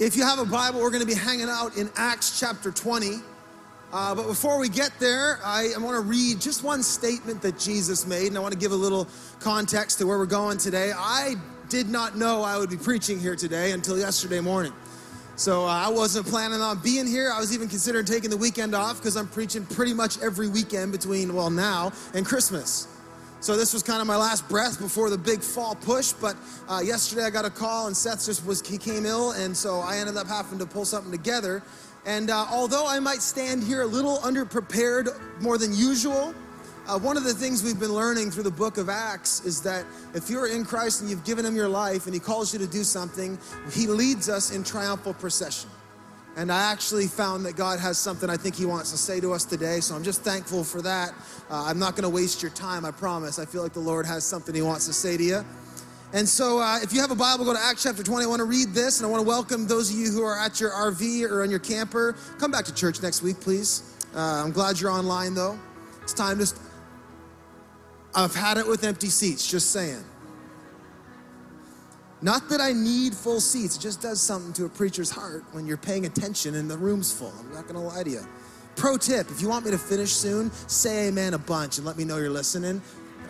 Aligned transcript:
If 0.00 0.16
you 0.16 0.24
have 0.24 0.40
a 0.40 0.44
Bible, 0.44 0.80
we're 0.80 0.90
going 0.90 1.02
to 1.02 1.06
be 1.06 1.14
hanging 1.14 1.48
out 1.48 1.76
in 1.76 1.88
Acts 1.94 2.40
chapter 2.40 2.72
20. 2.72 3.18
Uh, 3.92 4.12
but 4.12 4.26
before 4.26 4.58
we 4.58 4.68
get 4.68 4.90
there, 4.98 5.38
I, 5.44 5.72
I 5.72 5.78
want 5.78 5.94
to 5.94 6.00
read 6.00 6.40
just 6.40 6.64
one 6.64 6.82
statement 6.82 7.40
that 7.42 7.60
Jesus 7.60 8.04
made, 8.04 8.26
and 8.26 8.36
I 8.36 8.40
want 8.40 8.52
to 8.52 8.58
give 8.58 8.72
a 8.72 8.76
little 8.76 9.06
context 9.38 9.98
to 9.98 10.06
where 10.08 10.18
we're 10.18 10.26
going 10.26 10.58
today. 10.58 10.90
I 10.92 11.36
did 11.68 11.88
not 11.88 12.18
know 12.18 12.42
I 12.42 12.58
would 12.58 12.70
be 12.70 12.76
preaching 12.76 13.20
here 13.20 13.36
today 13.36 13.70
until 13.70 13.96
yesterday 13.96 14.40
morning. 14.40 14.72
So 15.36 15.62
uh, 15.62 15.68
I 15.68 15.88
wasn't 15.90 16.26
planning 16.26 16.60
on 16.60 16.80
being 16.80 17.06
here. 17.06 17.30
I 17.32 17.38
was 17.38 17.54
even 17.54 17.68
considering 17.68 18.04
taking 18.04 18.30
the 18.30 18.36
weekend 18.36 18.74
off 18.74 18.96
because 18.96 19.16
I'm 19.16 19.28
preaching 19.28 19.64
pretty 19.64 19.94
much 19.94 20.20
every 20.20 20.48
weekend 20.48 20.90
between, 20.90 21.32
well, 21.32 21.50
now 21.50 21.92
and 22.14 22.26
Christmas. 22.26 22.88
So 23.44 23.58
this 23.58 23.74
was 23.74 23.82
kind 23.82 24.00
of 24.00 24.06
my 24.06 24.16
last 24.16 24.48
breath 24.48 24.80
before 24.80 25.10
the 25.10 25.18
big 25.18 25.42
fall 25.42 25.74
push. 25.74 26.12
But 26.12 26.34
uh, 26.66 26.80
yesterday 26.82 27.24
I 27.24 27.28
got 27.28 27.44
a 27.44 27.50
call 27.50 27.88
and 27.88 27.94
Seth 27.94 28.24
just 28.24 28.46
was 28.46 28.66
he 28.66 28.78
came 28.78 29.04
ill, 29.04 29.32
and 29.32 29.54
so 29.54 29.80
I 29.80 29.98
ended 29.98 30.16
up 30.16 30.26
having 30.26 30.58
to 30.60 30.64
pull 30.64 30.86
something 30.86 31.12
together. 31.12 31.62
And 32.06 32.30
uh, 32.30 32.46
although 32.50 32.86
I 32.88 33.00
might 33.00 33.20
stand 33.20 33.62
here 33.62 33.82
a 33.82 33.86
little 33.86 34.16
underprepared 34.20 35.42
more 35.42 35.58
than 35.58 35.74
usual, 35.74 36.34
uh, 36.88 36.98
one 36.98 37.18
of 37.18 37.24
the 37.24 37.34
things 37.34 37.62
we've 37.62 37.78
been 37.78 37.92
learning 37.92 38.30
through 38.30 38.44
the 38.44 38.50
book 38.50 38.78
of 38.78 38.88
Acts 38.88 39.44
is 39.44 39.60
that 39.60 39.84
if 40.14 40.30
you're 40.30 40.46
in 40.46 40.64
Christ 40.64 41.02
and 41.02 41.10
you've 41.10 41.24
given 41.24 41.44
Him 41.44 41.54
your 41.54 41.68
life 41.68 42.06
and 42.06 42.14
He 42.14 42.20
calls 42.20 42.50
you 42.54 42.58
to 42.60 42.66
do 42.66 42.82
something, 42.82 43.38
He 43.70 43.86
leads 43.86 44.30
us 44.30 44.52
in 44.52 44.64
triumphal 44.64 45.12
procession. 45.12 45.68
And 46.36 46.50
I 46.50 46.72
actually 46.72 47.06
found 47.06 47.46
that 47.46 47.54
God 47.56 47.78
has 47.78 47.96
something 47.96 48.28
I 48.28 48.36
think 48.36 48.56
He 48.56 48.66
wants 48.66 48.90
to 48.90 48.98
say 48.98 49.20
to 49.20 49.32
us 49.32 49.44
today. 49.44 49.80
So 49.80 49.94
I'm 49.94 50.02
just 50.02 50.22
thankful 50.22 50.64
for 50.64 50.82
that. 50.82 51.10
Uh, 51.48 51.64
I'm 51.66 51.78
not 51.78 51.94
going 51.94 52.02
to 52.02 52.08
waste 52.08 52.42
your 52.42 52.50
time, 52.50 52.84
I 52.84 52.90
promise. 52.90 53.38
I 53.38 53.44
feel 53.44 53.62
like 53.62 53.72
the 53.72 53.80
Lord 53.80 54.04
has 54.06 54.24
something 54.24 54.54
He 54.54 54.62
wants 54.62 54.86
to 54.86 54.92
say 54.92 55.16
to 55.16 55.22
you. 55.22 55.44
And 56.12 56.28
so, 56.28 56.60
uh, 56.60 56.78
if 56.80 56.92
you 56.92 57.00
have 57.00 57.10
a 57.10 57.16
Bible, 57.16 57.44
go 57.44 57.54
to 57.54 57.58
Acts 57.58 57.82
chapter 57.82 58.04
20. 58.04 58.24
I 58.24 58.28
want 58.28 58.38
to 58.38 58.44
read 58.44 58.68
this, 58.68 59.00
and 59.00 59.06
I 59.06 59.10
want 59.10 59.22
to 59.22 59.28
welcome 59.28 59.66
those 59.66 59.90
of 59.90 59.96
you 59.96 60.12
who 60.12 60.22
are 60.22 60.38
at 60.38 60.60
your 60.60 60.70
RV 60.70 61.28
or 61.28 61.42
on 61.42 61.50
your 61.50 61.58
camper. 61.58 62.14
Come 62.38 62.52
back 62.52 62.64
to 62.66 62.74
church 62.74 63.02
next 63.02 63.22
week, 63.22 63.40
please. 63.40 63.82
Uh, 64.14 64.44
I'm 64.44 64.52
glad 64.52 64.80
you're 64.80 64.92
online, 64.92 65.34
though. 65.34 65.58
It's 66.02 66.12
time 66.12 66.38
to. 66.38 66.46
St- 66.46 66.60
I've 68.14 68.34
had 68.34 68.58
it 68.58 68.66
with 68.66 68.84
empty 68.84 69.08
seats, 69.08 69.50
just 69.50 69.72
saying. 69.72 70.04
Not 72.22 72.48
that 72.48 72.60
I 72.60 72.72
need 72.72 73.14
full 73.14 73.40
seats, 73.40 73.76
it 73.76 73.80
just 73.80 74.00
does 74.00 74.20
something 74.20 74.52
to 74.54 74.64
a 74.64 74.68
preacher's 74.68 75.10
heart 75.10 75.44
when 75.52 75.66
you're 75.66 75.76
paying 75.76 76.06
attention 76.06 76.54
and 76.54 76.70
the 76.70 76.78
room's 76.78 77.12
full. 77.12 77.32
I'm 77.38 77.52
not 77.52 77.66
gonna 77.66 77.84
lie 77.84 78.02
to 78.02 78.10
you. 78.10 78.26
Pro 78.76 78.96
tip 78.96 79.30
if 79.30 79.40
you 79.40 79.48
want 79.48 79.64
me 79.64 79.70
to 79.70 79.78
finish 79.78 80.12
soon, 80.12 80.50
say 80.68 81.08
amen 81.08 81.34
a 81.34 81.38
bunch 81.38 81.78
and 81.78 81.86
let 81.86 81.96
me 81.96 82.04
know 82.04 82.16
you're 82.16 82.30
listening. 82.30 82.80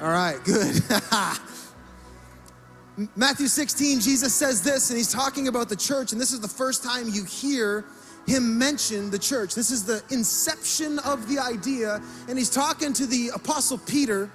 All 0.00 0.08
right, 0.08 0.42
good. 0.44 0.82
Matthew 3.16 3.48
16, 3.48 4.00
Jesus 4.00 4.32
says 4.32 4.62
this, 4.62 4.90
and 4.90 4.96
he's 4.96 5.12
talking 5.12 5.48
about 5.48 5.68
the 5.68 5.76
church, 5.76 6.12
and 6.12 6.20
this 6.20 6.32
is 6.32 6.40
the 6.40 6.48
first 6.48 6.84
time 6.84 7.08
you 7.08 7.24
hear 7.24 7.84
him 8.26 8.56
mention 8.56 9.10
the 9.10 9.18
church. 9.18 9.54
This 9.54 9.70
is 9.70 9.84
the 9.84 10.02
inception 10.10 10.98
of 11.00 11.28
the 11.28 11.38
idea, 11.38 12.00
and 12.28 12.38
he's 12.38 12.50
talking 12.50 12.92
to 12.92 13.06
the 13.06 13.30
apostle 13.34 13.78
Peter 13.78 14.30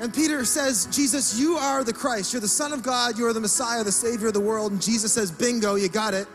and 0.00 0.12
Peter 0.12 0.44
says, 0.44 0.86
Jesus, 0.86 1.38
you 1.38 1.56
are 1.56 1.84
the 1.84 1.92
Christ. 1.92 2.32
You're 2.32 2.40
the 2.40 2.48
Son 2.48 2.72
of 2.72 2.82
God. 2.82 3.18
You 3.18 3.26
are 3.26 3.32
the 3.32 3.40
Messiah, 3.40 3.84
the 3.84 3.92
Savior 3.92 4.28
of 4.28 4.34
the 4.34 4.40
world. 4.40 4.72
And 4.72 4.82
Jesus 4.82 5.12
says, 5.12 5.30
Bingo, 5.30 5.74
you 5.74 5.88
got 5.88 6.14
it. 6.14 6.26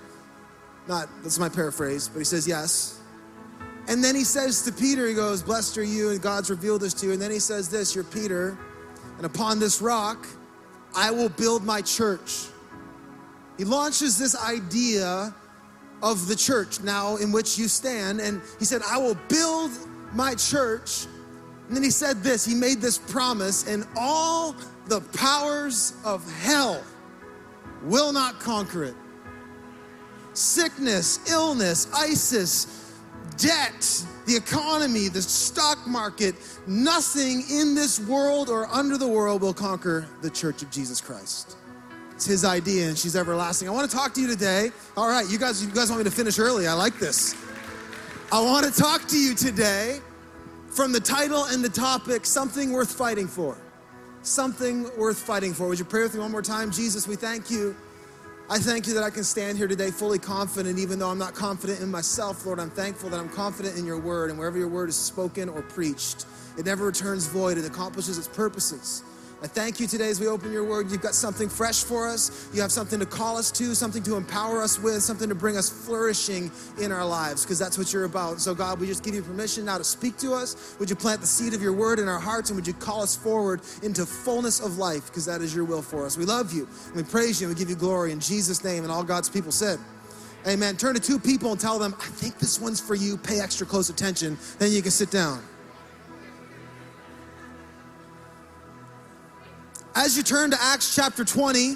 Not, 0.87 1.09
that's 1.21 1.39
my 1.39 1.49
paraphrase, 1.49 2.07
but 2.07 2.19
he 2.19 2.25
says, 2.25 2.47
Yes. 2.47 3.01
And 3.89 4.03
then 4.03 4.15
he 4.15 4.23
says 4.23 4.61
to 4.63 4.71
Peter, 4.71 5.07
He 5.07 5.13
goes, 5.13 5.43
Blessed 5.43 5.77
are 5.77 5.83
you, 5.83 6.11
and 6.11 6.21
God's 6.21 6.49
revealed 6.49 6.81
this 6.81 6.93
to 6.95 7.07
you. 7.07 7.13
And 7.13 7.21
then 7.21 7.31
he 7.31 7.39
says 7.39 7.69
this, 7.69 7.93
You're 7.93 8.03
Peter, 8.05 8.57
and 9.17 9.25
upon 9.25 9.59
this 9.59 9.81
rock, 9.81 10.25
I 10.95 11.11
will 11.11 11.29
build 11.29 11.63
my 11.63 11.81
church. 11.81 12.45
He 13.57 13.65
launches 13.65 14.17
this 14.17 14.35
idea 14.35 15.33
of 16.01 16.27
the 16.27 16.35
church 16.35 16.81
now 16.81 17.17
in 17.17 17.31
which 17.31 17.57
you 17.57 17.67
stand. 17.67 18.21
And 18.21 18.41
he 18.59 18.65
said, 18.65 18.81
I 18.87 18.97
will 18.97 19.17
build 19.27 19.71
my 20.13 20.35
church 20.35 21.07
and 21.67 21.75
then 21.75 21.83
he 21.83 21.91
said 21.91 22.23
this 22.23 22.45
he 22.45 22.55
made 22.55 22.79
this 22.81 22.97
promise, 22.97 23.67
and 23.67 23.85
all 23.95 24.55
the 24.87 25.01
powers 25.13 25.93
of 26.05 26.29
hell 26.39 26.83
will 27.83 28.13
not 28.13 28.39
conquer 28.39 28.85
it. 28.85 28.95
Sickness, 30.33 31.29
illness, 31.29 31.91
ISIS, 31.93 32.93
debt, 33.37 34.05
the 34.25 34.35
economy, 34.35 35.07
the 35.07 35.21
stock 35.21 35.85
market, 35.87 36.35
nothing 36.67 37.43
in 37.49 37.75
this 37.75 37.99
world 37.99 38.49
or 38.49 38.67
under 38.67 38.97
the 38.97 39.07
world 39.07 39.41
will 39.41 39.53
conquer 39.53 40.07
the 40.21 40.29
church 40.29 40.61
of 40.61 40.69
Jesus 40.69 41.01
Christ. 41.01 41.57
It's 42.13 42.25
his 42.25 42.45
idea 42.45 42.87
and 42.87 42.97
she's 42.97 43.15
everlasting. 43.15 43.67
I 43.67 43.71
want 43.71 43.89
to 43.89 43.95
talk 43.95 44.13
to 44.15 44.21
you 44.21 44.27
today. 44.27 44.71
All 44.95 45.07
right, 45.07 45.29
you 45.29 45.37
guys 45.37 45.63
you 45.63 45.71
guys 45.71 45.89
want 45.89 45.99
me 45.99 46.09
to 46.09 46.15
finish 46.15 46.39
early. 46.39 46.67
I 46.67 46.73
like 46.73 46.97
this. 46.97 47.35
I 48.31 48.41
want 48.41 48.65
to 48.65 48.71
talk 48.71 49.07
to 49.09 49.17
you 49.17 49.35
today 49.35 49.99
from 50.77 50.91
the 50.91 50.99
title 50.99 51.45
and 51.45 51.65
the 51.65 51.69
topic, 51.69 52.23
Something 52.23 52.71
Worth 52.71 52.91
Fighting 52.93 53.27
For. 53.27 53.57
Something 54.21 54.83
worth 54.95 55.17
fighting 55.17 55.51
for. 55.51 55.67
Would 55.67 55.79
you 55.79 55.85
pray 55.85 56.03
with 56.03 56.13
me 56.13 56.19
one 56.19 56.31
more 56.31 56.43
time? 56.43 56.69
Jesus, 56.69 57.07
we 57.07 57.15
thank 57.15 57.49
you. 57.49 57.75
I 58.47 58.59
thank 58.59 58.85
you 58.85 58.93
that 58.93 59.01
I 59.01 59.09
can 59.09 59.23
stand 59.23 59.57
here 59.57 59.67
today 59.67 59.89
fully 59.89 60.19
confident, 60.19 60.77
even 60.77 60.99
though 60.99 61.09
I'm 61.09 61.17
not 61.17 61.33
confident 61.33 61.81
in 61.81 61.89
myself, 61.89 62.45
Lord. 62.45 62.59
I'm 62.59 62.69
thankful 62.69 63.09
that 63.09 63.19
I'm 63.19 63.27
confident 63.29 63.75
in 63.75 63.87
your 63.87 63.99
word, 63.99 64.29
and 64.29 64.37
wherever 64.37 64.55
your 64.55 64.67
word 64.67 64.89
is 64.89 64.95
spoken 64.95 65.49
or 65.49 65.63
preached, 65.63 66.27
it 66.59 66.67
never 66.67 66.85
returns 66.85 67.25
void, 67.25 67.57
it 67.57 67.65
accomplishes 67.65 68.19
its 68.19 68.27
purposes. 68.27 69.01
I 69.39 69.45
thank 69.45 69.79
you 69.79 69.85
today 69.85 70.09
as 70.09 70.19
we 70.19 70.25
open 70.25 70.51
your 70.51 70.63
word. 70.63 70.89
You've 70.89 71.03
got 71.03 71.13
something 71.13 71.47
fresh 71.47 71.83
for 71.83 72.07
us. 72.07 72.49
You 72.55 72.61
have 72.61 72.71
something 72.71 72.99
to 72.99 73.05
call 73.05 73.37
us 73.37 73.51
to, 73.51 73.75
something 73.75 74.01
to 74.01 74.15
empower 74.15 74.63
us 74.63 74.79
with, 74.79 75.03
something 75.03 75.29
to 75.29 75.35
bring 75.35 75.57
us 75.57 75.69
flourishing 75.69 76.51
in 76.81 76.91
our 76.91 77.05
lives, 77.05 77.43
because 77.43 77.59
that's 77.59 77.77
what 77.77 77.93
you're 77.93 78.05
about. 78.05 78.41
So, 78.41 78.55
God, 78.55 78.79
we 78.79 78.87
just 78.87 79.03
give 79.03 79.13
you 79.13 79.21
permission 79.21 79.65
now 79.65 79.77
to 79.77 79.83
speak 79.83 80.17
to 80.17 80.33
us. 80.33 80.75
Would 80.79 80.89
you 80.89 80.95
plant 80.95 81.21
the 81.21 81.27
seed 81.27 81.53
of 81.53 81.61
your 81.61 81.73
word 81.73 81.99
in 81.99 82.07
our 82.07 82.19
hearts, 82.19 82.49
and 82.49 82.57
would 82.57 82.65
you 82.65 82.73
call 82.73 83.03
us 83.03 83.15
forward 83.15 83.61
into 83.83 84.07
fullness 84.07 84.59
of 84.59 84.79
life, 84.79 85.05
because 85.05 85.25
that 85.25 85.41
is 85.41 85.53
your 85.53 85.65
will 85.65 85.83
for 85.83 86.07
us. 86.07 86.17
We 86.17 86.25
love 86.25 86.51
you, 86.51 86.67
and 86.87 86.95
we 86.95 87.03
praise 87.03 87.39
you, 87.39 87.47
and 87.47 87.55
we 87.55 87.59
give 87.59 87.69
you 87.69 87.75
glory 87.75 88.13
in 88.13 88.19
Jesus' 88.19 88.63
name. 88.63 88.81
And 88.81 88.91
all 88.91 89.03
God's 89.03 89.29
people 89.29 89.51
said, 89.51 89.77
Amen. 90.47 90.77
Turn 90.77 90.95
to 90.95 91.01
two 91.01 91.19
people 91.19 91.51
and 91.51 91.59
tell 91.59 91.77
them, 91.77 91.93
I 91.99 92.05
think 92.05 92.39
this 92.39 92.59
one's 92.59 92.79
for 92.79 92.95
you. 92.95 93.17
Pay 93.17 93.39
extra 93.39 93.67
close 93.67 93.89
attention. 93.89 94.37
Then 94.57 94.71
you 94.71 94.81
can 94.81 94.91
sit 94.91 95.11
down. 95.11 95.43
As 99.99 100.15
you 100.15 100.21
turn 100.21 100.51
to 100.51 100.57
Acts 100.61 100.93
chapter 100.93 101.25
20, 101.25 101.73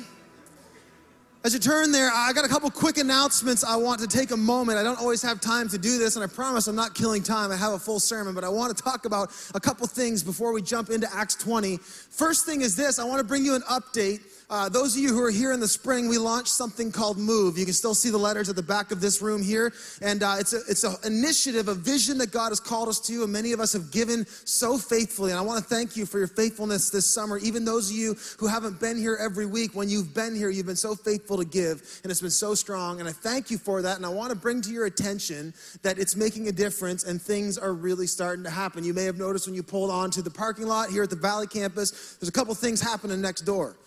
as 1.43 1.55
you 1.55 1.59
turn 1.59 1.91
there, 1.91 2.11
I 2.13 2.31
got 2.33 2.45
a 2.45 2.47
couple 2.47 2.69
quick 2.69 2.99
announcements. 2.99 3.63
I 3.63 3.75
want 3.77 3.99
to 4.01 4.05
take 4.05 4.29
a 4.29 4.37
moment. 4.37 4.77
I 4.77 4.83
don't 4.83 4.99
always 4.99 5.23
have 5.23 5.41
time 5.41 5.67
to 5.69 5.79
do 5.79 5.97
this, 5.97 6.17
and 6.17 6.23
I 6.23 6.27
promise 6.27 6.67
I'm 6.67 6.75
not 6.75 6.93
killing 6.93 7.23
time. 7.23 7.51
I 7.51 7.55
have 7.55 7.73
a 7.73 7.79
full 7.79 7.99
sermon, 7.99 8.35
but 8.35 8.43
I 8.43 8.49
want 8.49 8.77
to 8.77 8.83
talk 8.83 9.05
about 9.05 9.31
a 9.55 9.59
couple 9.59 9.87
things 9.87 10.21
before 10.21 10.53
we 10.53 10.61
jump 10.61 10.91
into 10.91 11.09
Acts 11.11 11.33
20. 11.33 11.77
First 11.77 12.45
thing 12.45 12.61
is 12.61 12.75
this 12.75 12.99
I 12.99 13.05
want 13.05 13.17
to 13.17 13.23
bring 13.23 13.43
you 13.43 13.55
an 13.55 13.63
update 13.63 14.21
uh, 14.51 14.67
those 14.67 14.97
of 14.97 15.01
you 15.01 15.07
who 15.07 15.23
are 15.23 15.31
here 15.31 15.53
in 15.53 15.61
the 15.61 15.67
spring, 15.67 16.09
we 16.09 16.17
launched 16.17 16.49
something 16.49 16.91
called 16.91 17.17
Move. 17.17 17.57
You 17.57 17.63
can 17.63 17.73
still 17.73 17.95
see 17.95 18.09
the 18.09 18.17
letters 18.17 18.49
at 18.49 18.57
the 18.57 18.61
back 18.61 18.91
of 18.91 18.99
this 18.99 19.21
room 19.21 19.41
here. 19.41 19.71
And 20.01 20.21
uh, 20.21 20.35
it's, 20.39 20.51
a, 20.51 20.59
it's 20.67 20.83
an 20.83 20.95
initiative, 21.05 21.69
a 21.69 21.73
vision 21.73 22.17
that 22.17 22.33
God 22.33 22.49
has 22.49 22.59
called 22.59 22.89
us 22.89 22.99
to, 23.07 23.23
and 23.23 23.31
many 23.31 23.53
of 23.53 23.61
us 23.61 23.71
have 23.71 23.91
given 23.91 24.25
so 24.43 24.77
faithfully. 24.77 25.31
And 25.31 25.39
I 25.39 25.41
want 25.41 25.63
to 25.63 25.69
thank 25.73 25.95
you 25.95 26.05
for 26.05 26.17
your 26.17 26.27
faithfulness 26.27 26.89
this 26.89 27.05
summer. 27.05 27.37
Even 27.37 27.63
those 27.63 27.89
of 27.89 27.95
you 27.95 28.17
who 28.39 28.47
haven't 28.47 28.77
been 28.81 28.97
here 28.97 29.17
every 29.21 29.45
week, 29.45 29.73
when 29.73 29.87
you've 29.87 30.13
been 30.13 30.35
here, 30.35 30.49
you've 30.49 30.65
been 30.65 30.75
so 30.75 30.95
faithful 30.95 31.37
to 31.37 31.45
give, 31.45 32.01
and 32.03 32.11
it's 32.11 32.19
been 32.19 32.29
so 32.29 32.53
strong. 32.53 32.99
And 32.99 33.07
I 33.07 33.13
thank 33.13 33.51
you 33.51 33.57
for 33.57 33.81
that. 33.81 33.95
And 33.95 34.05
I 34.05 34.09
want 34.09 34.31
to 34.31 34.37
bring 34.37 34.59
to 34.63 34.69
your 34.71 34.85
attention 34.85 35.53
that 35.81 35.97
it's 35.97 36.17
making 36.17 36.49
a 36.49 36.51
difference 36.51 37.05
and 37.05 37.21
things 37.21 37.57
are 37.57 37.73
really 37.73 38.05
starting 38.05 38.43
to 38.43 38.49
happen. 38.49 38.83
You 38.83 38.93
may 38.93 39.05
have 39.05 39.17
noticed 39.17 39.47
when 39.47 39.55
you 39.55 39.63
pulled 39.63 39.91
onto 39.91 40.21
the 40.21 40.29
parking 40.29 40.67
lot 40.67 40.89
here 40.89 41.03
at 41.03 41.09
the 41.09 41.15
Valley 41.15 41.47
campus, 41.47 42.17
there's 42.19 42.27
a 42.27 42.33
couple 42.33 42.53
things 42.53 42.81
happening 42.81 43.21
next 43.21 43.43
door. 43.43 43.77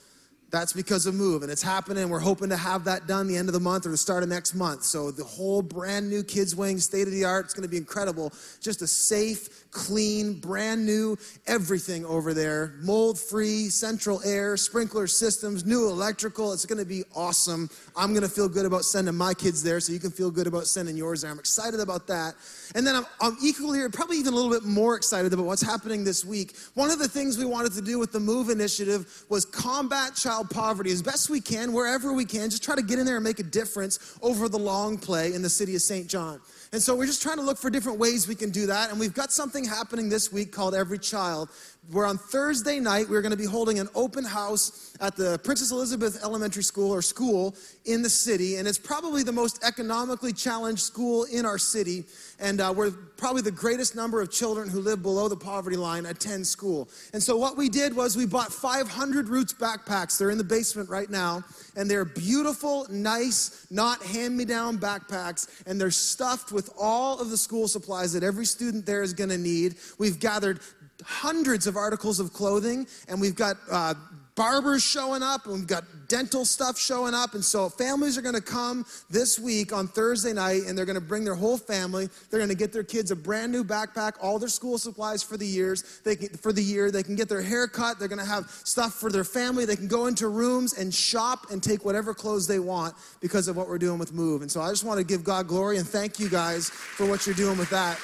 That's 0.54 0.72
because 0.72 1.06
of 1.06 1.16
Move, 1.16 1.42
and 1.42 1.50
it's 1.50 1.65
happening. 1.65 2.09
We're 2.09 2.20
hoping 2.20 2.48
to 2.50 2.56
have 2.56 2.84
that 2.84 3.09
done 3.09 3.26
the 3.26 3.37
end 3.37 3.48
of 3.48 3.54
the 3.54 3.59
month 3.59 3.87
or 3.87 3.88
the 3.88 3.97
start 3.97 4.22
of 4.22 4.28
next 4.28 4.54
month. 4.54 4.84
So 4.84 5.10
the 5.10 5.24
whole 5.24 5.62
brand 5.62 6.09
new 6.09 6.22
kids 6.22 6.54
wing, 6.54 6.78
state 6.78 7.09
of 7.09 7.12
the 7.12 7.24
art, 7.24 7.47
it's 7.47 7.54
going 7.54 7.65
to 7.65 7.68
be 7.68 7.77
incredible. 7.77 8.33
Just 8.60 8.80
a 8.80 8.86
safe, 8.86 9.68
clean, 9.72 10.39
brand 10.39 10.86
new 10.86 11.18
everything 11.48 12.06
over 12.06 12.33
there. 12.33 12.74
Mold 12.80 13.18
free, 13.18 13.68
central 13.68 14.22
air, 14.24 14.56
sprinkler 14.56 15.09
systems, 15.09 15.65
new 15.65 15.89
electrical. 15.89 16.53
It's 16.53 16.66
going 16.66 16.78
to 16.78 16.84
be 16.84 17.03
awesome. 17.16 17.68
I'm 17.97 18.10
going 18.10 18.22
to 18.22 18.28
feel 18.28 18.48
good 18.48 18.65
about 18.65 18.84
sending 18.84 19.16
my 19.16 19.34
kids 19.34 19.60
there 19.60 19.80
so 19.80 19.92
you 19.92 19.98
can 19.98 20.12
feel 20.12 20.30
good 20.30 20.47
about 20.47 20.68
sending 20.68 20.97
yours 20.97 21.22
there. 21.22 21.33
I'm 21.33 21.41
excited 21.41 21.80
about 21.80 22.07
that. 22.07 22.34
And 22.77 22.86
then 22.86 22.95
I'm, 22.95 23.07
I'm 23.21 23.36
equally, 23.42 23.80
or 23.80 23.91
probably 23.91 24.18
even 24.18 24.33
a 24.33 24.36
little 24.36 24.53
bit 24.53 24.62
more 24.62 24.95
excited 24.95 25.33
about 25.33 25.47
what's 25.47 25.62
happening 25.62 26.04
this 26.04 26.24
week. 26.24 26.54
One 26.74 26.92
of 26.92 27.00
the 27.00 27.09
things 27.09 27.39
we 27.39 27.45
wanted 27.45 27.72
to 27.72 27.83
do 27.83 27.98
with 27.98 28.12
the 28.12 28.21
Move 28.21 28.50
initiative 28.50 29.24
was 29.28 29.45
combat 29.45 30.15
child 30.15 30.44
poverty 30.49 30.91
as 30.91 31.03
best 31.03 31.31
we 31.31 31.41
can, 31.41 31.73
wherever 31.73 32.13
we 32.13 32.25
can. 32.25 32.51
Just 32.51 32.63
try 32.63 32.75
to 32.75 32.83
get 32.83 32.99
in 32.99 33.07
there 33.07 33.17
and 33.17 33.25
make 33.25 33.39
a 33.39 33.45
difference 33.45 34.17
over 34.23 34.49
the 34.49 34.59
long 34.59 34.99
play 34.99 35.33
in 35.33 35.43
the 35.43 35.51
city 35.51 35.75
of 35.75 35.83
St. 35.83 36.09
John. 36.09 36.41
And 36.73 36.83
so 36.83 36.97
we're 36.97 37.07
just 37.07 37.23
trying 37.23 37.37
to 37.37 37.43
look 37.43 37.59
for 37.59 37.71
different 37.71 37.99
ways 37.99 38.27
we 38.27 38.35
can 38.35 38.51
do 38.51 38.67
that. 38.67 38.91
And 38.91 38.99
we've 38.99 39.15
got 39.15 39.33
something 39.33 39.65
happening 39.65 40.09
this 40.09 40.33
week 40.33 40.53
called 40.53 40.75
Every 40.75 40.99
Child 40.99 41.49
where 41.91 42.07
on 42.07 42.17
Thursday 42.17 42.81
night 42.81 43.09
we're 43.09 43.21
going 43.21 43.31
to 43.31 43.37
be 43.37 43.45
holding 43.45 43.79
an 43.79 43.89
open 43.95 44.25
house 44.25 44.97
at 45.01 45.17
the 45.17 45.39
Princess 45.45 45.71
Elizabeth 45.71 46.23
Elementary 46.23 46.63
School 46.63 46.91
or 46.91 47.03
school 47.03 47.55
in 47.85 48.01
the 48.03 48.09
city. 48.09 48.57
And 48.57 48.67
it's 48.67 48.79
probably 48.79 49.23
the 49.23 49.33
most 49.33 49.63
economically 49.63 50.33
challenged 50.33 50.83
school 50.83 51.25
in 51.25 51.45
our 51.45 51.59
city. 51.59 52.05
And 52.41 52.61
uh, 52.61 52.73
we're 52.75 52.93
probably 53.24 53.41
the 53.41 53.50
greatest 53.50 53.97
number 53.97 54.21
of 54.21 54.30
children 54.30 54.68
who 54.68 54.82
live 54.82 55.00
below 55.00 55.28
the 55.28 55.36
poverty 55.36 55.78
line 55.78 56.04
attend 56.04 56.47
school. 56.47 56.91
And 57.15 57.22
so 57.22 57.38
what 57.38 57.56
we 57.56 57.71
did 57.71 57.97
was 57.97 58.18
we 58.18 58.26
bought 58.26 58.53
500 58.53 59.30
Roots 59.30 59.54
backpacks. 59.54 60.18
They're 60.18 60.28
in 60.28 60.36
the 60.36 60.44
basement 60.44 60.91
right 60.91 61.09
now. 61.09 61.42
And 61.74 61.91
they're 61.91 62.04
beautiful, 62.04 62.86
nice, 62.91 63.66
not 63.71 64.03
hand 64.03 64.36
me 64.36 64.44
down 64.44 64.76
backpacks. 64.76 65.48
And 65.66 65.80
they're 65.80 65.91
stuffed 65.91 66.53
with 66.53 66.68
all 66.78 67.18
of 67.18 67.30
the 67.30 67.38
school 67.38 67.66
supplies 67.66 68.12
that 68.12 68.22
every 68.22 68.44
student 68.44 68.84
there 68.84 69.03
is 69.03 69.15
going 69.15 69.30
to 69.30 69.38
need. 69.38 69.76
We've 69.98 70.21
gathered 70.21 70.60
hundreds 71.03 71.66
of 71.66 71.76
articles 71.76 72.21
of 72.21 72.34
clothing, 72.34 72.86
and 73.09 73.22
we've 73.22 73.36
got 73.36 73.56
uh, 73.71 73.94
barbers 74.36 74.83
showing 74.83 75.22
up, 75.22 75.47
and 75.47 75.54
we've 75.54 75.66
got 75.66 75.84
dental 76.09 76.45
stuff 76.45 76.78
showing 76.78 77.15
up. 77.15 77.34
And 77.34 77.45
so 77.45 77.69
families 77.69 78.19
are 78.19 78.22
going 78.22 78.34
to 78.34 78.41
come 78.41 78.84
this 79.09 79.39
week 79.39 79.72
on 79.72 79.86
Thursday 79.86 80.33
night, 80.33 80.63
and 80.66 80.77
they're 80.77 80.84
going 80.84 80.95
to 80.95 81.01
bring 81.01 81.25
their 81.25 81.34
whole 81.34 81.57
family. 81.57 82.09
They're 82.31 82.41
going 82.41 82.51
to 82.51 82.57
get 82.57 82.72
their 82.72 82.83
kids 82.83 83.10
a 83.10 83.16
brand 83.16 83.53
new 83.53 83.65
backpack, 83.65 84.15
all 84.21 84.39
their 84.39 84.48
school 84.48 84.78
supplies 84.78 85.22
for 85.22 85.36
the 85.36 85.47
years. 85.47 86.01
They 86.04 86.16
can, 86.16 86.28
for 86.31 86.53
the 86.53 86.63
year, 86.63 86.91
they 86.91 87.03
can 87.03 87.15
get 87.15 87.28
their 87.28 87.42
hair 87.42 87.69
cut. 87.69 87.98
They're 87.98 88.09
going 88.09 88.19
to 88.19 88.25
have 88.25 88.51
stuff 88.65 88.95
for 88.95 89.10
their 89.10 89.25
family. 89.25 89.65
They 89.65 89.77
can 89.77 89.89
go 89.89 90.07
into 90.07 90.28
rooms 90.28 90.78
and 90.78 90.92
shop 90.92 91.51
and 91.51 91.63
take 91.63 91.84
whatever 91.84 92.15
clothes 92.15 92.47
they 92.47 92.59
want 92.59 92.95
because 93.21 93.48
of 93.48 93.57
what 93.57 93.69
we're 93.69 93.78
doing 93.78 93.98
with 93.98 94.13
Move. 94.13 94.42
And 94.42 94.51
so 94.51 94.60
I 94.60 94.71
just 94.71 94.84
want 94.84 94.98
to 94.98 95.04
give 95.04 95.25
God 95.25 95.48
glory 95.48 95.78
and 95.78 95.86
thank 95.86 96.19
you 96.19 96.28
guys 96.28 96.71
for 96.71 97.07
what 97.07 97.27
you're 97.27 97.34
doing 97.34 97.59
with 97.59 97.71
that. 97.71 97.98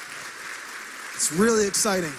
It's 1.15 1.33
really 1.33 1.67
exciting. 1.67 2.13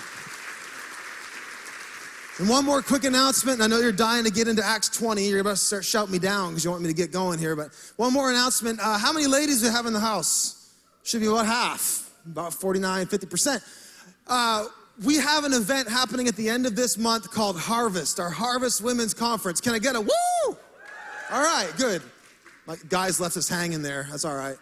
And 2.41 2.49
one 2.49 2.65
more 2.65 2.81
quick 2.81 3.03
announcement, 3.03 3.61
and 3.61 3.63
I 3.63 3.67
know 3.67 3.79
you're 3.79 3.91
dying 3.91 4.23
to 4.23 4.31
get 4.31 4.47
into 4.47 4.65
Acts 4.65 4.89
20. 4.89 5.29
You're 5.29 5.41
about 5.41 5.51
to 5.51 5.55
start 5.57 5.85
shouting 5.85 6.11
me 6.11 6.17
down 6.17 6.49
because 6.49 6.65
you 6.65 6.71
want 6.71 6.81
me 6.81 6.89
to 6.89 6.95
get 6.95 7.11
going 7.11 7.37
here. 7.37 7.55
But 7.55 7.69
one 7.97 8.11
more 8.11 8.31
announcement. 8.31 8.79
Uh, 8.79 8.97
how 8.97 9.13
many 9.13 9.27
ladies 9.27 9.61
do 9.61 9.67
we 9.67 9.71
have 9.71 9.85
in 9.85 9.93
the 9.93 9.99
house? 9.99 10.73
Should 11.03 11.21
be 11.21 11.27
about 11.27 11.45
half, 11.45 12.09
about 12.25 12.51
49, 12.55 13.05
50%. 13.05 13.63
Uh, 14.25 14.65
we 15.05 15.17
have 15.17 15.43
an 15.43 15.53
event 15.53 15.87
happening 15.87 16.27
at 16.27 16.35
the 16.35 16.49
end 16.49 16.65
of 16.65 16.75
this 16.75 16.97
month 16.97 17.29
called 17.29 17.59
Harvest, 17.59 18.19
our 18.19 18.31
Harvest 18.31 18.81
Women's 18.81 19.13
Conference. 19.13 19.61
Can 19.61 19.75
I 19.75 19.77
get 19.77 19.95
a 19.95 20.01
woo? 20.01 20.09
All 20.47 21.43
right, 21.43 21.71
good. 21.77 22.01
My 22.65 22.75
guys 22.89 23.19
left 23.19 23.37
us 23.37 23.49
hanging 23.49 23.83
there. 23.83 24.07
That's 24.09 24.25
all 24.25 24.35
right. 24.35 24.57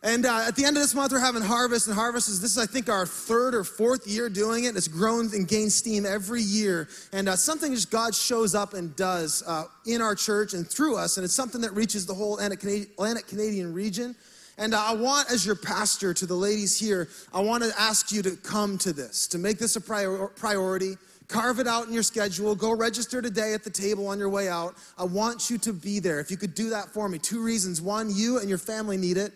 And 0.00 0.26
uh, 0.26 0.44
at 0.46 0.54
the 0.54 0.64
end 0.64 0.76
of 0.76 0.82
this 0.82 0.94
month, 0.94 1.10
we're 1.10 1.18
having 1.18 1.42
Harvest, 1.42 1.88
and 1.88 1.96
Harvest 1.96 2.28
is 2.28 2.40
this 2.40 2.52
is, 2.52 2.58
I 2.58 2.66
think, 2.66 2.88
our 2.88 3.04
third 3.04 3.52
or 3.52 3.64
fourth 3.64 4.06
year 4.06 4.28
doing 4.28 4.64
it. 4.64 4.76
It's 4.76 4.86
grown 4.86 5.34
and 5.34 5.48
gained 5.48 5.72
steam 5.72 6.06
every 6.06 6.40
year, 6.40 6.88
and 7.12 7.28
uh, 7.28 7.34
something 7.34 7.74
just 7.74 7.90
God 7.90 8.14
shows 8.14 8.54
up 8.54 8.74
and 8.74 8.94
does 8.94 9.42
uh, 9.44 9.64
in 9.86 10.00
our 10.00 10.14
church 10.14 10.54
and 10.54 10.68
through 10.68 10.96
us, 10.96 11.16
and 11.16 11.24
it's 11.24 11.34
something 11.34 11.60
that 11.62 11.72
reaches 11.72 12.06
the 12.06 12.14
whole 12.14 12.38
Atlantic 12.38 13.26
Canadian 13.26 13.74
region. 13.74 14.14
And 14.56 14.72
uh, 14.72 14.84
I 14.86 14.94
want, 14.94 15.32
as 15.32 15.44
your 15.44 15.56
pastor 15.56 16.14
to 16.14 16.26
the 16.26 16.34
ladies 16.34 16.78
here, 16.78 17.08
I 17.34 17.40
want 17.40 17.64
to 17.64 17.72
ask 17.76 18.12
you 18.12 18.22
to 18.22 18.36
come 18.36 18.78
to 18.78 18.92
this, 18.92 19.26
to 19.28 19.38
make 19.38 19.58
this 19.58 19.74
a 19.74 19.80
prior- 19.80 20.28
priority. 20.28 20.94
Carve 21.26 21.58
it 21.58 21.66
out 21.66 21.86
in 21.88 21.92
your 21.92 22.02
schedule. 22.02 22.54
Go 22.54 22.74
register 22.74 23.20
today 23.20 23.52
at 23.52 23.62
the 23.62 23.70
table 23.70 24.06
on 24.06 24.18
your 24.18 24.30
way 24.30 24.48
out. 24.48 24.76
I 24.96 25.04
want 25.04 25.50
you 25.50 25.58
to 25.58 25.72
be 25.74 25.98
there. 25.98 26.20
If 26.20 26.30
you 26.30 26.38
could 26.38 26.54
do 26.54 26.70
that 26.70 26.88
for 26.88 27.06
me, 27.06 27.18
two 27.18 27.42
reasons. 27.42 27.82
One, 27.82 28.08
you 28.10 28.38
and 28.38 28.48
your 28.48 28.58
family 28.58 28.96
need 28.96 29.18
it. 29.18 29.32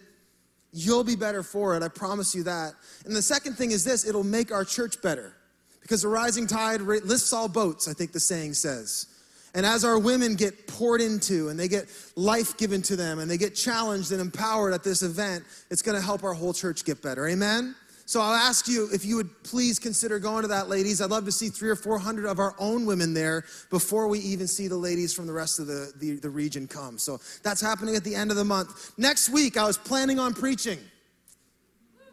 You'll 0.73 1.05
be 1.05 1.17
better 1.17 1.43
for 1.43 1.77
it. 1.77 1.83
I 1.83 1.89
promise 1.89 2.35
you 2.35 2.43
that. 2.45 2.75
And 3.05 3.15
the 3.15 3.23
second 3.23 3.55
thing 3.55 3.73
is 3.73 3.85
this 3.85 4.07
it'll 4.07 4.25
make 4.25 4.53
our 4.53 4.65
church 4.65 5.01
better 5.03 5.35
because 5.83 6.03
the 6.03 6.09
rising 6.09 6.47
tide 6.47 6.81
lifts 6.81 7.33
all 7.33 7.49
boats, 7.49 7.89
I 7.89 7.93
think 7.93 8.13
the 8.13 8.21
saying 8.21 8.55
says. 8.55 9.07
And 9.55 9.67
as 9.67 9.85
our 9.85 9.99
women 9.99 10.35
get 10.35 10.67
poured 10.67 11.03
into 11.03 11.51
and 11.51 11.61
they 11.61 11.69
get 11.69 11.87
life 12.17 12.57
given 12.57 12.81
to 12.83 12.97
them 12.97 13.19
and 13.19 13.31
they 13.31 13.37
get 13.37 13.55
challenged 13.55 14.11
and 14.11 14.21
empowered 14.21 14.73
at 14.73 14.83
this 14.83 15.03
event, 15.03 15.45
it's 15.71 15.83
going 15.83 15.99
to 15.99 16.03
help 16.05 16.25
our 16.25 16.33
whole 16.33 16.55
church 16.55 16.87
get 16.87 17.03
better. 17.03 17.29
Amen? 17.29 17.75
So 18.05 18.21
I'll 18.21 18.35
ask 18.35 18.69
you 18.69 18.89
if 18.93 19.05
you 19.05 19.17
would 19.17 19.43
please 19.43 19.79
consider 19.79 20.19
going 20.19 20.43
to 20.43 20.49
that, 20.49 20.69
ladies. 20.69 21.01
I'd 21.01 21.11
love 21.11 21.25
to 21.25 21.33
see 21.33 21.49
three 21.49 21.71
or 21.71 21.77
four 21.77 21.99
hundred 21.99 22.27
of 22.27 22.39
our 22.39 22.55
own 22.59 22.85
women 22.85 23.15
there 23.15 23.45
before 23.71 24.09
we 24.09 24.19
even 24.19 24.47
see 24.47 24.69
the 24.69 24.77
ladies 24.77 25.15
from 25.15 25.27
the 25.27 25.33
rest 25.33 25.59
of 25.59 25.67
the, 25.67 25.93
the, 25.97 26.17
the 26.17 26.29
region 26.29 26.67
come. 26.67 26.99
So 26.99 27.21
that's 27.43 27.61
happening 27.61 27.97
at 27.97 28.05
the 28.05 28.15
end 28.15 28.31
of 28.31 28.37
the 28.37 28.45
month. 28.45 28.93
Next 28.99 29.31
week, 29.31 29.57
I 29.57 29.67
was 29.67 29.79
planning 29.79 30.19
on 30.19 30.35
preaching. 30.35 30.79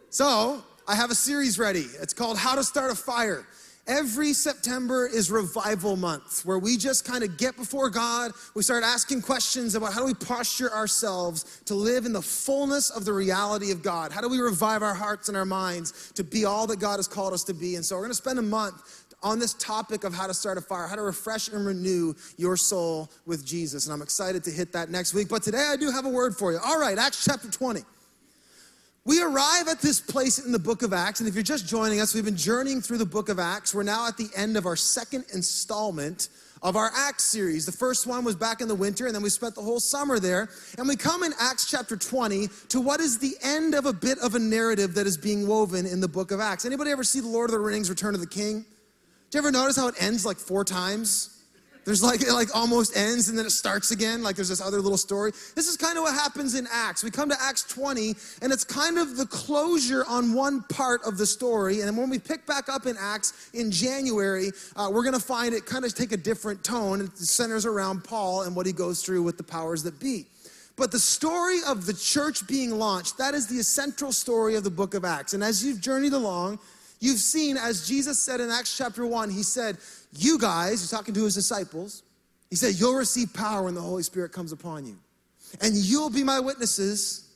So 0.09 0.63
I 0.87 0.95
have 0.95 1.11
a 1.11 1.15
series 1.15 1.59
ready. 1.59 1.85
It's 2.01 2.13
called 2.13 2.37
How 2.37 2.55
to 2.55 2.63
Start 2.63 2.91
a 2.91 2.95
Fire. 2.95 3.45
Every 3.89 4.33
September 4.33 5.07
is 5.07 5.31
revival 5.31 5.95
month 5.95 6.45
where 6.45 6.59
we 6.59 6.77
just 6.77 7.05
kind 7.05 7.23
of 7.23 7.37
get 7.37 7.57
before 7.57 7.89
God. 7.89 8.33
We 8.55 8.61
start 8.61 8.83
asking 8.83 9.23
questions 9.23 9.73
about 9.73 9.93
how 9.93 10.01
do 10.01 10.05
we 10.05 10.13
posture 10.13 10.71
ourselves 10.71 11.61
to 11.65 11.73
live 11.73 12.05
in 12.05 12.13
the 12.13 12.21
fullness 12.21 12.91
of 12.91 13.03
the 13.03 13.13
reality 13.13 13.71
of 13.71 13.81
God? 13.81 14.11
How 14.11 14.21
do 14.21 14.29
we 14.29 14.37
revive 14.37 14.83
our 14.83 14.93
hearts 14.93 15.27
and 15.27 15.35
our 15.35 15.43
minds 15.43 16.11
to 16.13 16.23
be 16.23 16.45
all 16.45 16.67
that 16.67 16.79
God 16.79 16.97
has 16.97 17.07
called 17.07 17.33
us 17.33 17.43
to 17.45 17.53
be? 17.55 17.77
And 17.77 17.83
so 17.83 17.95
we're 17.95 18.03
going 18.03 18.11
to 18.11 18.15
spend 18.15 18.37
a 18.37 18.43
month 18.43 19.05
on 19.23 19.39
this 19.39 19.55
topic 19.55 20.03
of 20.03 20.13
how 20.13 20.27
to 20.27 20.35
start 20.35 20.59
a 20.59 20.61
fire, 20.61 20.85
how 20.85 20.95
to 20.95 21.01
refresh 21.01 21.47
and 21.47 21.65
renew 21.65 22.13
your 22.37 22.57
soul 22.57 23.09
with 23.25 23.43
Jesus. 23.43 23.87
And 23.87 23.93
I'm 23.93 24.03
excited 24.03 24.43
to 24.43 24.51
hit 24.51 24.71
that 24.73 24.91
next 24.91 25.15
week. 25.15 25.29
But 25.29 25.41
today 25.41 25.67
I 25.67 25.75
do 25.75 25.89
have 25.89 26.05
a 26.05 26.09
word 26.09 26.35
for 26.35 26.51
you. 26.51 26.59
All 26.63 26.79
right, 26.79 26.99
Acts 26.99 27.25
chapter 27.25 27.49
20. 27.49 27.81
We 29.05 29.21
arrive 29.21 29.67
at 29.69 29.79
this 29.79 30.01
place 30.01 30.45
in 30.45 30.51
the 30.51 30.59
book 30.59 30.83
of 30.83 30.91
Acts, 30.91 31.19
and 31.19 31.29
if 31.29 31.33
you're 31.33 31.41
just 31.41 31.67
joining 31.67 32.01
us, 32.01 32.13
we've 32.13 32.25
been 32.25 32.35
journeying 32.35 32.81
through 32.81 32.97
the 32.97 33.05
book 33.05 33.29
of 33.29 33.39
Acts. 33.39 33.73
We're 33.73 33.83
now 33.83 34.07
at 34.07 34.17
the 34.17 34.29
end 34.35 34.57
of 34.57 34.65
our 34.65 34.75
second 34.75 35.25
installment 35.33 36.27
of 36.61 36.75
our 36.75 36.91
Acts 36.93 37.23
series. 37.23 37.65
The 37.65 37.71
first 37.71 38.05
one 38.05 38.25
was 38.25 38.35
back 38.35 38.59
in 38.59 38.67
the 38.67 38.75
winter, 38.75 39.05
and 39.05 39.15
then 39.15 39.21
we 39.21 39.29
spent 39.29 39.55
the 39.55 39.61
whole 39.61 39.79
summer 39.79 40.19
there. 40.19 40.49
And 40.77 40.87
we 40.87 40.97
come 40.97 41.23
in 41.23 41.31
Acts 41.39 41.69
chapter 41.71 41.95
20 41.95 42.49
to 42.69 42.81
what 42.81 42.99
is 42.99 43.17
the 43.17 43.35
end 43.41 43.73
of 43.73 43.85
a 43.85 43.93
bit 43.93 44.19
of 44.19 44.35
a 44.35 44.39
narrative 44.39 44.93
that 44.95 45.07
is 45.07 45.17
being 45.17 45.47
woven 45.47 45.85
in 45.85 46.01
the 46.01 46.07
book 46.09 46.31
of 46.31 46.41
Acts. 46.41 46.65
Anybody 46.65 46.91
ever 46.91 47.05
see 47.05 47.21
The 47.21 47.27
Lord 47.27 47.49
of 47.49 47.53
the 47.53 47.59
Rings, 47.59 47.89
Return 47.89 48.13
of 48.15 48.19
the 48.19 48.27
King? 48.27 48.65
Did 49.29 49.37
you 49.37 49.39
ever 49.39 49.51
notice 49.51 49.77
how 49.77 49.87
it 49.87 49.95
ends 49.97 50.25
like 50.25 50.37
four 50.37 50.65
times? 50.65 51.38
There's 51.89 52.03
like 52.03 52.21
it 52.21 52.31
like 52.31 52.55
almost 52.55 52.95
ends 52.95 53.29
and 53.29 53.37
then 53.37 53.47
it 53.47 53.49
starts 53.49 53.89
again. 53.89 54.21
Like 54.21 54.35
there's 54.35 54.49
this 54.49 54.61
other 54.61 54.79
little 54.79 54.95
story. 54.95 55.31
This 55.55 55.67
is 55.67 55.75
kind 55.75 55.97
of 55.97 56.03
what 56.03 56.13
happens 56.13 56.53
in 56.53 56.67
Acts. 56.71 57.03
We 57.03 57.09
come 57.09 57.29
to 57.29 57.35
Acts 57.41 57.63
20 57.63 58.13
and 58.43 58.53
it's 58.53 58.63
kind 58.63 58.99
of 58.99 59.17
the 59.17 59.25
closure 59.25 60.05
on 60.07 60.35
one 60.35 60.61
part 60.69 61.01
of 61.03 61.17
the 61.17 61.25
story. 61.25 61.81
And 61.81 61.97
when 61.97 62.07
we 62.07 62.19
pick 62.19 62.45
back 62.45 62.69
up 62.69 62.85
in 62.85 62.95
Acts 62.99 63.49
in 63.55 63.71
January, 63.71 64.51
uh, 64.75 64.89
we're 64.91 65.01
going 65.01 65.15
to 65.15 65.19
find 65.19 65.55
it 65.55 65.65
kind 65.65 65.83
of 65.83 65.95
take 65.95 66.11
a 66.11 66.17
different 66.17 66.63
tone. 66.63 67.01
It 67.01 67.17
centers 67.17 67.65
around 67.65 68.03
Paul 68.03 68.43
and 68.43 68.55
what 68.55 68.67
he 68.67 68.71
goes 68.71 69.01
through 69.01 69.23
with 69.23 69.37
the 69.37 69.43
powers 69.43 69.81
that 69.81 69.99
be. 69.99 70.27
But 70.77 70.91
the 70.91 70.99
story 70.99 71.57
of 71.67 71.87
the 71.87 71.93
church 71.93 72.45
being 72.45 72.69
launched, 72.69 73.17
that 73.17 73.33
is 73.33 73.47
the 73.47 73.63
central 73.63 74.11
story 74.11 74.53
of 74.53 74.63
the 74.63 74.69
book 74.69 74.93
of 74.93 75.05
Acts. 75.05 75.33
And 75.33 75.43
as 75.43 75.65
you've 75.65 75.81
journeyed 75.81 76.13
along, 76.13 76.59
you've 76.99 77.17
seen, 77.17 77.57
as 77.57 77.87
Jesus 77.87 78.19
said 78.19 78.41
in 78.41 78.51
Acts 78.51 78.77
chapter 78.77 79.07
1, 79.07 79.31
he 79.31 79.41
said, 79.41 79.79
you 80.11 80.37
guys, 80.39 80.81
he's 80.81 80.91
talking 80.91 81.13
to 81.13 81.23
his 81.23 81.35
disciples, 81.35 82.03
he 82.49 82.55
said, 82.55 82.75
You'll 82.75 82.95
receive 82.95 83.33
power 83.33 83.63
when 83.63 83.75
the 83.75 83.81
Holy 83.81 84.03
Spirit 84.03 84.31
comes 84.31 84.51
upon 84.51 84.85
you. 84.85 84.97
And 85.61 85.75
you'll 85.75 86.09
be 86.09 86.23
my 86.23 86.39
witnesses, 86.39 87.29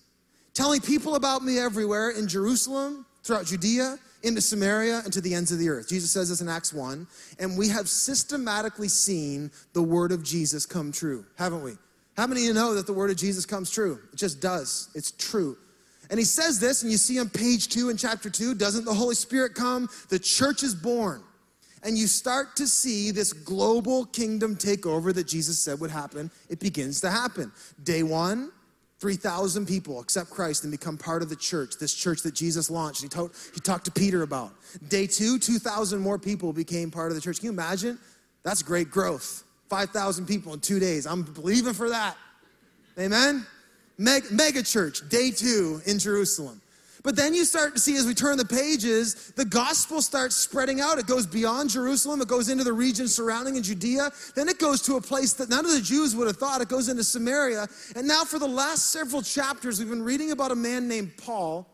telling 0.53 0.81
people 0.81 1.15
about 1.15 1.43
me 1.43 1.59
everywhere 1.59 2.11
in 2.11 2.27
Jerusalem, 2.27 3.05
throughout 3.23 3.45
Judea, 3.45 3.97
into 4.23 4.41
Samaria, 4.41 5.01
and 5.03 5.11
to 5.13 5.21
the 5.21 5.33
ends 5.33 5.51
of 5.51 5.59
the 5.59 5.69
earth. 5.69 5.89
Jesus 5.89 6.11
says 6.11 6.29
this 6.29 6.41
in 6.41 6.47
Acts 6.47 6.73
1. 6.73 7.07
And 7.39 7.57
we 7.57 7.67
have 7.69 7.89
systematically 7.89 8.87
seen 8.87 9.51
the 9.73 9.81
word 9.81 10.11
of 10.11 10.23
Jesus 10.23 10.65
come 10.65 10.91
true, 10.91 11.25
haven't 11.37 11.63
we? 11.63 11.73
How 12.15 12.27
many 12.27 12.41
of 12.41 12.47
you 12.47 12.53
know 12.53 12.75
that 12.75 12.85
the 12.85 12.93
word 12.93 13.09
of 13.09 13.17
Jesus 13.17 13.45
comes 13.45 13.71
true? 13.71 13.99
It 14.13 14.17
just 14.17 14.39
does. 14.39 14.89
It's 14.95 15.11
true. 15.11 15.57
And 16.09 16.19
he 16.19 16.25
says 16.25 16.59
this, 16.59 16.83
and 16.83 16.91
you 16.91 16.97
see 16.97 17.19
on 17.19 17.29
page 17.29 17.69
two 17.69 17.89
in 17.89 17.97
chapter 17.97 18.29
two, 18.29 18.53
doesn't 18.53 18.85
the 18.85 18.93
Holy 18.93 19.15
Spirit 19.15 19.55
come? 19.55 19.89
The 20.09 20.19
church 20.19 20.63
is 20.63 20.75
born 20.75 21.23
and 21.83 21.97
you 21.97 22.07
start 22.07 22.55
to 22.55 22.67
see 22.67 23.11
this 23.11 23.33
global 23.33 24.05
kingdom 24.05 24.55
takeover 24.55 25.13
that 25.13 25.27
Jesus 25.27 25.59
said 25.59 25.79
would 25.79 25.91
happen, 25.91 26.31
it 26.49 26.59
begins 26.59 27.01
to 27.01 27.09
happen. 27.09 27.51
Day 27.83 28.03
one, 28.03 28.51
3,000 28.99 29.65
people 29.65 29.99
accept 29.99 30.29
Christ 30.29 30.63
and 30.63 30.71
become 30.71 30.97
part 30.97 31.21
of 31.21 31.29
the 31.29 31.35
church, 31.35 31.77
this 31.77 31.93
church 31.93 32.21
that 32.21 32.33
Jesus 32.33 32.69
launched. 32.69 33.01
He, 33.01 33.09
he 33.53 33.59
talked 33.59 33.85
to 33.85 33.91
Peter 33.91 34.23
about. 34.23 34.53
Day 34.87 35.07
two, 35.07 35.37
2,000 35.37 35.99
more 35.99 36.17
people 36.17 36.53
became 36.53 36.89
part 36.89 37.11
of 37.11 37.15
the 37.15 37.21
church. 37.21 37.39
Can 37.39 37.47
you 37.47 37.51
imagine? 37.51 37.99
That's 38.43 38.63
great 38.63 38.89
growth. 38.89 39.43
5,000 39.69 40.25
people 40.25 40.53
in 40.53 40.61
two 40.61 40.79
days. 40.79 41.05
I'm 41.05 41.23
believing 41.23 41.73
for 41.73 41.89
that. 41.89 42.15
Amen? 42.97 43.45
mega 43.97 44.63
church, 44.63 45.07
day 45.09 45.31
two 45.31 45.81
in 45.85 45.99
Jerusalem. 45.99 46.61
But 47.03 47.17
then 47.17 47.33
you 47.33 47.43
start 47.43 47.74
to 47.75 47.81
see 47.81 47.98
as 47.98 48.05
we 48.05 48.13
turn 48.13 48.38
the 48.38 48.45
pages, 48.45 49.33
the 49.36 49.43
gospel 49.43 50.01
starts 50.01 50.38
spreading 50.38 50.79
out. 50.79 50.98
It 50.98 51.05
goes 51.05 51.27
beyond 51.27 51.69
Jerusalem, 51.69 52.22
it 52.22 52.29
goes 52.29 52.48
into 52.48 52.63
the 52.63 52.72
region 52.72 53.10
surrounding 53.10 53.57
in 53.57 53.63
Judea. 53.63 54.10
Then 54.36 54.48
it 54.48 54.57
goes 54.57 54.81
to 54.83 54.95
a 54.95 55.01
place 55.01 55.33
that 55.33 55.50
none 55.50 55.65
of 55.65 55.72
the 55.72 55.81
Jews 55.81 56.15
would 56.15 56.27
have 56.27 56.38
thought. 56.38 56.62
It 56.62 56.69
goes 56.69 56.88
into 56.88 57.03
Samaria. 57.03 57.67
And 57.98 58.07
now, 58.07 58.24
for 58.24 58.39
the 58.39 58.48
last 58.48 58.91
several 58.91 59.22
chapters, 59.22 59.79
we've 59.79 59.89
been 59.89 60.03
reading 60.03 60.31
about 60.31 60.51
a 60.51 60.55
man 60.55 60.88
named 60.88 61.17
Paul 61.17 61.67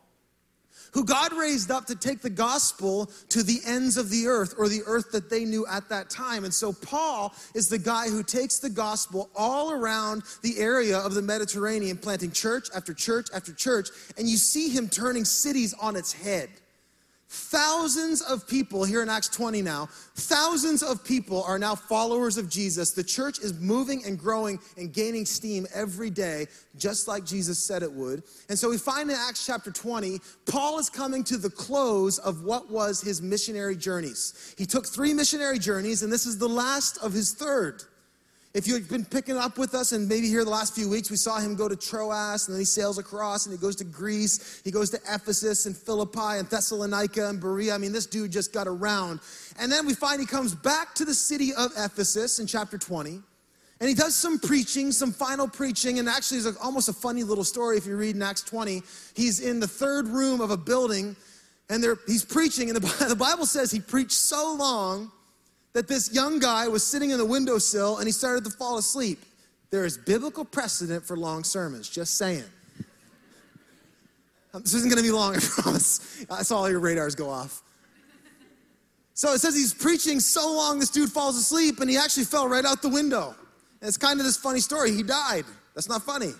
who 0.92 1.04
God 1.04 1.32
raised 1.32 1.70
up 1.70 1.86
to 1.86 1.94
take 1.94 2.20
the 2.20 2.30
gospel 2.30 3.10
to 3.28 3.42
the 3.42 3.60
ends 3.66 3.96
of 3.96 4.10
the 4.10 4.26
earth 4.26 4.54
or 4.58 4.68
the 4.68 4.82
earth 4.86 5.12
that 5.12 5.30
they 5.30 5.44
knew 5.44 5.66
at 5.66 5.88
that 5.88 6.10
time. 6.10 6.44
And 6.44 6.52
so 6.52 6.72
Paul 6.72 7.34
is 7.54 7.68
the 7.68 7.78
guy 7.78 8.08
who 8.08 8.22
takes 8.22 8.58
the 8.58 8.70
gospel 8.70 9.30
all 9.34 9.72
around 9.72 10.22
the 10.42 10.58
area 10.58 10.98
of 10.98 11.14
the 11.14 11.22
Mediterranean, 11.22 11.96
planting 11.96 12.32
church 12.32 12.68
after 12.74 12.92
church 12.92 13.28
after 13.34 13.52
church. 13.52 13.88
And 14.18 14.28
you 14.28 14.36
see 14.36 14.68
him 14.68 14.88
turning 14.88 15.24
cities 15.24 15.74
on 15.80 15.96
its 15.96 16.12
head. 16.12 16.50
Thousands 17.32 18.22
of 18.22 18.44
people 18.48 18.82
here 18.82 19.04
in 19.04 19.08
Acts 19.08 19.28
20 19.28 19.62
now, 19.62 19.86
thousands 20.16 20.82
of 20.82 21.04
people 21.04 21.44
are 21.44 21.60
now 21.60 21.76
followers 21.76 22.36
of 22.36 22.48
Jesus. 22.48 22.90
The 22.90 23.04
church 23.04 23.38
is 23.38 23.54
moving 23.60 24.04
and 24.04 24.18
growing 24.18 24.58
and 24.76 24.92
gaining 24.92 25.24
steam 25.24 25.64
every 25.72 26.10
day, 26.10 26.48
just 26.76 27.06
like 27.06 27.24
Jesus 27.24 27.64
said 27.64 27.84
it 27.84 27.92
would. 27.92 28.24
And 28.48 28.58
so 28.58 28.68
we 28.68 28.78
find 28.78 29.08
in 29.08 29.16
Acts 29.16 29.46
chapter 29.46 29.70
20, 29.70 30.18
Paul 30.46 30.80
is 30.80 30.90
coming 30.90 31.22
to 31.22 31.36
the 31.36 31.50
close 31.50 32.18
of 32.18 32.42
what 32.42 32.68
was 32.68 33.00
his 33.00 33.22
missionary 33.22 33.76
journeys. 33.76 34.56
He 34.58 34.66
took 34.66 34.84
three 34.84 35.14
missionary 35.14 35.60
journeys, 35.60 36.02
and 36.02 36.12
this 36.12 36.26
is 36.26 36.36
the 36.36 36.48
last 36.48 36.98
of 36.98 37.12
his 37.12 37.32
third. 37.32 37.84
If 38.52 38.66
you've 38.66 38.88
been 38.88 39.04
picking 39.04 39.36
up 39.36 39.58
with 39.58 39.74
us 39.74 39.92
and 39.92 40.08
maybe 40.08 40.26
here 40.26 40.42
the 40.42 40.50
last 40.50 40.74
few 40.74 40.90
weeks, 40.90 41.08
we 41.08 41.16
saw 41.16 41.38
him 41.38 41.54
go 41.54 41.68
to 41.68 41.76
Troas 41.76 42.48
and 42.48 42.54
then 42.54 42.60
he 42.60 42.64
sails 42.64 42.98
across 42.98 43.46
and 43.46 43.56
he 43.56 43.60
goes 43.60 43.76
to 43.76 43.84
Greece. 43.84 44.60
He 44.64 44.72
goes 44.72 44.90
to 44.90 44.98
Ephesus 45.08 45.66
and 45.66 45.76
Philippi 45.76 46.38
and 46.38 46.50
Thessalonica 46.50 47.28
and 47.28 47.40
Berea. 47.40 47.72
I 47.72 47.78
mean, 47.78 47.92
this 47.92 48.06
dude 48.06 48.32
just 48.32 48.52
got 48.52 48.66
around. 48.66 49.20
And 49.60 49.70
then 49.70 49.86
we 49.86 49.94
find 49.94 50.20
he 50.20 50.26
comes 50.26 50.52
back 50.52 50.96
to 50.96 51.04
the 51.04 51.14
city 51.14 51.54
of 51.54 51.70
Ephesus 51.76 52.40
in 52.40 52.48
chapter 52.48 52.76
20. 52.76 53.20
And 53.78 53.88
he 53.88 53.94
does 53.94 54.16
some 54.16 54.40
preaching, 54.40 54.90
some 54.90 55.12
final 55.12 55.46
preaching, 55.46 56.00
and 56.00 56.08
actually 56.08 56.38
it's 56.40 56.58
almost 56.58 56.88
a 56.88 56.92
funny 56.92 57.22
little 57.22 57.44
story 57.44 57.78
if 57.78 57.86
you 57.86 57.96
read 57.96 58.16
in 58.16 58.20
Acts 58.20 58.42
20. 58.42 58.82
He's 59.14 59.38
in 59.38 59.60
the 59.60 59.68
third 59.68 60.08
room 60.08 60.40
of 60.40 60.50
a 60.50 60.56
building, 60.56 61.14
and 61.70 61.84
he's 62.06 62.24
preaching, 62.24 62.68
and 62.68 62.76
the, 62.76 63.04
the 63.08 63.16
Bible 63.16 63.46
says 63.46 63.70
he 63.70 63.80
preached 63.80 64.12
so 64.12 64.54
long 64.58 65.12
that 65.72 65.88
this 65.88 66.12
young 66.12 66.38
guy 66.38 66.68
was 66.68 66.86
sitting 66.86 67.10
in 67.10 67.18
the 67.18 67.24
windowsill 67.24 67.98
and 67.98 68.06
he 68.06 68.12
started 68.12 68.44
to 68.44 68.50
fall 68.50 68.78
asleep. 68.78 69.22
There 69.70 69.84
is 69.84 69.96
biblical 69.96 70.44
precedent 70.44 71.04
for 71.04 71.16
long 71.16 71.44
sermons, 71.44 71.88
just 71.88 72.18
saying. 72.18 72.44
Um, 74.52 74.62
this 74.62 74.74
isn't 74.74 74.90
gonna 74.90 75.02
be 75.02 75.12
long, 75.12 75.36
I 75.36 75.38
promise. 75.38 76.24
I 76.30 76.42
saw 76.42 76.58
all 76.58 76.70
your 76.70 76.80
radars 76.80 77.14
go 77.14 77.30
off. 77.30 77.62
So 79.14 79.32
it 79.32 79.40
says 79.40 79.54
he's 79.54 79.74
preaching 79.74 80.18
so 80.18 80.54
long, 80.54 80.78
this 80.78 80.90
dude 80.90 81.12
falls 81.12 81.36
asleep 81.36 81.80
and 81.80 81.90
he 81.90 81.96
actually 81.96 82.24
fell 82.24 82.48
right 82.48 82.64
out 82.64 82.82
the 82.82 82.88
window. 82.88 83.34
And 83.80 83.88
it's 83.88 83.96
kind 83.96 84.18
of 84.18 84.26
this 84.26 84.36
funny 84.36 84.60
story. 84.60 84.92
He 84.92 85.02
died. 85.02 85.44
That's 85.74 85.88
not 85.88 86.02
funny. 86.02 86.32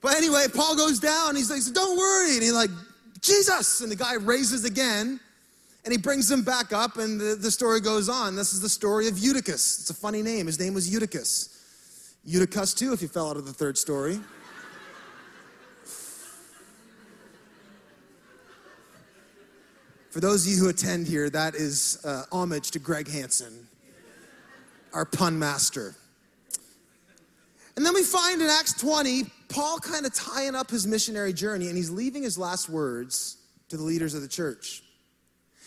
But 0.00 0.16
anyway, 0.16 0.46
Paul 0.52 0.76
goes 0.76 0.98
down. 0.98 1.36
He's 1.36 1.50
like, 1.50 1.60
Don't 1.74 1.96
worry. 1.96 2.34
And 2.34 2.42
he's 2.42 2.52
like, 2.52 2.70
Jesus. 3.20 3.80
And 3.80 3.90
the 3.90 3.96
guy 3.96 4.14
raises 4.14 4.64
again. 4.64 5.20
And 5.84 5.92
he 5.92 5.98
brings 5.98 6.30
him 6.30 6.42
back 6.42 6.72
up, 6.72 6.98
and 6.98 7.18
the, 7.18 7.36
the 7.36 7.50
story 7.50 7.80
goes 7.80 8.08
on. 8.08 8.36
This 8.36 8.52
is 8.52 8.60
the 8.60 8.68
story 8.68 9.08
of 9.08 9.18
Eutychus. 9.18 9.80
It's 9.80 9.90
a 9.90 9.94
funny 9.94 10.22
name. 10.22 10.46
His 10.46 10.60
name 10.60 10.74
was 10.74 10.92
Eutychus. 10.92 11.56
Eutychus, 12.24 12.74
too, 12.74 12.92
if 12.92 13.00
you 13.00 13.08
fell 13.08 13.30
out 13.30 13.36
of 13.36 13.46
the 13.46 13.52
third 13.52 13.78
story. 13.78 14.20
For 20.10 20.18
those 20.18 20.44
of 20.44 20.52
you 20.52 20.58
who 20.58 20.68
attend 20.68 21.06
here, 21.06 21.30
that 21.30 21.54
is 21.54 22.04
uh, 22.04 22.24
homage 22.32 22.72
to 22.72 22.80
Greg 22.80 23.08
Hansen, 23.08 23.68
our 24.92 25.04
pun 25.04 25.38
master. 25.38 25.94
And 27.76 27.86
then 27.86 27.94
we 27.94 28.02
find 28.02 28.42
in 28.42 28.48
Acts 28.48 28.74
20, 28.74 29.24
Paul 29.48 29.78
kind 29.78 30.04
of 30.04 30.12
tying 30.12 30.56
up 30.56 30.68
his 30.68 30.86
missionary 30.86 31.32
journey, 31.32 31.68
and 31.68 31.76
he's 31.76 31.90
leaving 31.90 32.24
his 32.24 32.36
last 32.36 32.68
words 32.68 33.36
to 33.68 33.76
the 33.76 33.84
leaders 33.84 34.12
of 34.12 34.20
the 34.20 34.28
church. 34.28 34.82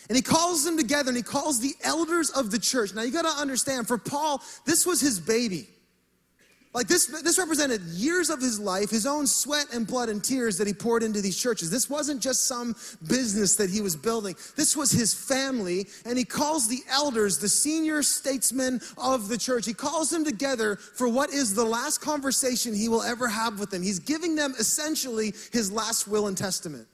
And 0.08 0.16
he 0.16 0.22
calls 0.22 0.64
them 0.64 0.76
together 0.76 1.08
and 1.08 1.16
he 1.16 1.22
calls 1.22 1.60
the 1.60 1.74
elders 1.82 2.30
of 2.30 2.50
the 2.50 2.58
church. 2.58 2.94
Now 2.94 3.02
you 3.02 3.12
got 3.12 3.22
to 3.22 3.40
understand, 3.40 3.88
for 3.88 3.98
Paul, 3.98 4.42
this 4.66 4.86
was 4.86 5.00
his 5.00 5.18
baby. 5.18 5.68
Like 6.74 6.88
this, 6.88 7.06
this 7.06 7.38
represented 7.38 7.80
years 7.82 8.30
of 8.30 8.40
his 8.40 8.58
life, 8.58 8.90
his 8.90 9.06
own 9.06 9.28
sweat 9.28 9.66
and 9.72 9.86
blood 9.86 10.08
and 10.08 10.22
tears 10.22 10.58
that 10.58 10.66
he 10.66 10.72
poured 10.72 11.04
into 11.04 11.20
these 11.20 11.40
churches. 11.40 11.70
This 11.70 11.88
wasn't 11.88 12.20
just 12.20 12.48
some 12.48 12.74
business 13.06 13.54
that 13.56 13.70
he 13.70 13.80
was 13.80 13.94
building. 13.94 14.34
This 14.56 14.76
was 14.76 14.90
his 14.90 15.14
family, 15.14 15.86
and 16.04 16.18
he 16.18 16.24
calls 16.24 16.66
the 16.66 16.80
elders, 16.90 17.38
the 17.38 17.48
senior 17.48 18.02
statesmen 18.02 18.80
of 18.98 19.28
the 19.28 19.38
church. 19.38 19.66
He 19.66 19.72
calls 19.72 20.10
them 20.10 20.24
together 20.24 20.74
for 20.74 21.08
what 21.08 21.30
is 21.30 21.54
the 21.54 21.64
last 21.64 21.98
conversation 21.98 22.74
he 22.74 22.88
will 22.88 23.02
ever 23.02 23.28
have 23.28 23.60
with 23.60 23.70
them. 23.70 23.80
He's 23.80 24.00
giving 24.00 24.34
them 24.34 24.52
essentially 24.58 25.32
his 25.52 25.70
last 25.70 26.08
will 26.08 26.26
and 26.26 26.36
testament. 26.36 26.88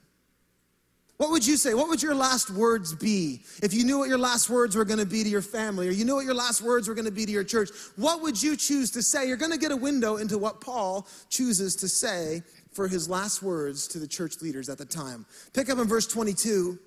What 1.21 1.29
would 1.29 1.45
you 1.45 1.55
say? 1.55 1.75
What 1.75 1.87
would 1.87 2.01
your 2.01 2.15
last 2.15 2.49
words 2.49 2.95
be 2.95 3.43
if 3.61 3.75
you 3.75 3.83
knew 3.85 3.99
what 3.99 4.09
your 4.09 4.17
last 4.17 4.49
words 4.49 4.75
were 4.75 4.83
going 4.83 4.97
to 4.97 5.05
be 5.05 5.23
to 5.23 5.29
your 5.29 5.43
family 5.43 5.87
or 5.87 5.91
you 5.91 6.03
knew 6.03 6.15
what 6.15 6.25
your 6.25 6.33
last 6.33 6.63
words 6.63 6.87
were 6.87 6.95
going 6.95 7.05
to 7.05 7.11
be 7.11 7.27
to 7.27 7.31
your 7.31 7.43
church? 7.43 7.69
What 7.95 8.23
would 8.23 8.41
you 8.41 8.57
choose 8.57 8.89
to 8.89 9.03
say? 9.03 9.27
You're 9.27 9.37
going 9.37 9.51
to 9.51 9.59
get 9.59 9.71
a 9.71 9.75
window 9.75 10.15
into 10.17 10.39
what 10.39 10.61
Paul 10.61 11.05
chooses 11.29 11.75
to 11.75 11.87
say 11.87 12.41
for 12.71 12.87
his 12.87 13.07
last 13.07 13.43
words 13.43 13.87
to 13.89 13.99
the 13.99 14.07
church 14.07 14.41
leaders 14.41 14.67
at 14.67 14.79
the 14.79 14.85
time. 14.85 15.27
Pick 15.53 15.69
up 15.69 15.77
in 15.77 15.87
verse 15.87 16.07
22. 16.07 16.79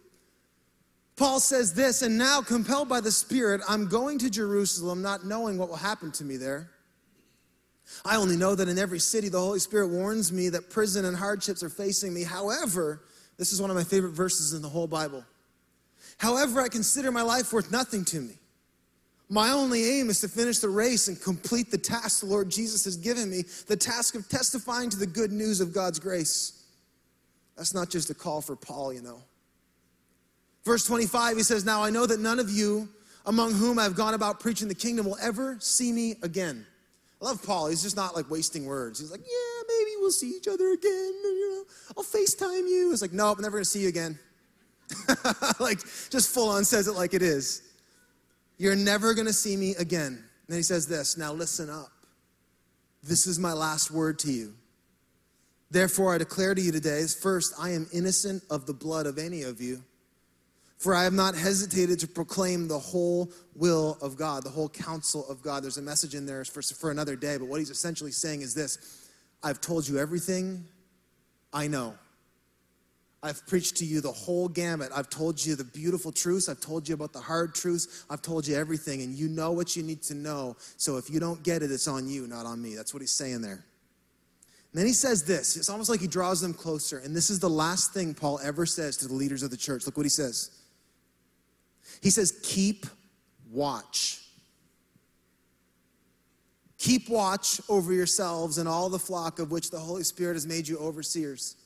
Paul 1.14 1.38
says 1.38 1.72
this, 1.72 2.02
and 2.02 2.18
now 2.18 2.42
compelled 2.42 2.88
by 2.88 3.00
the 3.00 3.12
Spirit, 3.12 3.60
I'm 3.68 3.86
going 3.86 4.18
to 4.18 4.28
Jerusalem, 4.28 5.00
not 5.00 5.24
knowing 5.24 5.58
what 5.58 5.68
will 5.68 5.76
happen 5.76 6.10
to 6.10 6.24
me 6.24 6.38
there. 6.38 6.72
I 8.04 8.16
only 8.16 8.36
know 8.36 8.56
that 8.56 8.66
in 8.66 8.78
every 8.78 8.98
city 8.98 9.28
the 9.28 9.38
Holy 9.38 9.60
Spirit 9.60 9.90
warns 9.90 10.32
me 10.32 10.48
that 10.48 10.70
prison 10.70 11.04
and 11.04 11.16
hardships 11.16 11.62
are 11.62 11.70
facing 11.70 12.12
me. 12.12 12.24
However, 12.24 13.02
this 13.36 13.52
is 13.52 13.60
one 13.60 13.70
of 13.70 13.76
my 13.76 13.84
favorite 13.84 14.12
verses 14.12 14.52
in 14.52 14.62
the 14.62 14.68
whole 14.68 14.86
Bible. 14.86 15.24
However, 16.18 16.60
I 16.60 16.68
consider 16.68 17.10
my 17.10 17.22
life 17.22 17.52
worth 17.52 17.70
nothing 17.70 18.04
to 18.06 18.20
me. 18.20 18.34
My 19.28 19.50
only 19.50 19.98
aim 19.98 20.10
is 20.10 20.20
to 20.20 20.28
finish 20.28 20.58
the 20.58 20.68
race 20.68 21.08
and 21.08 21.20
complete 21.20 21.70
the 21.70 21.78
task 21.78 22.20
the 22.20 22.26
Lord 22.26 22.50
Jesus 22.50 22.84
has 22.84 22.96
given 22.96 23.30
me 23.30 23.44
the 23.66 23.76
task 23.76 24.14
of 24.14 24.28
testifying 24.28 24.90
to 24.90 24.98
the 24.98 25.06
good 25.06 25.32
news 25.32 25.60
of 25.60 25.72
God's 25.72 25.98
grace. 25.98 26.64
That's 27.56 27.74
not 27.74 27.90
just 27.90 28.10
a 28.10 28.14
call 28.14 28.40
for 28.40 28.54
Paul, 28.54 28.92
you 28.92 29.02
know. 29.02 29.20
Verse 30.64 30.84
25, 30.86 31.36
he 31.36 31.42
says, 31.42 31.64
Now 31.64 31.82
I 31.82 31.90
know 31.90 32.06
that 32.06 32.20
none 32.20 32.38
of 32.38 32.50
you 32.50 32.88
among 33.26 33.54
whom 33.54 33.78
I've 33.78 33.96
gone 33.96 34.14
about 34.14 34.40
preaching 34.40 34.68
the 34.68 34.74
kingdom 34.74 35.06
will 35.06 35.18
ever 35.20 35.56
see 35.60 35.92
me 35.92 36.16
again. 36.22 36.66
I 37.24 37.28
love 37.28 37.42
Paul. 37.42 37.68
He's 37.68 37.82
just 37.82 37.96
not 37.96 38.14
like 38.14 38.30
wasting 38.30 38.66
words. 38.66 39.00
He's 39.00 39.10
like, 39.10 39.22
yeah, 39.22 39.62
maybe 39.66 39.92
we'll 39.98 40.10
see 40.10 40.28
each 40.30 40.46
other 40.46 40.72
again. 40.72 41.12
You 41.24 41.50
know, 41.50 41.64
I'll 41.96 42.04
FaceTime 42.04 42.68
you. 42.68 42.90
It's 42.92 43.00
like, 43.00 43.14
nope, 43.14 43.38
I'm 43.38 43.42
never 43.42 43.56
gonna 43.56 43.64
see 43.64 43.80
you 43.80 43.88
again. 43.88 44.18
like, 45.58 45.78
just 46.10 46.34
full 46.34 46.50
on 46.50 46.64
says 46.64 46.86
it 46.86 46.92
like 46.92 47.14
it 47.14 47.22
is. 47.22 47.62
You're 48.58 48.76
never 48.76 49.14
gonna 49.14 49.32
see 49.32 49.56
me 49.56 49.74
again. 49.76 50.06
And 50.06 50.48
then 50.48 50.58
he 50.58 50.62
says 50.62 50.86
this 50.86 51.16
now 51.16 51.32
listen 51.32 51.70
up. 51.70 51.92
This 53.02 53.26
is 53.26 53.38
my 53.38 53.54
last 53.54 53.90
word 53.90 54.18
to 54.20 54.30
you. 54.30 54.52
Therefore, 55.70 56.14
I 56.14 56.18
declare 56.18 56.54
to 56.54 56.60
you 56.60 56.72
today 56.72 57.06
first, 57.06 57.54
I 57.58 57.70
am 57.70 57.86
innocent 57.92 58.42
of 58.50 58.66
the 58.66 58.74
blood 58.74 59.06
of 59.06 59.16
any 59.18 59.42
of 59.42 59.62
you. 59.62 59.82
For 60.84 60.94
I 60.94 61.04
have 61.04 61.14
not 61.14 61.34
hesitated 61.34 61.98
to 62.00 62.06
proclaim 62.06 62.68
the 62.68 62.78
whole 62.78 63.32
will 63.54 63.96
of 64.02 64.18
God, 64.18 64.44
the 64.44 64.50
whole 64.50 64.68
counsel 64.68 65.26
of 65.30 65.40
God. 65.40 65.64
There's 65.64 65.78
a 65.78 65.82
message 65.82 66.14
in 66.14 66.26
there 66.26 66.44
for, 66.44 66.60
for 66.60 66.90
another 66.90 67.16
day, 67.16 67.38
but 67.38 67.48
what 67.48 67.58
he's 67.58 67.70
essentially 67.70 68.10
saying 68.10 68.42
is 68.42 68.52
this 68.52 69.08
I've 69.42 69.62
told 69.62 69.88
you 69.88 69.96
everything 69.96 70.66
I 71.54 71.68
know. 71.68 71.94
I've 73.22 73.46
preached 73.46 73.76
to 73.76 73.86
you 73.86 74.02
the 74.02 74.12
whole 74.12 74.46
gamut. 74.46 74.92
I've 74.94 75.08
told 75.08 75.42
you 75.42 75.56
the 75.56 75.64
beautiful 75.64 76.12
truths. 76.12 76.50
I've 76.50 76.60
told 76.60 76.86
you 76.86 76.94
about 76.94 77.14
the 77.14 77.20
hard 77.20 77.54
truths. 77.54 78.04
I've 78.10 78.20
told 78.20 78.46
you 78.46 78.54
everything, 78.54 79.00
and 79.00 79.14
you 79.14 79.26
know 79.26 79.52
what 79.52 79.76
you 79.76 79.82
need 79.82 80.02
to 80.02 80.14
know. 80.14 80.54
So 80.76 80.98
if 80.98 81.08
you 81.08 81.18
don't 81.18 81.42
get 81.42 81.62
it, 81.62 81.72
it's 81.72 81.88
on 81.88 82.10
you, 82.10 82.26
not 82.26 82.44
on 82.44 82.60
me. 82.60 82.74
That's 82.74 82.92
what 82.92 83.00
he's 83.00 83.10
saying 83.10 83.40
there. 83.40 83.64
And 84.74 84.74
then 84.74 84.84
he 84.84 84.92
says 84.92 85.24
this 85.24 85.56
it's 85.56 85.70
almost 85.70 85.88
like 85.88 86.00
he 86.00 86.08
draws 86.08 86.42
them 86.42 86.52
closer. 86.52 86.98
And 86.98 87.16
this 87.16 87.30
is 87.30 87.40
the 87.40 87.48
last 87.48 87.94
thing 87.94 88.12
Paul 88.12 88.38
ever 88.44 88.66
says 88.66 88.98
to 88.98 89.08
the 89.08 89.14
leaders 89.14 89.42
of 89.42 89.50
the 89.50 89.56
church. 89.56 89.86
Look 89.86 89.96
what 89.96 90.04
he 90.04 90.10
says. 90.10 90.60
He 92.04 92.10
says, 92.10 92.38
Keep 92.42 92.84
watch. 93.50 94.20
Keep 96.76 97.08
watch 97.08 97.62
over 97.70 97.94
yourselves 97.94 98.58
and 98.58 98.68
all 98.68 98.90
the 98.90 98.98
flock 98.98 99.38
of 99.38 99.50
which 99.50 99.70
the 99.70 99.78
Holy 99.78 100.02
Spirit 100.02 100.34
has 100.34 100.46
made 100.46 100.68
you 100.68 100.76
overseers. 100.78 101.56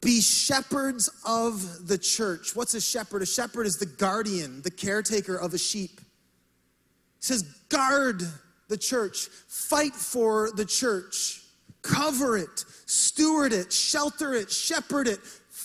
Be 0.00 0.20
shepherds 0.20 1.08
of 1.24 1.86
the 1.86 1.96
church. 1.96 2.56
What's 2.56 2.74
a 2.74 2.80
shepherd? 2.80 3.22
A 3.22 3.26
shepherd 3.26 3.68
is 3.68 3.76
the 3.76 3.86
guardian, 3.86 4.62
the 4.62 4.70
caretaker 4.70 5.36
of 5.36 5.54
a 5.54 5.58
sheep. 5.58 6.00
He 6.00 7.26
says, 7.26 7.44
Guard 7.68 8.24
the 8.66 8.78
church, 8.78 9.28
fight 9.46 9.94
for 9.94 10.50
the 10.56 10.64
church, 10.64 11.44
cover 11.82 12.36
it, 12.36 12.64
steward 12.86 13.52
it, 13.52 13.72
shelter 13.72 14.34
it, 14.34 14.50
shepherd 14.50 15.06
it, 15.06 15.20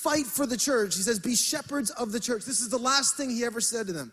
fight 0.06 0.28
for 0.28 0.46
the 0.46 0.58
church. 0.58 0.96
He 0.96 1.02
says, 1.02 1.20
Be 1.20 1.36
shepherds 1.36 1.90
of 1.92 2.12
the 2.12 2.20
church. 2.20 2.46
This 2.46 2.62
is 2.62 2.70
the 2.70 2.78
last 2.78 3.18
thing 3.18 3.32
he 3.32 3.44
ever 3.44 3.60
said 3.60 3.88
to 3.88 3.94
them. 3.94 4.12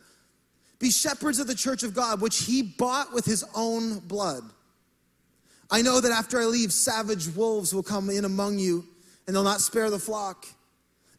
Be 0.79 0.91
shepherds 0.91 1.39
of 1.39 1.47
the 1.47 1.55
church 1.55 1.83
of 1.83 1.95
God, 1.95 2.21
which 2.21 2.45
he 2.45 2.63
bought 2.63 3.13
with 3.13 3.27
his 3.27 3.45
own 3.55 3.99
blood. 4.01 4.43
I 5.71 5.83
know 5.83 6.01
that 6.01 6.11
after 6.11 6.41
I 6.41 6.47
leave, 6.47 6.73
savage 6.73 7.29
wolves 7.29 7.75
will 7.75 7.83
come 7.83 8.11
in 8.11 8.25
among 8.25 8.59
you, 8.59 8.85
and 9.27 9.37
they'll 9.37 9.45
not 9.45 9.61
spare 9.61 9.91
the 9.91 9.99
flock. 9.99 10.47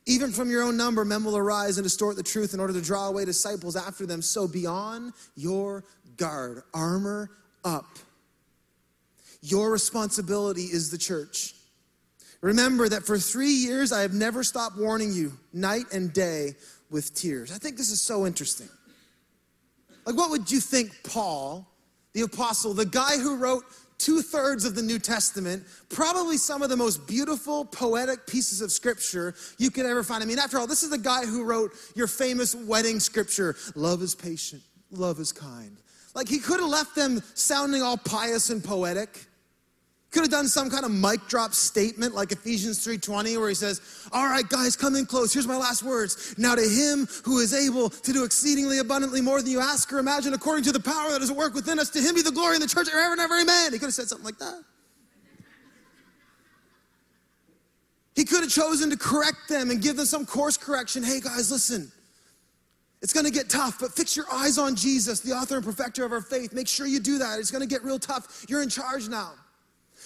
Even 0.06 0.32
from 0.32 0.50
your 0.50 0.64
own 0.64 0.76
number, 0.76 1.06
men 1.06 1.24
will 1.24 1.38
arise 1.38 1.78
and 1.78 1.86
distort 1.86 2.18
the 2.18 2.24
truth 2.24 2.54
in 2.54 2.60
order 2.60 2.74
to 2.74 2.82
draw 2.82 3.08
away 3.08 3.26
disciples 3.26 3.76
after 3.76 4.06
them. 4.06 4.22
So 4.22 4.48
be 4.48 4.66
on 4.66 5.14
your 5.36 5.84
guard, 6.18 6.64
armor 6.74 7.30
up. 7.64 7.86
Your 9.42 9.72
responsibility 9.72 10.64
is 10.64 10.92
the 10.92 10.98
church. 10.98 11.54
Remember 12.44 12.90
that 12.90 13.06
for 13.06 13.18
three 13.18 13.54
years 13.54 13.94
I 13.94 14.02
have 14.02 14.14
never 14.14 14.44
stopped 14.44 14.78
warning 14.78 15.14
you 15.14 15.32
night 15.54 15.86
and 15.94 16.12
day 16.12 16.56
with 16.92 17.16
tears. 17.16 17.54
I 17.54 17.58
think 17.58 17.78
this 17.78 17.90
is 17.90 18.02
so 18.02 18.28
interesting. 18.28 18.68
Like, 20.06 20.18
what 20.18 20.30
would 20.30 20.52
you 20.52 20.60
think 20.60 20.92
Paul, 21.06 21.66
the 22.12 22.24
apostle, 22.24 22.74
the 22.74 22.86
guy 22.86 23.18
who 23.18 23.38
wrote 23.38 23.64
two 23.98 24.22
thirds 24.22 24.66
of 24.66 24.76
the 24.76 24.82
New 24.82 25.00
Testament, 25.00 25.64
probably 25.88 26.36
some 26.36 26.62
of 26.62 26.70
the 26.70 26.76
most 26.76 27.08
beautiful, 27.08 27.64
poetic 27.64 28.28
pieces 28.28 28.60
of 28.60 28.74
scripture 28.74 29.36
you 29.58 29.72
could 29.72 29.86
ever 29.86 30.04
find. 30.04 30.22
I 30.22 30.26
mean, 30.26 30.38
after 30.38 30.60
all, 30.60 30.68
this 30.68 30.84
is 30.84 30.90
the 30.90 30.98
guy 30.98 31.26
who 31.26 31.46
wrote 31.46 31.72
your 31.96 32.08
famous 32.08 32.54
wedding 32.54 33.00
scripture 33.00 33.56
love 33.74 34.02
is 34.02 34.16
patient, 34.16 34.62
love 34.92 35.18
is 35.22 35.32
kind. 35.32 35.78
Like, 36.14 36.28
he 36.28 36.40
could 36.40 36.60
have 36.60 36.70
left 36.70 36.94
them 36.94 37.24
sounding 37.36 37.82
all 37.82 37.96
pious 37.96 38.50
and 38.50 38.62
poetic. 38.62 39.28
Could 40.14 40.22
have 40.22 40.30
done 40.30 40.48
some 40.48 40.70
kind 40.70 40.86
of 40.86 40.92
mic 40.92 41.28
drop 41.28 41.56
statement 41.56 42.14
like 42.14 42.32
Ephesians 42.32 42.78
3:20 42.86 43.36
where 43.38 43.50
he 43.50 43.56
says, 43.56 43.82
"All 44.12 44.28
right, 44.28 44.48
guys, 44.48 44.76
come 44.76 44.96
in 44.96 45.08
close. 45.08 45.34
Here's 45.34 45.48
my 45.48 45.58
last 45.58 45.82
words. 45.82 46.36
Now 46.38 46.54
to 46.54 46.62
him 46.62 47.08
who 47.24 47.40
is 47.40 47.52
able 47.52 47.90
to 47.90 48.14
do 48.14 48.24
exceedingly 48.24 48.78
abundantly 48.78 49.22
more 49.22 49.42
than 49.42 49.50
you 49.50 49.60
ask 49.60 49.92
or 49.92 49.98
imagine 49.98 50.36
according 50.36 50.66
to 50.66 50.72
the 50.72 50.80
power 50.80 51.10
that 51.12 51.24
is 51.24 51.32
at 51.32 51.36
work 51.36 51.56
within 51.56 51.80
us, 51.80 51.90
to 51.90 52.00
him 52.00 52.14
be 52.14 52.22
the 52.22 52.32
glory 52.32 52.54
in 52.54 52.62
the 52.62 52.68
church 52.68 52.90
forever 52.90 53.14
and 53.14 53.22
ever. 53.22 53.40
Amen." 53.40 53.74
He 53.74 53.80
could 53.80 53.88
have 53.88 53.96
said 53.96 54.08
something 54.08 54.24
like 54.24 54.38
that. 54.38 54.64
He 58.16 58.24
could 58.24 58.44
have 58.44 58.52
chosen 58.52 58.92
to 58.92 58.98
correct 58.98 59.50
them 59.50 59.72
and 59.72 59.82
give 59.82 59.98
them 59.98 60.06
some 60.06 60.28
course 60.28 60.58
correction. 60.58 61.02
Hey 61.02 61.22
guys, 61.22 61.50
listen. 61.50 61.92
It's 63.02 63.14
gonna 63.14 63.32
get 63.32 63.50
tough, 63.50 63.80
but 63.80 63.96
fix 63.96 64.16
your 64.16 64.32
eyes 64.32 64.60
on 64.60 64.76
Jesus, 64.76 65.22
the 65.22 65.34
author 65.34 65.56
and 65.56 65.66
perfecter 65.66 66.06
of 66.06 66.12
our 66.12 66.22
faith. 66.22 66.54
Make 66.54 66.68
sure 66.68 66.86
you 66.86 67.00
do 67.00 67.18
that. 67.18 67.40
It's 67.40 67.50
gonna 67.50 67.66
get 67.66 67.84
real 67.84 67.98
tough. 67.98 68.46
You're 68.48 68.62
in 68.62 68.70
charge 68.70 69.10
now. 69.10 69.34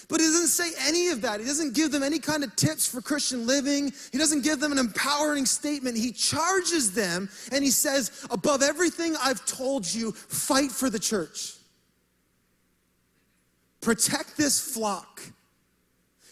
But 0.08 0.20
he 0.20 0.26
doesn't 0.26 0.48
say 0.48 0.70
any 0.86 1.08
of 1.08 1.22
that. 1.22 1.40
He 1.40 1.46
doesn't 1.46 1.74
give 1.74 1.90
them 1.90 2.02
any 2.02 2.18
kind 2.18 2.44
of 2.44 2.54
tips 2.56 2.86
for 2.86 3.00
Christian 3.00 3.46
living. 3.46 3.92
He 4.12 4.18
doesn't 4.18 4.42
give 4.42 4.60
them 4.60 4.72
an 4.72 4.78
empowering 4.78 5.46
statement. 5.46 5.96
He 5.96 6.12
charges 6.12 6.92
them 6.92 7.28
and 7.52 7.64
he 7.64 7.70
says, 7.70 8.26
Above 8.30 8.62
everything 8.62 9.16
I've 9.22 9.44
told 9.46 9.92
you, 9.92 10.12
fight 10.12 10.70
for 10.70 10.88
the 10.88 10.98
church. 10.98 11.54
Protect 13.80 14.36
this 14.36 14.60
flock. 14.60 15.20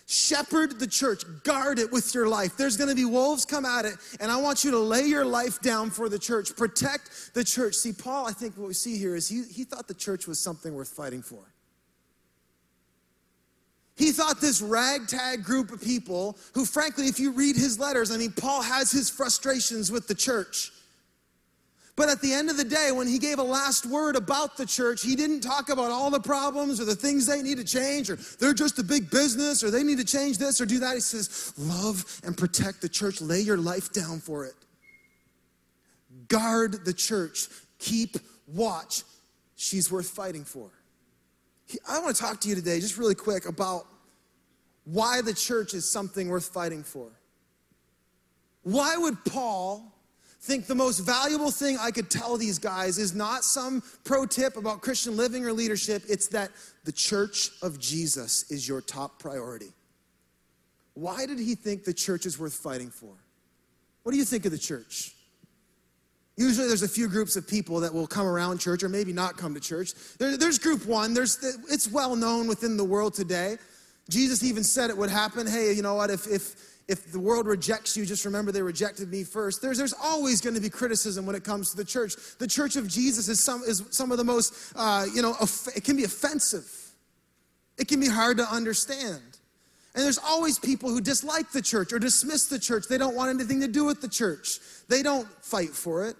Shepherd 0.09 0.79
the 0.79 0.87
church, 0.87 1.25
guard 1.43 1.81
it 1.81 1.91
with 1.91 2.15
your 2.15 2.29
life. 2.29 2.57
There's 2.57 2.77
gonna 2.77 2.95
be 2.95 3.05
wolves 3.05 3.45
come 3.45 3.65
at 3.65 3.85
it, 3.85 3.97
and 4.21 4.31
I 4.31 4.37
want 4.37 4.63
you 4.63 4.71
to 4.71 4.79
lay 4.79 5.05
your 5.05 5.25
life 5.25 5.61
down 5.61 5.91
for 5.91 6.09
the 6.09 6.19
church. 6.19 6.55
Protect 6.55 7.35
the 7.35 7.43
church. 7.43 7.75
See, 7.75 7.93
Paul, 7.93 8.27
I 8.27 8.33
think 8.33 8.57
what 8.57 8.69
we 8.69 8.75
see 8.75 8.97
here 8.99 9.17
is 9.17 9.29
he, 9.29 9.43
he 9.43 9.65
thought 9.65 9.89
the 9.89 9.95
church 9.95 10.29
was 10.29 10.39
something 10.39 10.75
worth 10.75 10.91
fighting 10.91 11.23
for. 11.23 11.41
He 13.97 14.13
thought 14.13 14.41
this 14.41 14.61
ragtag 14.61 15.43
group 15.43 15.73
of 15.73 15.81
people, 15.81 16.37
who, 16.55 16.67
frankly, 16.67 17.07
if 17.07 17.19
you 17.19 17.33
read 17.33 17.57
his 17.57 17.79
letters, 17.79 18.11
I 18.11 18.19
mean, 18.19 18.33
Paul 18.33 18.63
has 18.63 18.93
his 18.93 19.09
frustrations 19.09 19.91
with 19.91 20.07
the 20.07 20.15
church. 20.15 20.71
But 21.97 22.11
at 22.11 22.21
the 22.21 22.31
end 22.31 22.51
of 22.51 22.59
the 22.59 22.65
day, 22.65 22.93
when 22.93 23.09
he 23.09 23.19
gave 23.19 23.39
a 23.39 23.43
last 23.43 23.87
word 23.87 24.17
about 24.17 24.59
the 24.59 24.67
church, 24.67 25.03
he 25.03 25.17
didn't 25.17 25.41
talk 25.41 25.71
about 25.71 25.91
all 25.91 26.11
the 26.11 26.21
problems 26.21 26.79
or 26.79 26.85
the 26.85 26.95
things 26.95 27.25
they 27.25 27.41
need 27.41 27.57
to 27.57 27.65
change 27.65 28.11
or 28.11 28.17
they're 28.39 28.53
just 28.53 28.79
a 28.79 28.83
big 28.83 29.11
business 29.11 29.65
or 29.65 29.71
they 29.71 29.83
need 29.83 29.97
to 29.97 30.05
change 30.05 30.37
this 30.37 30.61
or 30.61 30.67
do 30.67 30.79
that. 30.81 30.93
He 30.93 31.01
says, 31.01 31.55
Love 31.57 32.21
and 32.23 32.37
protect 32.37 32.83
the 32.83 32.89
church. 32.91 33.23
Lay 33.23 33.41
your 33.41 33.57
life 33.57 33.95
down 33.95 34.21
for 34.21 34.45
it. 34.45 34.53
Guard 36.29 36.85
the 36.85 36.93
church. 36.93 37.49
Keep 37.79 38.19
watch. 38.47 39.03
She's 39.57 39.91
worth 39.91 40.11
fighting 40.11 40.45
for. 40.45 40.69
I 41.89 41.99
want 41.99 42.15
to 42.15 42.23
talk 42.23 42.41
to 42.41 42.49
you 42.49 42.55
today, 42.55 42.81
just 42.81 42.99
really 42.99 43.15
quick, 43.15 43.47
about 43.47 43.87
why 44.85 45.21
the 45.21 45.35
church 45.35 45.75
is 45.75 45.89
something 45.91 46.29
worth 46.29 46.49
fighting 46.49 46.83
for. 46.83 47.09
Why 48.63 48.97
would 48.97 49.25
Paul 49.25 49.93
think 50.41 50.67
the 50.67 50.75
most 50.75 51.01
valuable 51.01 51.51
thing 51.51 51.77
I 51.81 51.91
could 51.91 52.09
tell 52.09 52.37
these 52.37 52.59
guys 52.59 52.99
is 52.99 53.15
not 53.15 53.43
some 53.43 53.83
pro 54.05 54.27
tip 54.27 54.57
about 54.57 54.81
Christian 54.81 55.17
living 55.17 55.45
or 55.45 55.53
leadership, 55.53 56.05
it's 56.09 56.29
that 56.29 56.51
the 56.85 56.93
church 56.93 57.51
of 57.63 57.81
Jesus 57.81 58.51
is 58.51 58.69
your 58.69 58.81
top 58.81 59.19
priority. 59.19 59.73
Why 60.95 61.27
did 61.27 61.39
he 61.39 61.57
think 61.57 61.85
the 61.85 61.93
church 61.93 62.27
is 62.27 62.39
worth 62.39 62.55
fighting 62.55 62.91
for? 62.91 63.13
What 64.05 64.13
do 64.13 64.19
you 64.19 64.25
think 64.25 64.47
of 64.47 64.53
the 64.53 64.59
church? 64.59 65.16
Usually 66.37 66.69
there's 66.69 66.83
a 66.83 66.89
few 66.89 67.09
groups 67.09 67.37
of 67.37 67.49
people 67.49 67.81
that 67.81 67.95
will 67.95 68.07
come 68.07 68.27
around 68.27 68.59
church 68.59 68.83
or 68.83 68.91
maybe 68.91 69.13
not 69.13 69.39
come 69.39 69.55
to 69.55 69.61
church. 69.61 69.93
There, 70.19 70.37
there's 70.37 70.59
group 70.59 70.85
one, 70.85 71.15
there's, 71.15 71.43
it's 71.71 71.91
well 71.91 72.15
known 72.15 72.47
within 72.47 72.77
the 72.77 72.85
world 72.85 73.15
today. 73.15 73.57
Jesus 74.11 74.45
even 74.45 74.63
said 74.63 74.91
it 74.91 74.97
would 74.97 75.11
happen. 75.11 75.47
Hey, 75.47 75.73
you 75.73 75.83
know 75.83 75.95
what? 75.95 76.11
If, 76.11 76.27
if, 76.27 76.55
if 76.89 77.11
the 77.11 77.19
world 77.19 77.47
rejects 77.47 77.97
you, 77.97 78.05
just 78.05 78.25
remember 78.25 78.53
they 78.53 78.63
rejected 78.63 79.11
me 79.11 79.25
first. 79.25 79.63
There's, 79.63 79.79
there's 79.79 79.95
always 79.95 80.41
going 80.41 80.55
to 80.55 80.61
be 80.61 80.71
criticism 80.71 81.27
when 81.27 81.35
it 81.35 81.43
comes 81.43 81.71
to 81.71 81.77
the 81.77 81.85
church. 81.85 82.15
The 82.39 82.47
church 82.47 82.77
of 82.77 82.87
Jesus 82.87 83.29
is 83.29 83.43
some, 83.43 83.63
is 83.67 83.83
some 83.91 84.13
of 84.13 84.19
the 84.19 84.25
most, 84.25 84.75
uh, 84.77 85.07
you 85.13 85.23
know, 85.23 85.35
it 85.75 85.85
can 85.85 85.97
be 85.97 86.05
offensive. 86.05 86.71
It 87.79 87.89
can 87.89 87.99
be 87.99 88.09
hard 88.09 88.37
to 88.37 88.45
understand. 88.45 89.36
And 89.97 90.05
there's 90.05 90.19
always 90.19 90.59
people 90.59 90.91
who 90.91 91.01
dislike 91.01 91.53
the 91.53 91.63
church 91.63 91.91
or 91.91 91.99
dismiss 91.99 92.49
the 92.49 92.59
church. 92.59 92.85
They 92.87 92.99
don't 92.99 93.17
want 93.17 93.31
anything 93.31 93.63
to 93.63 93.69
do 93.69 93.85
with 93.85 94.03
the 94.03 94.09
church. 94.09 94.59
They 94.89 95.03
don't 95.03 95.27
fight 95.43 95.71
for 95.71 96.07
it. 96.07 96.17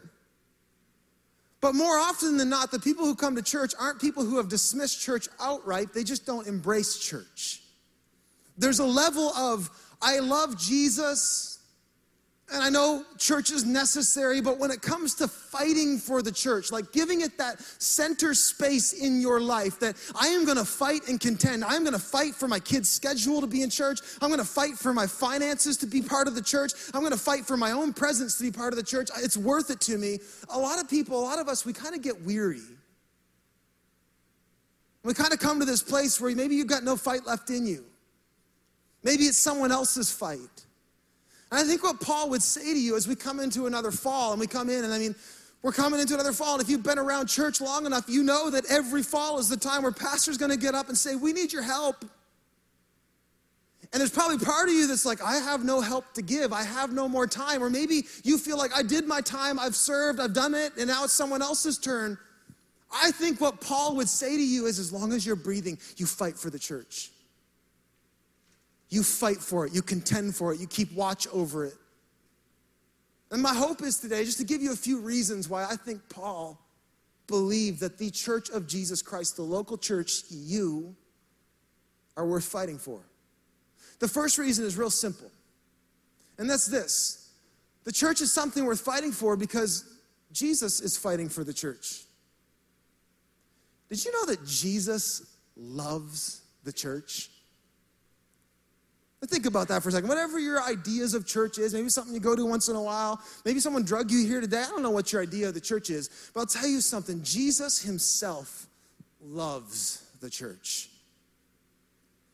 But 1.61 1.75
more 1.75 1.99
often 1.99 2.39
than 2.39 2.49
not, 2.49 2.71
the 2.71 2.79
people 2.79 3.05
who 3.05 3.15
come 3.15 3.37
to 3.37 3.43
church 3.43 3.75
aren't 3.79 4.01
people 4.01 4.25
who 4.25 4.39
have 4.39 4.49
dismissed 4.49 5.03
church 5.03 5.29
outright, 5.39 5.93
they 5.93 6.05
just 6.05 6.25
don't 6.25 6.47
embrace 6.47 6.99
church. 6.99 7.61
There's 8.57 8.79
a 8.79 8.87
level 8.87 9.29
of, 9.31 9.69
I 10.01 10.21
love 10.21 10.59
Jesus, 10.59 11.56
and 12.53 12.63
I 12.63 12.71
know 12.71 13.05
church 13.19 13.51
is 13.51 13.65
necessary, 13.65 14.41
but 14.41 14.59
when 14.59 14.71
it 14.71 14.81
comes 14.81 15.17
to 15.17 15.27
fighting 15.27 15.99
for 15.99 16.23
the 16.23 16.31
church, 16.31 16.71
like 16.71 16.93
giving 16.93 17.23
it 17.23 17.37
that 17.39 17.61
center 17.61 18.35
space 18.35 18.93
in 18.93 19.21
your 19.21 19.41
life, 19.41 19.81
that 19.81 19.97
I 20.15 20.29
am 20.29 20.45
gonna 20.45 20.65
fight 20.65 21.09
and 21.09 21.21
contend. 21.21 21.65
I'm 21.65 21.83
gonna 21.83 21.99
fight 21.99 22.37
for 22.37 22.47
my 22.47 22.61
kids' 22.61 22.89
schedule 22.89 23.41
to 23.41 23.49
be 23.49 23.63
in 23.63 23.71
church. 23.71 23.99
I'm 24.23 24.31
gonna 24.31 24.45
fight 24.45 24.79
for 24.79 24.95
my 24.95 25.09
finances 25.09 25.77
to 25.79 25.87
be 25.87 26.01
part 26.01 26.29
of 26.29 26.37
the 26.37 26.43
church. 26.43 26.73
I'm 26.95 27.03
gonna 27.03 27.17
fight 27.17 27.45
for 27.45 27.57
my 27.57 27.73
own 27.73 27.93
presence 27.93 28.39
to 28.39 28.45
be 28.45 28.53
part 28.53 28.73
of 28.73 28.77
the 28.77 28.85
church. 28.85 29.11
It's 29.17 29.37
worth 29.37 29.71
it 29.71 29.81
to 29.83 29.99
me. 29.99 30.21
A 30.49 30.59
lot 30.59 30.81
of 30.81 30.89
people, 30.89 31.19
a 31.19 31.25
lot 31.25 31.41
of 31.41 31.49
us, 31.49 31.67
we 31.67 31.73
kind 31.73 31.97
of 31.97 32.03
get 32.03 32.23
weary. 32.23 32.63
We 35.03 35.15
kind 35.15 35.33
of 35.33 35.41
come 35.41 35.59
to 35.59 35.67
this 35.67 35.83
place 35.83 36.21
where 36.21 36.35
maybe 36.35 36.55
you've 36.55 36.67
got 36.69 36.85
no 36.85 36.97
fight 36.97 37.27
left 37.27 37.51
in 37.51 37.67
you. 37.67 37.85
Maybe 39.03 39.25
it's 39.25 39.39
someone 39.39 39.73
else's 39.73 40.13
fight. 40.13 40.66
And 41.51 41.61
I 41.61 41.65
think 41.65 41.83
what 41.83 42.01
Paul 42.01 42.31
would 42.31 42.43
say 42.43 42.73
to 42.73 42.79
you 42.79 42.97
as 42.97 43.07
we 43.07 43.15
come 43.15 43.41
into 43.41 43.67
another 43.67 43.91
fall 43.91 44.33
and 44.33 44.41
we 44.41 44.47
come 44.47 44.69
in, 44.69 44.85
and 44.85 44.93
I 44.93 44.99
mean, 44.99 45.15
we're 45.63 45.73
coming 45.73 46.01
into 46.01 46.15
another 46.15 46.33
fall. 46.33 46.55
And 46.55 46.63
if 46.63 46.69
you've 46.69 46.83
been 46.83 46.99
around 46.99 47.27
church 47.29 47.61
long 47.61 47.87
enough, 47.87 48.09
you 48.09 48.23
know 48.23 48.51
that 48.51 48.65
every 48.71 49.03
fall 49.03 49.39
is 49.39 49.49
the 49.49 49.57
time 49.57 49.83
where 49.83 49.93
pastor's 49.93 50.39
gonna 50.39 50.57
get 50.57 50.75
up 50.75 50.89
and 50.89 50.97
say, 50.97 51.17
We 51.17 51.33
need 51.33 51.53
your 51.53 51.63
help. 51.63 52.05
And 53.93 54.01
there's 54.01 54.11
probably 54.11 54.45
part 54.45 54.69
of 54.69 54.75
you 54.75 54.87
that's 54.87 55.07
like, 55.07 55.23
I 55.23 55.37
have 55.37 55.65
no 55.65 55.81
help 55.81 56.13
to 56.15 56.23
give. 56.23 56.53
I 56.53 56.65
have 56.65 56.93
no 56.93 57.09
more 57.09 57.27
time. 57.27 57.63
Or 57.63 57.71
maybe 57.71 58.03
you 58.25 58.37
feel 58.37 58.59
like 58.59 58.77
I 58.77 58.83
did 58.83 59.07
my 59.07 59.21
time, 59.21 59.59
I've 59.59 59.77
served, 59.77 60.21
I've 60.21 60.35
done 60.35 60.55
it, 60.55 60.73
and 60.77 60.89
now 60.89 61.05
it's 61.05 61.13
someone 61.13 61.41
else's 61.41 61.79
turn. 61.79 62.19
I 62.93 63.11
think 63.11 63.41
what 63.41 63.61
Paul 63.61 63.97
would 63.97 64.09
say 64.09 64.37
to 64.37 64.43
you 64.43 64.67
is 64.67 64.79
as 64.79 64.93
long 64.93 65.13
as 65.13 65.25
you're 65.25 65.37
breathing, 65.37 65.79
you 65.97 66.07
fight 66.07 66.37
for 66.37 66.51
the 66.51 66.59
church. 66.59 67.11
You 68.97 69.03
fight 69.03 69.43
for 69.43 69.67
it, 69.67 69.75
you 69.75 69.83
contend 69.83 70.35
for 70.35 70.55
it, 70.55 70.59
you 70.59 70.67
keep 70.67 70.91
watch 70.95 71.29
over 71.31 71.67
it. 71.67 71.75
And 73.31 73.43
my 73.43 73.53
hope 73.53 73.83
is 73.83 73.99
today 73.99 74.25
just 74.25 74.39
to 74.39 74.45
give 74.45 74.63
you 74.63 74.73
a 74.73 74.77
few 74.77 75.01
reasons 75.01 75.51
why 75.51 75.65
I 75.65 75.77
think 75.77 76.01
Paul 76.09 76.59
believed 77.27 77.81
that 77.81 77.99
the 77.99 78.11
church 78.11 78.49
of 78.49 78.67
Jesus 78.67 79.03
Christ, 79.03 79.37
the 79.37 79.43
local 79.43 79.77
church, 79.77 80.23
you 80.31 80.97
are 82.17 82.25
worth 82.25 82.47
fighting 82.47 82.79
for. 82.79 83.01
The 83.99 84.09
first 84.09 84.39
reason 84.39 84.65
is 84.65 84.79
real 84.79 84.89
simple, 84.89 85.31
and 86.39 86.49
that's 86.49 86.65
this 86.65 87.29
the 87.85 87.93
church 87.93 88.23
is 88.23 88.33
something 88.33 88.65
worth 88.65 88.81
fighting 88.81 89.13
for 89.13 89.37
because 89.37 89.85
Jesus 90.33 90.81
is 90.81 90.97
fighting 90.97 91.29
for 91.29 91.45
the 91.45 91.53
church. 91.53 92.05
Did 93.91 94.03
you 94.03 94.13
know 94.13 94.25
that 94.33 94.47
Jesus 94.47 95.37
loves 95.55 96.41
the 96.65 96.73
church? 96.73 97.29
Think 99.27 99.47
about 99.47 99.69
that 99.69 99.83
for 99.83 99.89
a 99.89 99.93
second. 99.93 100.09
Whatever 100.09 100.39
your 100.39 100.63
ideas 100.63 101.15
of 101.15 101.27
church 101.27 101.59
is, 101.59 101.75
maybe 101.75 101.89
something 101.89 102.15
you 102.15 102.21
go 102.21 102.37
to 102.37 102.47
once 102.47 102.69
in 102.69 102.77
a 102.77 102.83
while, 102.83 103.21
maybe 103.45 103.61
someone 103.61 103.85
drug 103.85 104.11
you 104.11 104.27
here 104.27 104.41
today. 104.41 104.63
I 104.63 104.69
don't 104.69 104.83
know 104.83 104.91
what 104.91 105.13
your 105.13 105.23
idea 105.23 105.49
of 105.49 105.55
the 105.55 105.61
church 105.61 105.91
is, 105.91 106.31
but 106.33 106.41
I'll 106.41 106.47
tell 106.47 106.69
you 106.69 106.81
something. 106.81 107.23
Jesus 107.23 107.83
himself 107.83 108.67
loves 109.21 110.03
the 110.21 110.31
church. 110.31 110.89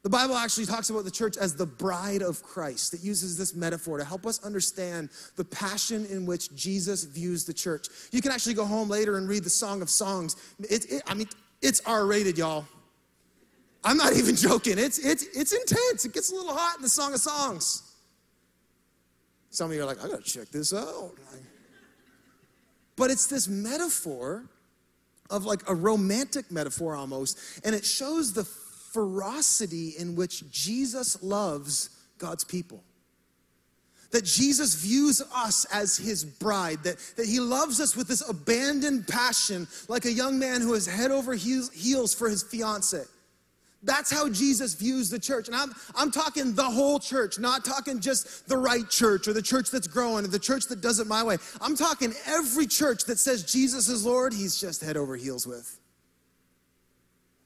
The 0.03 0.11
Bible 0.11 0.35
actually 0.35 0.67
talks 0.67 0.91
about 0.91 1.05
the 1.05 1.13
church 1.13 1.37
as 1.37 1.55
the 1.55 1.67
bride 1.67 2.23
of 2.23 2.43
Christ. 2.43 2.93
It 2.93 3.05
uses 3.05 3.39
this 3.39 3.55
metaphor 3.55 3.99
to 3.99 4.05
help 4.05 4.27
us 4.27 4.45
understand 4.45 5.11
the 5.37 5.45
passion 5.45 6.07
in 6.07 6.27
which 6.27 6.55
Jesus 6.57 7.05
views 7.05 7.45
the 7.45 7.55
church. 7.55 7.87
You 8.11 8.21
can 8.21 8.33
actually 8.33 8.55
go 8.55 8.65
home 8.65 8.89
later 8.89 9.17
and 9.17 9.29
read 9.29 9.45
the 9.45 9.51
Song 9.51 9.81
of 9.81 9.89
Songs. 9.89 10.35
It, 10.59 10.91
it, 10.91 11.03
I 11.07 11.15
mean, 11.15 11.29
it's 11.61 11.81
R 11.87 12.05
rated, 12.05 12.37
y'all. 12.37 12.67
I'm 13.85 13.97
not 13.97 14.15
even 14.15 14.37
joking. 14.49 14.79
It's, 14.79 14.99
it's, 14.99 15.25
it's 15.37 15.53
intense. 15.53 16.05
It 16.05 16.13
gets 16.13 16.31
a 16.31 16.35
little 16.35 16.55
hot 16.55 16.77
in 16.77 16.83
the 16.83 16.89
Song 16.89 17.13
of 17.13 17.21
Songs. 17.21 17.83
Some 19.51 19.71
of 19.71 19.77
you 19.77 19.83
are 19.83 19.87
like, 19.87 20.03
I 20.03 20.09
gotta 20.09 20.23
check 20.23 20.49
this 20.49 20.73
out. 20.73 21.13
But 22.97 23.11
it's 23.11 23.27
this 23.27 23.49
metaphor 23.49 24.45
of 25.31 25.45
like 25.45 25.69
a 25.69 25.75
romantic 25.75 26.51
metaphor 26.51 26.95
almost, 26.95 27.39
and 27.65 27.75
it 27.75 27.85
shows 27.85 28.33
the 28.33 28.45
ferocity 28.45 29.95
in 29.99 30.15
which 30.15 30.51
Jesus 30.51 31.23
loves 31.23 31.91
God's 32.19 32.45
people. 32.45 32.85
That 34.11 34.25
Jesus 34.25 34.75
views 34.75 35.23
us 35.35 35.65
as 35.73 35.97
his 35.97 36.23
bride, 36.23 36.83
that, 36.85 36.99
that 37.17 37.27
he 37.27 37.41
loves 37.41 37.81
us 37.81 37.97
with 37.97 38.09
this 38.09 38.29
abandoned 38.29 39.09
passion, 39.09 39.67
like 39.89 40.05
a 40.05 40.13
young 40.13 40.39
man 40.39 40.61
who 40.61 40.75
is 40.75 40.87
head 40.87 41.11
over 41.11 41.33
heels, 41.33 42.15
for 42.15 42.29
his 42.29 42.43
fiance. 42.43 43.05
That's 43.83 44.13
how 44.13 44.29
Jesus 44.29 44.75
views 44.75 45.11
the 45.11 45.19
church. 45.19 45.49
And 45.49 45.57
I'm, 45.57 45.75
I'm 45.97 46.11
talking 46.11 46.55
the 46.55 46.63
whole 46.63 47.01
church, 47.01 47.39
not 47.39 47.65
talking 47.65 47.99
just 47.99 48.49
the 48.49 48.57
right 48.57 48.89
church 48.89 49.27
or 49.27 49.33
the 49.33 49.43
church 49.43 49.71
that's 49.71 49.89
growing 49.89 50.25
or 50.25 50.29
the 50.29 50.39
church 50.39 50.67
that 50.67 50.81
does 50.81 51.01
it 51.01 51.07
my 51.09 51.23
way. 51.23 51.39
I'm 51.61 51.77
talking 51.77 52.13
every 52.27 52.67
church 52.67 53.05
that 53.07 53.19
says 53.19 53.43
Jesus 53.45 53.89
is 53.89 54.07
Lord, 54.07 54.33
he's 54.33 54.61
just 54.61 54.83
head 54.83 54.97
over 54.97 55.17
heels 55.17 55.47
with. 55.47 55.81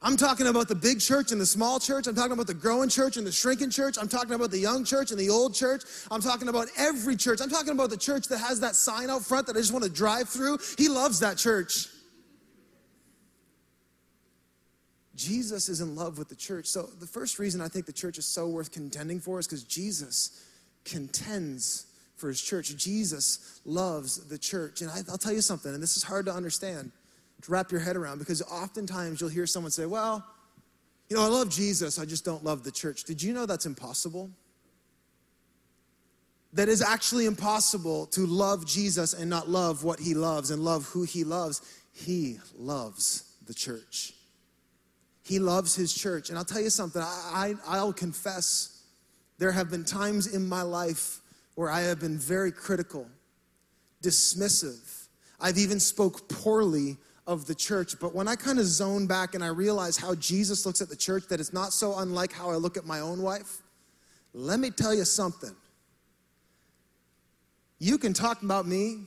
I'm 0.03 0.16
talking 0.16 0.46
about 0.46 0.68
the 0.68 0.75
big 0.75 1.01
church 1.01 1.33
and 1.33 1.40
the 1.40 1.46
small 1.46 1.81
church. 1.81 2.07
I'm 2.07 2.14
talking 2.14 2.33
about 2.33 2.46
the 2.46 2.55
growing 2.55 2.90
church 2.90 3.16
and 3.16 3.27
the 3.27 3.33
shrinking 3.33 3.70
church. 3.70 3.96
I'm 3.99 4.09
talking 4.09 4.35
about 4.35 4.51
the 4.51 4.59
young 4.59 4.85
church 4.85 5.11
and 5.11 5.18
the 5.18 5.31
old 5.31 5.55
church. 5.55 5.83
I'm 6.11 6.20
talking 6.20 6.49
about 6.49 6.68
every 6.77 7.16
church. 7.16 7.40
I'm 7.40 7.49
talking 7.49 7.72
about 7.72 7.88
the 7.88 7.96
church 7.96 8.29
that 8.29 8.38
has 8.38 8.61
that 8.61 8.77
sign 8.77 9.09
out 9.09 9.25
front 9.25 9.46
that 9.46 9.57
I 9.57 9.61
just 9.61 9.72
want 9.72 9.85
to 9.85 9.90
drive 9.90 10.29
through. 10.29 10.59
He 10.77 10.88
loves 10.88 11.18
that 11.20 11.38
church. 11.38 11.88
Jesus 15.16 15.68
is 15.68 15.81
in 15.81 15.96
love 15.96 16.18
with 16.18 16.29
the 16.29 16.37
church. 16.37 16.66
So, 16.66 16.83
the 17.00 17.07
first 17.07 17.38
reason 17.38 17.61
I 17.61 17.68
think 17.68 17.87
the 17.87 17.92
church 17.92 18.18
is 18.18 18.26
so 18.26 18.46
worth 18.48 18.70
contending 18.70 19.18
for 19.18 19.38
is 19.38 19.46
because 19.46 19.64
Jesus 19.64 20.44
contends 20.85 21.87
for 22.16 22.29
his 22.29 22.40
church. 22.40 22.76
Jesus 22.76 23.61
loves 23.64 24.26
the 24.29 24.38
church. 24.38 24.81
And 24.83 24.90
I, 24.90 25.02
will 25.09 25.18
tell 25.18 25.33
you 25.33 25.40
something, 25.40 25.72
and 25.72 25.83
this 25.83 25.96
is 25.96 26.02
hard 26.02 26.26
to 26.26 26.33
understand, 26.33 26.92
to 27.42 27.50
wrap 27.50 27.70
your 27.70 27.81
head 27.81 27.96
around, 27.96 28.18
because 28.18 28.42
oftentimes 28.42 29.20
you'll 29.20 29.31
hear 29.31 29.46
someone 29.46 29.70
say, 29.70 29.87
Well, 29.87 30.24
you 31.09 31.16
know, 31.16 31.22
I 31.22 31.29
love 31.29 31.50
Jesus, 31.50 31.98
I 31.98 32.05
just 32.05 32.24
don't 32.24 32.44
love 32.44 32.64
the 32.64 32.72
church. 32.72 33.05
Did 33.05 33.22
you 33.22 33.33
know 33.33 33.46
that's 33.46 33.66
impossible? 33.66 34.31
That 36.52 36.68
is 36.68 36.81
actually 36.81 37.26
impossible 37.26 38.07
to 38.07 38.26
love 38.26 38.66
Jesus 38.66 39.12
and 39.12 39.29
not 39.29 39.48
love 39.48 39.85
what 39.85 40.00
he 40.00 40.14
loves 40.14 40.50
and 40.50 40.64
love 40.64 40.87
who 40.87 41.02
he 41.02 41.22
loves. 41.22 41.61
He 41.92 42.38
loves 42.57 43.37
the 43.46 43.55
church. 43.55 44.15
He 45.26 45.40
loves 45.40 45.74
his 45.74 45.92
church. 45.92 46.28
And 46.28 46.38
I'll 46.38 46.44
tell 46.44 46.60
you 46.60 46.70
something, 46.70 47.02
I, 47.02 47.54
I, 47.66 47.82
will 47.82 47.92
confess, 47.92 48.84
there 49.38 49.50
have 49.50 49.68
been 49.68 49.84
times 49.84 50.32
in 50.32 50.48
my 50.48 50.62
life 50.62 51.20
where 51.56 51.68
I 51.68 51.80
have 51.80 51.98
been 51.98 52.16
very 52.16 52.52
critical, 52.52 53.08
dismissive. 54.04 55.08
I've 55.40 55.58
even 55.58 55.80
spoke 55.80 56.28
poorly 56.28 56.96
of 57.26 57.48
the 57.48 57.56
church. 57.56 57.98
But 58.00 58.14
when 58.14 58.28
I 58.28 58.36
kind 58.36 58.60
of 58.60 58.66
zone 58.66 59.08
back 59.08 59.34
and 59.34 59.42
I 59.42 59.48
realize 59.48 59.96
how 59.96 60.14
Jesus 60.14 60.64
looks 60.64 60.80
at 60.80 60.88
the 60.88 60.94
church, 60.94 61.24
that 61.26 61.40
it's 61.40 61.52
not 61.52 61.72
so 61.72 61.98
unlike 61.98 62.32
how 62.32 62.50
I 62.50 62.54
look 62.54 62.76
at 62.76 62.86
my 62.86 63.00
own 63.00 63.20
wife, 63.20 63.62
let 64.32 64.60
me 64.60 64.70
tell 64.70 64.94
you 64.94 65.04
something. 65.04 65.56
You 67.80 67.98
can 67.98 68.12
talk 68.12 68.42
about 68.42 68.64
me, 68.64 69.00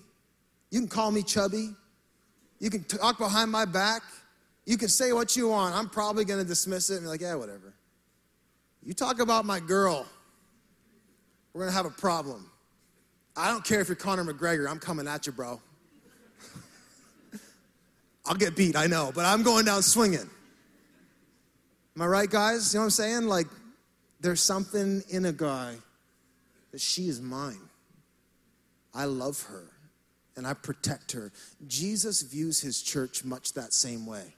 you 0.70 0.82
can 0.82 0.90
call 0.90 1.12
me 1.12 1.24
chubby, 1.24 1.70
you 2.60 2.70
can 2.70 2.84
talk 2.84 3.18
behind 3.18 3.52
my 3.52 3.64
back, 3.64 4.04
you 4.70 4.78
can 4.78 4.88
say 4.88 5.14
what 5.14 5.36
you 5.36 5.48
want. 5.48 5.74
I'm 5.74 5.90
probably 5.90 6.26
going 6.26 6.40
to 6.40 6.46
dismiss 6.46 6.92
it 6.92 6.98
and 6.98 7.06
be 7.06 7.08
like, 7.08 7.22
yeah, 7.22 7.34
whatever. 7.34 7.74
You 8.84 8.94
talk 8.94 9.20
about 9.20 9.44
my 9.44 9.60
girl, 9.60 10.06
we're 11.54 11.62
going 11.62 11.72
to 11.72 11.76
have 11.76 11.88
a 11.88 11.90
problem. 11.90 12.52
I 13.36 13.50
don't 13.50 13.64
care 13.66 13.82
if 13.82 13.88
you're 13.88 13.96
Conor 13.96 14.24
McGregor, 14.24 14.70
I'm 14.70 14.78
coming 14.78 15.08
at 15.08 15.26
you, 15.26 15.34
bro. 15.34 15.60
I'll 18.28 18.36
get 18.36 18.56
beat, 18.56 18.76
I 18.76 18.86
know, 18.86 19.12
but 19.16 19.26
I'm 19.26 19.42
going 19.42 19.66
down 19.66 19.82
swinging. 19.82 20.30
Am 21.96 22.02
I 22.04 22.06
right, 22.06 22.30
guys? 22.30 22.72
You 22.72 22.78
know 22.78 22.82
what 22.82 22.86
I'm 22.86 22.92
saying? 22.92 23.24
Like, 23.24 23.48
there's 24.20 24.44
something 24.44 25.02
in 25.10 25.26
a 25.26 25.34
guy 25.34 25.74
that 26.74 26.80
she 26.80 27.10
is 27.10 27.20
mine. 27.20 27.58
I 28.94 29.06
love 29.06 29.42
her 29.50 29.66
and 30.36 30.46
I 30.46 30.54
protect 30.54 31.14
her. 31.14 31.32
Jesus 31.66 32.22
views 32.22 32.62
his 32.62 32.84
church 32.84 33.26
much 33.26 33.54
that 33.54 33.74
same 33.74 34.06
way. 34.06 34.36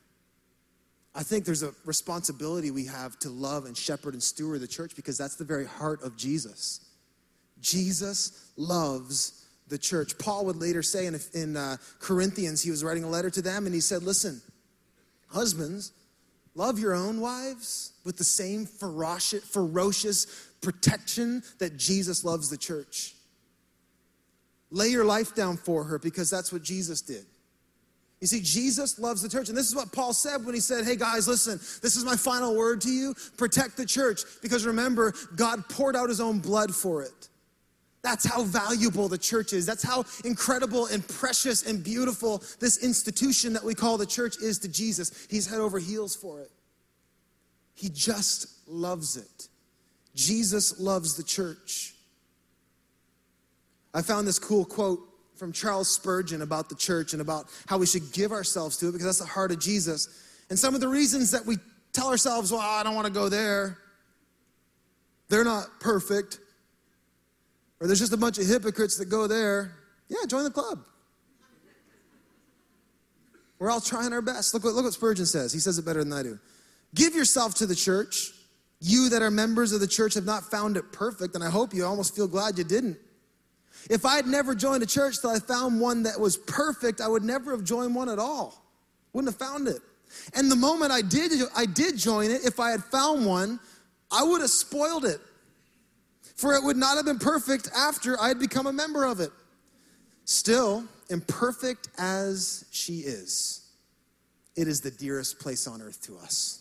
I 1.14 1.24
think 1.24 1.44
there's 1.44 1.64
a 1.64 1.74
responsibility 1.86 2.72
we 2.72 2.86
have 2.86 3.20
to 3.20 3.30
love 3.30 3.66
and 3.66 3.76
shepherd 3.76 4.14
and 4.14 4.24
steward 4.24 4.62
the 4.62 4.68
church 4.68 4.96
because 4.96 5.18
that's 5.18 5.36
the 5.36 5.44
very 5.44 5.66
heart 5.66 6.02
of 6.04 6.16
Jesus. 6.16 6.80
Jesus 7.60 8.52
loves 8.56 9.46
the 9.68 9.78
church. 9.78 10.18
Paul 10.18 10.46
would 10.46 10.56
later 10.56 10.82
say 10.82 11.06
in, 11.06 11.20
in 11.34 11.58
uh, 11.58 11.78
Corinthians, 12.00 12.62
he 12.62 12.72
was 12.72 12.84
writing 12.84 13.04
a 13.04 13.10
letter 13.10 13.30
to 13.30 13.42
them 13.42 13.66
and 13.66 13.76
he 13.76 13.82
said, 13.82 14.04
Listen, 14.04 14.42
husbands, 15.28 15.92
love 16.56 16.80
your 16.80 16.94
own 16.94 17.20
wives 17.20 17.94
with 18.06 18.18
the 18.18 18.24
same 18.24 18.66
ferocious, 18.66 19.44
ferocious 19.44 20.50
protection 20.62 21.44
that 21.60 21.78
Jesus 21.78 22.24
loves 22.24 22.50
the 22.50 22.58
church. 22.58 23.16
Lay 24.70 24.88
your 24.88 25.06
life 25.06 25.36
down 25.36 25.58
for 25.58 25.84
her 25.84 26.00
because 26.00 26.30
that's 26.30 26.54
what 26.54 26.64
Jesus 26.64 27.02
did. 27.02 27.26
You 28.22 28.28
see, 28.28 28.40
Jesus 28.40 29.00
loves 29.00 29.24
the 29.24 29.30
church. 29.30 29.50
And 29.50 29.58
this 29.58 29.68
is 29.68 29.76
what 29.76 29.92
Paul 29.92 30.14
said 30.14 30.46
when 30.46 30.54
he 30.54 30.62
said, 30.62 30.86
Hey 30.86 30.96
guys, 30.96 31.28
listen, 31.28 31.58
this 31.82 31.96
is 31.96 32.06
my 32.06 32.16
final 32.16 32.56
word 32.56 32.80
to 32.82 32.90
you. 32.90 33.16
Protect 33.36 33.76
the 33.76 33.86
church. 33.86 34.22
Because 34.44 34.66
remember, 34.66 35.14
God 35.36 35.68
poured 35.68 35.96
out 35.96 36.08
his 36.08 36.22
own 36.22 36.40
blood 36.40 36.74
for 36.74 37.02
it. 37.02 37.30
That's 38.04 38.26
how 38.26 38.44
valuable 38.44 39.08
the 39.08 39.18
church 39.18 39.54
is. 39.54 39.66
That's 39.66 39.84
how 39.84 40.06
incredible 40.24 40.88
and 40.88 41.08
precious 41.08 41.68
and 41.68 41.84
beautiful 41.84 42.44
this 42.60 42.84
institution 42.84 43.54
that 43.54 43.64
we 43.64 43.76
call 43.76 43.98
the 43.98 44.06
church 44.06 44.38
is 44.42 44.60
to 44.60 44.70
Jesus. 44.70 45.28
He's 45.30 45.48
head 45.48 45.60
over 45.60 45.80
heels 45.80 46.16
for 46.16 46.42
it. 46.42 46.52
He 47.74 47.90
just 47.90 48.68
loves 48.68 49.18
it. 49.18 49.48
Jesus 50.16 50.80
loves 50.80 51.16
the 51.16 51.24
church. 51.24 51.94
I 53.94 54.02
found 54.02 54.28
this 54.28 54.40
cool 54.40 54.66
quote 54.66 55.11
from 55.42 55.52
Charles 55.52 55.90
Spurgeon 55.90 56.44
about 56.44 56.70
the 56.70 56.76
church 56.76 57.14
and 57.14 57.22
about 57.22 57.48
how 57.66 57.80
we 57.80 57.88
should 57.88 58.12
give 58.12 58.32
ourselves 58.32 58.78
to 58.78 58.90
it 58.90 58.92
because 58.92 59.08
that's 59.08 59.18
the 59.18 59.26
heart 59.26 59.52
of 59.52 59.60
Jesus. 59.60 60.08
And 60.52 60.60
some 60.60 60.76
of 60.76 60.82
the 60.82 60.88
reasons 60.88 61.32
that 61.32 61.44
we 61.44 61.58
tell 61.94 62.10
ourselves, 62.10 62.52
well, 62.52 62.62
I 62.62 62.84
don't 62.84 62.94
want 62.94 63.08
to 63.08 63.12
go 63.12 63.28
there, 63.28 63.80
they're 65.30 65.44
not 65.44 65.66
perfect, 65.80 66.40
or 67.80 67.88
there's 67.88 67.98
just 67.98 68.14
a 68.14 68.18
bunch 68.18 68.38
of 68.38 68.46
hypocrites 68.46 68.98
that 68.98 69.06
go 69.06 69.26
there. 69.26 69.74
Yeah, 70.10 70.28
join 70.28 70.44
the 70.44 70.52
club. 70.52 70.86
We're 73.58 73.72
all 73.72 73.82
trying 73.82 74.14
our 74.14 74.22
best. 74.22 74.54
Look 74.54 74.64
what, 74.64 74.76
look 74.76 74.84
what 74.84 74.94
Spurgeon 74.94 75.26
says. 75.26 75.52
He 75.52 75.58
says 75.58 75.80
it 75.80 75.86
better 75.86 76.04
than 76.04 76.14
I 76.14 76.22
do. 76.22 76.38
Give 76.94 77.16
yourself 77.16 77.56
to 77.56 77.66
the 77.66 77.74
church. 77.74 78.32
You 78.80 79.10
that 79.10 79.24
are 79.24 79.32
members 79.32 79.72
of 79.72 79.80
the 79.80 79.88
church 79.88 80.14
have 80.14 80.26
not 80.26 80.44
found 80.52 80.78
it 80.78 80.92
perfect, 80.92 81.34
and 81.34 81.44
I 81.44 81.50
hope 81.50 81.74
you 81.74 81.84
almost 81.84 82.16
feel 82.16 82.28
glad 82.28 82.60
you 82.60 82.64
didn't. 82.64 83.00
If 83.90 84.06
I 84.06 84.16
had 84.16 84.28
never 84.28 84.54
joined 84.56 84.84
a 84.84 84.86
church 84.86 85.22
till 85.22 85.32
I 85.32 85.40
found 85.40 85.80
one 85.80 86.04
that 86.04 86.20
was 86.20 86.38
perfect, 86.38 87.02
I 87.02 87.08
would 87.08 87.24
never 87.24 87.52
have 87.52 87.64
joined 87.64 87.96
one 87.96 88.10
at 88.10 88.20
all. 88.20 88.64
Wouldn't 89.14 89.34
have 89.34 89.40
found 89.40 89.68
it. 89.68 89.82
And 90.34 90.52
the 90.52 90.56
moment 90.56 90.92
I 90.92 91.02
did, 91.02 91.32
I 91.56 91.66
did 91.66 91.98
join 91.98 92.32
it, 92.32 92.46
if 92.46 92.60
I 92.60 92.72
had 92.72 92.84
found 92.84 93.26
one, 93.26 93.60
I 94.12 94.24
would 94.24 94.42
have 94.42 94.50
spoiled 94.50 95.06
it. 95.06 95.20
For 96.36 96.54
it 96.54 96.64
would 96.64 96.78
not 96.78 96.98
have 96.98 97.06
been 97.06 97.20
perfect 97.20 97.70
after 97.76 98.20
I 98.20 98.30
had 98.30 98.40
become 98.40 98.68
a 98.68 98.74
member 98.74 99.06
of 99.06 99.20
it. 99.20 99.32
Still, 100.26 100.86
imperfect 101.10 101.90
as 101.98 102.66
she 102.72 103.00
is, 103.00 103.70
it 104.56 104.68
is 104.68 104.82
the 104.82 104.92
dearest 104.92 105.40
place 105.40 105.68
on 105.68 105.82
earth 105.82 106.02
to 106.04 106.18
us. 106.18 106.61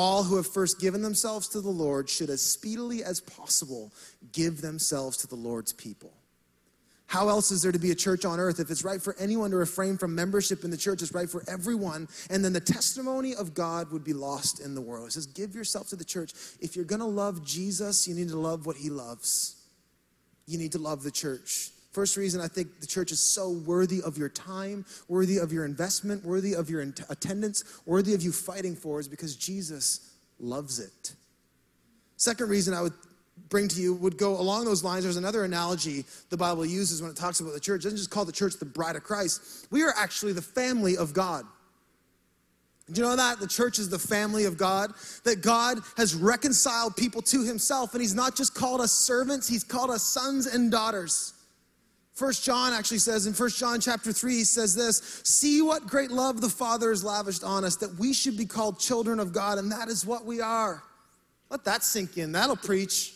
All 0.00 0.22
who 0.22 0.36
have 0.36 0.46
first 0.46 0.80
given 0.80 1.02
themselves 1.02 1.48
to 1.48 1.60
the 1.60 1.70
Lord 1.70 2.08
should, 2.08 2.30
as 2.30 2.40
speedily 2.40 3.02
as 3.02 3.20
possible, 3.20 3.92
give 4.30 4.60
themselves 4.60 5.16
to 5.16 5.26
the 5.26 5.34
Lord's 5.34 5.72
people. 5.72 6.12
How 7.08 7.28
else 7.28 7.50
is 7.50 7.62
there 7.62 7.72
to 7.72 7.80
be 7.80 7.90
a 7.90 7.96
church 7.96 8.24
on 8.24 8.38
earth? 8.38 8.60
If 8.60 8.70
it's 8.70 8.84
right 8.84 9.02
for 9.02 9.16
anyone 9.18 9.50
to 9.50 9.56
refrain 9.56 9.98
from 9.98 10.14
membership 10.14 10.62
in 10.62 10.70
the 10.70 10.76
church, 10.76 11.02
it's 11.02 11.12
right 11.12 11.28
for 11.28 11.42
everyone. 11.48 12.06
And 12.30 12.44
then 12.44 12.52
the 12.52 12.60
testimony 12.60 13.34
of 13.34 13.54
God 13.54 13.90
would 13.90 14.04
be 14.04 14.12
lost 14.12 14.60
in 14.60 14.76
the 14.76 14.80
world. 14.80 15.08
It 15.08 15.14
says, 15.14 15.26
Give 15.26 15.52
yourself 15.52 15.88
to 15.88 15.96
the 15.96 16.04
church. 16.04 16.32
If 16.60 16.76
you're 16.76 16.84
going 16.84 17.00
to 17.00 17.04
love 17.04 17.44
Jesus, 17.44 18.06
you 18.06 18.14
need 18.14 18.28
to 18.28 18.38
love 18.38 18.66
what 18.66 18.76
he 18.76 18.90
loves. 18.90 19.56
You 20.46 20.58
need 20.58 20.70
to 20.72 20.78
love 20.78 21.02
the 21.02 21.10
church. 21.10 21.72
First 21.98 22.16
reason 22.16 22.40
I 22.40 22.46
think 22.46 22.78
the 22.78 22.86
church 22.86 23.10
is 23.10 23.18
so 23.18 23.50
worthy 23.50 24.00
of 24.02 24.16
your 24.16 24.28
time, 24.28 24.86
worthy 25.08 25.38
of 25.38 25.52
your 25.52 25.64
investment, 25.64 26.24
worthy 26.24 26.54
of 26.54 26.70
your 26.70 26.80
attendance, 26.80 27.64
worthy 27.86 28.14
of 28.14 28.22
you 28.22 28.30
fighting 28.30 28.76
for 28.76 29.00
is 29.00 29.08
because 29.08 29.34
Jesus 29.34 30.12
loves 30.38 30.78
it. 30.78 31.14
Second 32.16 32.50
reason 32.50 32.72
I 32.72 32.82
would 32.82 32.92
bring 33.48 33.66
to 33.66 33.82
you 33.82 33.94
would 33.94 34.16
go 34.16 34.38
along 34.40 34.64
those 34.64 34.84
lines. 34.84 35.02
There's 35.02 35.16
another 35.16 35.42
analogy 35.42 36.04
the 36.30 36.36
Bible 36.36 36.64
uses 36.64 37.02
when 37.02 37.10
it 37.10 37.16
talks 37.16 37.40
about 37.40 37.52
the 37.52 37.58
church. 37.58 37.80
It 37.80 37.88
doesn't 37.88 37.96
just 37.96 38.10
call 38.10 38.24
the 38.24 38.30
church 38.30 38.54
the 38.60 38.64
bride 38.64 38.94
of 38.94 39.02
Christ. 39.02 39.66
We 39.72 39.82
are 39.82 39.92
actually 39.96 40.34
the 40.34 40.40
family 40.40 40.96
of 40.96 41.12
God. 41.12 41.46
Do 42.92 43.00
you 43.00 43.08
know 43.08 43.16
that? 43.16 43.40
The 43.40 43.48
church 43.48 43.80
is 43.80 43.88
the 43.88 43.98
family 43.98 44.44
of 44.44 44.56
God, 44.56 44.92
that 45.24 45.42
God 45.42 45.80
has 45.96 46.14
reconciled 46.14 46.94
people 46.96 47.22
to 47.22 47.42
himself, 47.42 47.92
and 47.94 48.00
he's 48.00 48.14
not 48.14 48.36
just 48.36 48.54
called 48.54 48.80
us 48.80 48.92
servants, 48.92 49.48
he's 49.48 49.64
called 49.64 49.90
us 49.90 50.04
sons 50.04 50.46
and 50.46 50.70
daughters. 50.70 51.34
First 52.18 52.42
John 52.42 52.72
actually 52.72 52.98
says 52.98 53.28
in 53.28 53.32
First 53.32 53.60
John 53.60 53.80
chapter 53.80 54.12
3, 54.12 54.38
he 54.38 54.44
says 54.44 54.74
this 54.74 55.20
See 55.22 55.62
what 55.62 55.86
great 55.86 56.10
love 56.10 56.40
the 56.40 56.48
Father 56.48 56.88
has 56.88 57.04
lavished 57.04 57.44
on 57.44 57.64
us, 57.64 57.76
that 57.76 57.94
we 57.94 58.12
should 58.12 58.36
be 58.36 58.44
called 58.44 58.80
children 58.80 59.20
of 59.20 59.32
God, 59.32 59.58
and 59.58 59.70
that 59.70 59.88
is 59.88 60.04
what 60.04 60.24
we 60.24 60.40
are. 60.40 60.82
Let 61.48 61.64
that 61.64 61.84
sink 61.84 62.18
in. 62.18 62.32
That'll 62.32 62.56
preach. 62.56 63.14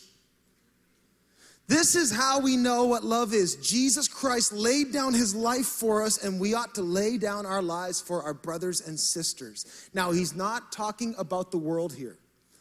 This 1.67 1.95
is 1.95 2.15
how 2.15 2.39
we 2.39 2.55
know 2.55 2.85
what 2.85 3.03
love 3.03 3.33
is. 3.33 3.57
Jesus 3.57 4.07
Christ 4.07 4.53
laid 4.53 4.93
down 4.93 5.13
his 5.13 5.35
life 5.35 5.65
for 5.65 6.01
us, 6.01 6.23
and 6.23 6.39
we 6.39 6.53
ought 6.53 6.73
to 6.75 6.81
lay 6.81 7.17
down 7.17 7.45
our 7.45 7.61
lives 7.61 7.99
for 7.99 8.23
our 8.23 8.33
brothers 8.33 8.87
and 8.87 8.97
sisters. 8.97 9.89
Now, 9.93 10.11
he's 10.11 10.33
not 10.33 10.71
talking 10.71 11.13
about 11.17 11.51
the 11.51 11.57
world 11.57 11.93
here, 11.93 12.17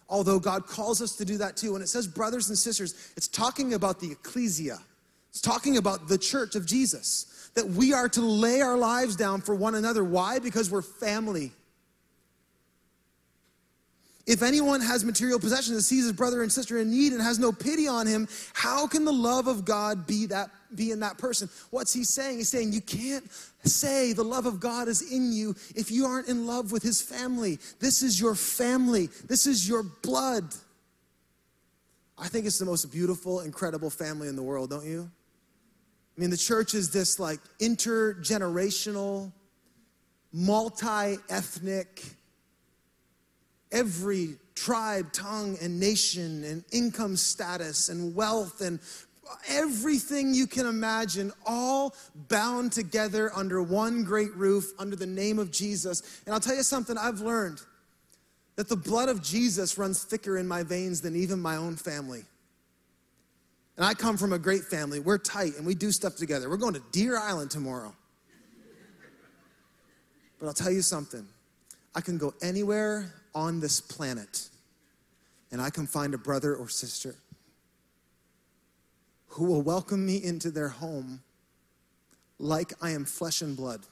although 0.08 0.40
God 0.40 0.66
calls 0.66 1.00
us 1.00 1.14
to 1.16 1.24
do 1.24 1.38
that 1.38 1.56
too. 1.56 1.74
When 1.74 1.82
it 1.82 1.88
says 1.88 2.08
brothers 2.08 2.48
and 2.48 2.58
sisters, 2.58 3.12
it's 3.16 3.28
talking 3.28 3.74
about 3.74 4.00
the 4.00 4.10
ecclesia, 4.10 4.80
it's 5.32 5.40
talking 5.40 5.78
about 5.78 6.08
the 6.08 6.18
church 6.18 6.56
of 6.56 6.66
Jesus, 6.66 7.50
that 7.54 7.66
we 7.66 7.94
are 7.94 8.06
to 8.10 8.20
lay 8.20 8.60
our 8.60 8.76
lives 8.76 9.16
down 9.16 9.40
for 9.40 9.54
one 9.54 9.74
another. 9.74 10.04
Why? 10.04 10.38
Because 10.38 10.70
we're 10.70 10.82
family. 10.82 11.52
If 14.26 14.42
anyone 14.42 14.82
has 14.82 15.04
material 15.04 15.40
possessions 15.40 15.70
and 15.70 15.82
sees 15.82 16.04
his 16.04 16.12
brother 16.12 16.42
and 16.42 16.52
sister 16.52 16.78
in 16.78 16.90
need 16.90 17.12
and 17.12 17.20
has 17.20 17.38
no 17.38 17.50
pity 17.50 17.88
on 17.88 18.06
him, 18.06 18.28
how 18.52 18.86
can 18.86 19.06
the 19.06 19.12
love 19.12 19.46
of 19.46 19.64
God 19.64 20.06
be 20.06 20.26
that 20.26 20.50
be 20.74 20.90
in 20.90 21.00
that 21.00 21.16
person? 21.16 21.48
What's 21.70 21.94
he 21.94 22.04
saying? 22.04 22.36
He's 22.36 22.50
saying 22.50 22.72
you 22.72 22.82
can't 22.82 23.24
say 23.64 24.12
the 24.12 24.22
love 24.22 24.44
of 24.44 24.60
God 24.60 24.86
is 24.86 25.10
in 25.10 25.32
you 25.32 25.56
if 25.74 25.90
you 25.90 26.04
aren't 26.04 26.28
in 26.28 26.46
love 26.46 26.72
with 26.72 26.82
his 26.82 27.00
family. 27.00 27.58
This 27.80 28.02
is 28.02 28.20
your 28.20 28.34
family. 28.34 29.08
This 29.28 29.46
is 29.46 29.66
your 29.66 29.82
blood. 29.82 30.54
I 32.16 32.28
think 32.28 32.46
it's 32.46 32.58
the 32.58 32.66
most 32.66 32.92
beautiful, 32.92 33.40
incredible 33.40 33.90
family 33.90 34.28
in 34.28 34.36
the 34.36 34.42
world, 34.42 34.70
don't 34.70 34.86
you? 34.86 35.10
Mean, 36.22 36.30
the 36.30 36.36
church 36.36 36.74
is 36.74 36.88
this 36.90 37.18
like 37.18 37.40
intergenerational, 37.58 39.32
multi 40.32 41.16
ethnic, 41.28 42.00
every 43.72 44.36
tribe, 44.54 45.12
tongue, 45.12 45.58
and 45.60 45.80
nation, 45.80 46.44
and 46.44 46.62
income 46.70 47.16
status, 47.16 47.88
and 47.88 48.14
wealth, 48.14 48.60
and 48.60 48.78
everything 49.48 50.32
you 50.32 50.46
can 50.46 50.66
imagine, 50.66 51.32
all 51.44 51.92
bound 52.28 52.70
together 52.70 53.32
under 53.34 53.60
one 53.60 54.04
great 54.04 54.32
roof, 54.36 54.70
under 54.78 54.94
the 54.94 55.04
name 55.04 55.40
of 55.40 55.50
Jesus. 55.50 56.22
And 56.24 56.32
I'll 56.32 56.40
tell 56.40 56.54
you 56.54 56.62
something 56.62 56.96
I've 56.96 57.18
learned 57.18 57.62
that 58.54 58.68
the 58.68 58.76
blood 58.76 59.08
of 59.08 59.24
Jesus 59.24 59.76
runs 59.76 60.04
thicker 60.04 60.38
in 60.38 60.46
my 60.46 60.62
veins 60.62 61.00
than 61.00 61.16
even 61.16 61.40
my 61.40 61.56
own 61.56 61.74
family. 61.74 62.22
And 63.76 63.86
I 63.86 63.94
come 63.94 64.16
from 64.16 64.32
a 64.32 64.38
great 64.38 64.64
family. 64.64 65.00
We're 65.00 65.18
tight 65.18 65.56
and 65.56 65.66
we 65.66 65.74
do 65.74 65.90
stuff 65.90 66.16
together. 66.16 66.48
We're 66.50 66.56
going 66.56 66.74
to 66.74 66.82
Deer 66.92 67.18
Island 67.18 67.50
tomorrow. 67.50 67.94
But 70.38 70.46
I'll 70.46 70.54
tell 70.54 70.72
you 70.72 70.82
something 70.82 71.26
I 71.94 72.00
can 72.00 72.18
go 72.18 72.34
anywhere 72.42 73.14
on 73.34 73.60
this 73.60 73.80
planet 73.80 74.48
and 75.50 75.60
I 75.60 75.70
can 75.70 75.86
find 75.86 76.14
a 76.14 76.18
brother 76.18 76.54
or 76.54 76.68
sister 76.68 77.14
who 79.28 79.46
will 79.46 79.62
welcome 79.62 80.04
me 80.04 80.22
into 80.22 80.50
their 80.50 80.68
home 80.68 81.22
like 82.38 82.72
I 82.82 82.90
am 82.90 83.04
flesh 83.04 83.40
and 83.40 83.56
blood. 83.56 83.86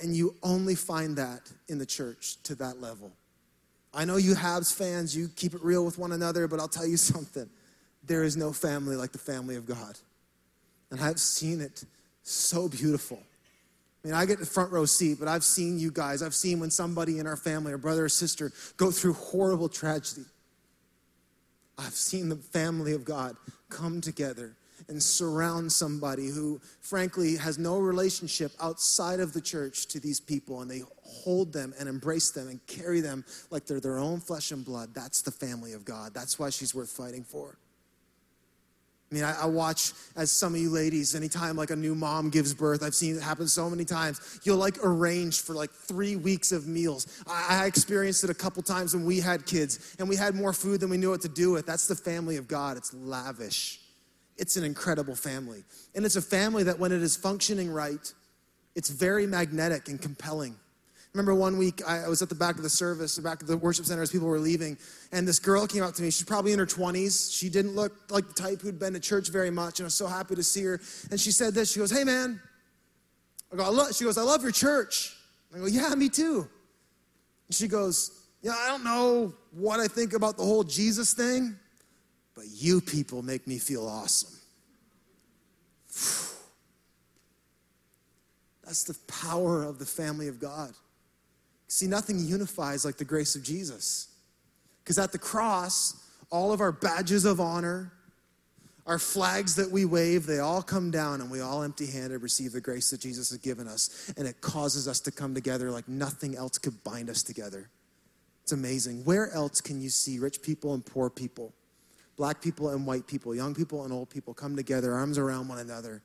And 0.00 0.16
you 0.16 0.34
only 0.42 0.74
find 0.74 1.16
that 1.18 1.52
in 1.68 1.78
the 1.78 1.86
church 1.86 2.42
to 2.44 2.54
that 2.56 2.80
level. 2.80 3.12
I 3.94 4.04
know 4.04 4.16
you 4.16 4.34
Habs 4.34 4.74
fans, 4.74 5.14
you 5.14 5.28
keep 5.36 5.54
it 5.54 5.62
real 5.62 5.84
with 5.84 5.98
one 5.98 6.12
another, 6.12 6.48
but 6.48 6.58
I'll 6.58 6.68
tell 6.68 6.86
you 6.86 6.96
something. 7.12 7.48
There 8.04 8.22
is 8.24 8.36
no 8.36 8.52
family 8.52 8.96
like 8.96 9.12
the 9.12 9.18
family 9.18 9.56
of 9.56 9.66
God. 9.66 9.98
And 10.90 11.00
I've 11.00 11.20
seen 11.20 11.60
it 11.60 11.84
so 12.22 12.68
beautiful. 12.68 13.18
I 14.04 14.08
mean, 14.08 14.14
I 14.14 14.26
get 14.26 14.40
the 14.40 14.46
front 14.46 14.72
row 14.72 14.84
seat, 14.84 15.18
but 15.18 15.28
I've 15.28 15.44
seen 15.44 15.78
you 15.78 15.92
guys. 15.92 16.22
I've 16.22 16.34
seen 16.34 16.58
when 16.58 16.70
somebody 16.70 17.18
in 17.18 17.26
our 17.26 17.36
family, 17.36 17.72
or 17.72 17.78
brother 17.78 18.04
or 18.04 18.08
sister, 18.08 18.52
go 18.76 18.90
through 18.90 19.12
horrible 19.14 19.68
tragedy. 19.68 20.26
I've 21.78 21.94
seen 21.94 22.28
the 22.28 22.36
family 22.36 22.94
of 22.94 23.04
God 23.04 23.36
come 23.68 24.00
together 24.00 24.56
and 24.88 25.00
surround 25.00 25.72
somebody 25.72 26.26
who, 26.26 26.60
frankly, 26.80 27.36
has 27.36 27.58
no 27.58 27.78
relationship 27.78 28.52
outside 28.60 29.20
of 29.20 29.32
the 29.32 29.40
church 29.40 29.86
to 29.86 30.00
these 30.00 30.20
people, 30.20 30.60
and 30.60 30.70
they 30.70 30.82
hold 31.02 31.52
them 31.52 31.72
and 31.78 31.88
embrace 31.88 32.32
them 32.32 32.48
and 32.48 32.64
carry 32.66 33.00
them 33.00 33.24
like 33.50 33.64
they're 33.66 33.80
their 33.80 33.98
own 33.98 34.18
flesh 34.18 34.50
and 34.50 34.64
blood. 34.64 34.90
That's 34.94 35.22
the 35.22 35.30
family 35.30 35.72
of 35.72 35.84
God. 35.84 36.12
That's 36.12 36.38
why 36.38 36.50
she's 36.50 36.74
worth 36.74 36.90
fighting 36.90 37.22
for. 37.22 37.56
I 39.12 39.14
mean, 39.14 39.24
I, 39.24 39.42
I, 39.42 39.46
watch 39.46 39.92
as 40.16 40.32
some 40.32 40.54
of 40.54 40.60
you 40.60 40.70
ladies, 40.70 41.14
anytime 41.14 41.54
like 41.54 41.68
a 41.68 41.76
new 41.76 41.94
mom 41.94 42.30
gives 42.30 42.54
birth, 42.54 42.82
I've 42.82 42.94
seen 42.94 43.16
it 43.16 43.22
happen 43.22 43.46
so 43.46 43.68
many 43.68 43.84
times. 43.84 44.40
You'll 44.42 44.56
like 44.56 44.78
arrange 44.82 45.42
for 45.42 45.52
like 45.52 45.70
three 45.70 46.16
weeks 46.16 46.50
of 46.50 46.66
meals. 46.66 47.22
I, 47.26 47.64
I 47.64 47.66
experienced 47.66 48.24
it 48.24 48.30
a 48.30 48.34
couple 48.34 48.62
times 48.62 48.94
when 48.94 49.04
we 49.04 49.20
had 49.20 49.44
kids 49.44 49.94
and 49.98 50.08
we 50.08 50.16
had 50.16 50.34
more 50.34 50.54
food 50.54 50.80
than 50.80 50.88
we 50.88 50.96
knew 50.96 51.10
what 51.10 51.20
to 51.22 51.28
do 51.28 51.50
with. 51.50 51.66
That's 51.66 51.86
the 51.86 51.94
family 51.94 52.38
of 52.38 52.48
God. 52.48 52.78
It's 52.78 52.94
lavish. 52.94 53.80
It's 54.38 54.56
an 54.56 54.64
incredible 54.64 55.14
family. 55.14 55.62
And 55.94 56.06
it's 56.06 56.16
a 56.16 56.22
family 56.22 56.62
that 56.62 56.78
when 56.78 56.90
it 56.90 57.02
is 57.02 57.14
functioning 57.14 57.70
right, 57.70 58.14
it's 58.74 58.88
very 58.88 59.26
magnetic 59.26 59.88
and 59.88 60.00
compelling 60.00 60.56
remember 61.14 61.34
one 61.34 61.58
week 61.58 61.82
I 61.86 62.08
was 62.08 62.22
at 62.22 62.28
the 62.28 62.34
back 62.34 62.56
of 62.56 62.62
the 62.62 62.70
service, 62.70 63.16
the 63.16 63.22
back 63.22 63.42
of 63.42 63.48
the 63.48 63.56
worship 63.56 63.84
center 63.84 64.02
as 64.02 64.10
people 64.10 64.28
were 64.28 64.38
leaving, 64.38 64.78
and 65.12 65.28
this 65.28 65.38
girl 65.38 65.66
came 65.66 65.82
up 65.82 65.94
to 65.94 66.02
me. 66.02 66.10
She's 66.10 66.26
probably 66.26 66.52
in 66.52 66.58
her 66.58 66.66
20s. 66.66 67.32
She 67.32 67.48
didn't 67.48 67.74
look 67.74 67.92
like 68.10 68.26
the 68.28 68.34
type 68.34 68.60
who'd 68.62 68.78
been 68.78 68.94
to 68.94 69.00
church 69.00 69.28
very 69.28 69.50
much, 69.50 69.78
and 69.78 69.84
I 69.84 69.88
was 69.88 69.94
so 69.94 70.06
happy 70.06 70.34
to 70.34 70.42
see 70.42 70.62
her. 70.62 70.80
And 71.10 71.20
she 71.20 71.30
said 71.30 71.54
this. 71.54 71.72
She 71.72 71.80
goes, 71.80 71.90
"Hey, 71.90 72.04
man." 72.04 72.40
I 73.52 73.56
go, 73.56 73.64
I 73.64 73.68
love, 73.68 73.94
she 73.94 74.04
goes, 74.04 74.16
"I 74.16 74.22
love 74.22 74.42
your 74.42 74.52
church." 74.52 75.14
I 75.54 75.58
go, 75.58 75.66
"Yeah, 75.66 75.94
me 75.94 76.08
too." 76.08 76.48
And 77.48 77.54
she 77.54 77.68
goes, 77.68 78.10
"Yeah, 78.40 78.54
I 78.56 78.68
don't 78.68 78.84
know 78.84 79.34
what 79.50 79.80
I 79.80 79.88
think 79.88 80.14
about 80.14 80.38
the 80.38 80.44
whole 80.44 80.64
Jesus 80.64 81.12
thing, 81.12 81.58
but 82.34 82.44
you 82.48 82.80
people 82.80 83.22
make 83.22 83.46
me 83.46 83.58
feel 83.58 83.86
awesome." 83.86 84.30
That's 88.64 88.84
the 88.84 88.94
power 89.06 89.62
of 89.62 89.78
the 89.78 89.84
family 89.84 90.28
of 90.28 90.40
God. 90.40 90.74
See, 91.72 91.86
nothing 91.86 92.18
unifies 92.18 92.84
like 92.84 92.98
the 92.98 93.04
grace 93.06 93.34
of 93.34 93.42
Jesus. 93.42 94.08
Because 94.84 94.98
at 94.98 95.10
the 95.10 95.18
cross, 95.18 95.96
all 96.30 96.52
of 96.52 96.60
our 96.60 96.70
badges 96.70 97.24
of 97.24 97.40
honor, 97.40 97.94
our 98.86 98.98
flags 98.98 99.56
that 99.56 99.70
we 99.70 99.86
wave, 99.86 100.26
they 100.26 100.38
all 100.38 100.60
come 100.60 100.90
down 100.90 101.22
and 101.22 101.30
we 101.30 101.40
all 101.40 101.62
empty 101.62 101.86
handed 101.86 102.20
receive 102.20 102.52
the 102.52 102.60
grace 102.60 102.90
that 102.90 103.00
Jesus 103.00 103.30
has 103.30 103.38
given 103.38 103.66
us. 103.66 104.12
And 104.18 104.28
it 104.28 104.42
causes 104.42 104.86
us 104.86 105.00
to 105.00 105.10
come 105.10 105.32
together 105.32 105.70
like 105.70 105.88
nothing 105.88 106.36
else 106.36 106.58
could 106.58 106.84
bind 106.84 107.08
us 107.08 107.22
together. 107.22 107.70
It's 108.42 108.52
amazing. 108.52 109.06
Where 109.06 109.30
else 109.32 109.62
can 109.62 109.80
you 109.80 109.88
see 109.88 110.18
rich 110.18 110.42
people 110.42 110.74
and 110.74 110.84
poor 110.84 111.08
people, 111.08 111.54
black 112.18 112.42
people 112.42 112.68
and 112.68 112.86
white 112.86 113.06
people, 113.06 113.34
young 113.34 113.54
people 113.54 113.84
and 113.84 113.94
old 113.94 114.10
people 114.10 114.34
come 114.34 114.56
together, 114.56 114.92
arms 114.92 115.16
around 115.16 115.48
one 115.48 115.58
another 115.58 116.02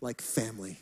like 0.00 0.20
family? 0.20 0.76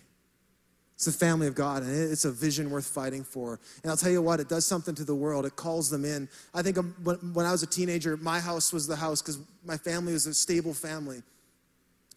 It's 0.96 1.04
the 1.04 1.12
family 1.12 1.46
of 1.46 1.54
God, 1.54 1.82
and 1.82 2.10
it's 2.10 2.24
a 2.24 2.32
vision 2.32 2.70
worth 2.70 2.86
fighting 2.86 3.22
for. 3.22 3.60
And 3.82 3.90
I'll 3.90 3.98
tell 3.98 4.10
you 4.10 4.22
what, 4.22 4.40
it 4.40 4.48
does 4.48 4.64
something 4.64 4.94
to 4.94 5.04
the 5.04 5.14
world. 5.14 5.44
It 5.44 5.54
calls 5.54 5.90
them 5.90 6.06
in. 6.06 6.26
I 6.54 6.62
think 6.62 6.78
um, 6.78 6.94
when 7.34 7.44
I 7.44 7.52
was 7.52 7.62
a 7.62 7.66
teenager, 7.66 8.16
my 8.16 8.40
house 8.40 8.72
was 8.72 8.86
the 8.86 8.96
house 8.96 9.20
because 9.20 9.38
my 9.62 9.76
family 9.76 10.14
was 10.14 10.26
a 10.26 10.32
stable 10.32 10.72
family. 10.72 11.22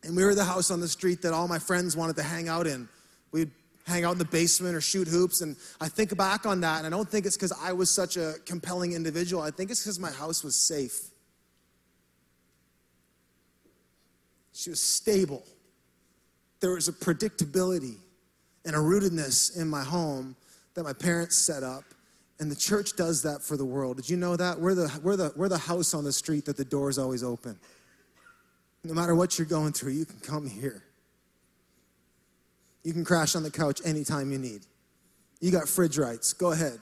And 0.05 0.15
we 0.15 0.23
were 0.23 0.33
the 0.33 0.45
house 0.45 0.71
on 0.71 0.79
the 0.79 0.87
street 0.87 1.21
that 1.23 1.33
all 1.33 1.49
my 1.49 1.59
friends 1.59 1.97
wanted 1.97 2.15
to 2.15 2.23
hang 2.23 2.47
out 2.47 2.67
in. 2.67 2.87
We'd 3.33 3.51
hang 3.85 4.05
out 4.05 4.13
in 4.13 4.17
the 4.17 4.23
basement 4.23 4.77
or 4.77 4.79
shoot 4.79 5.09
hoops. 5.09 5.41
And 5.41 5.57
I 5.81 5.89
think 5.89 6.15
back 6.15 6.45
on 6.45 6.61
that, 6.61 6.85
and 6.85 6.87
I 6.87 6.89
don't 6.89 7.09
think 7.09 7.25
it's 7.25 7.35
because 7.35 7.51
I 7.61 7.73
was 7.73 7.89
such 7.89 8.15
a 8.15 8.35
compelling 8.45 8.93
individual. 8.93 9.43
I 9.43 9.51
think 9.51 9.71
it's 9.71 9.83
because 9.83 9.99
my 9.99 10.11
house 10.11 10.41
was 10.41 10.55
safe. 10.55 11.01
She 14.53 14.69
was 14.69 14.79
stable, 14.79 15.43
there 16.61 16.71
was 16.71 16.87
a 16.87 16.93
predictability 16.93 17.97
and 18.69 18.77
a 18.77 18.79
rootedness 18.79 19.59
in 19.59 19.67
my 19.67 19.83
home 19.83 20.35
that 20.75 20.83
my 20.83 20.93
parents 20.93 21.35
set 21.35 21.63
up. 21.63 21.83
And 22.39 22.51
the 22.51 22.55
church 22.55 22.95
does 22.95 23.23
that 23.23 23.41
for 23.41 23.57
the 23.57 23.65
world. 23.65 23.97
Did 23.97 24.07
you 24.07 24.15
know 24.15 24.35
that? 24.35 24.59
We're 24.59 24.75
the, 24.75 24.99
we're 25.01 25.15
the, 25.15 25.33
we're 25.35 25.49
the 25.49 25.57
house 25.57 25.95
on 25.95 26.03
the 26.03 26.13
street 26.13 26.45
that 26.45 26.55
the 26.55 26.63
door 26.63 26.87
is 26.87 26.99
always 26.99 27.23
open. 27.23 27.57
No 28.83 28.93
matter 28.93 29.15
what 29.15 29.39
you're 29.39 29.47
going 29.47 29.73
through, 29.73 29.93
you 29.93 30.05
can 30.05 30.19
come 30.19 30.47
here. 30.47 30.83
You 32.83 32.93
can 32.93 33.03
crash 33.03 33.35
on 33.35 33.41
the 33.41 33.49
couch 33.49 33.81
anytime 33.83 34.31
you 34.31 34.37
need. 34.37 34.61
You 35.41 35.51
got 35.51 35.67
fridge 35.67 35.97
rights. 35.97 36.31
Go 36.33 36.51
ahead. 36.51 36.77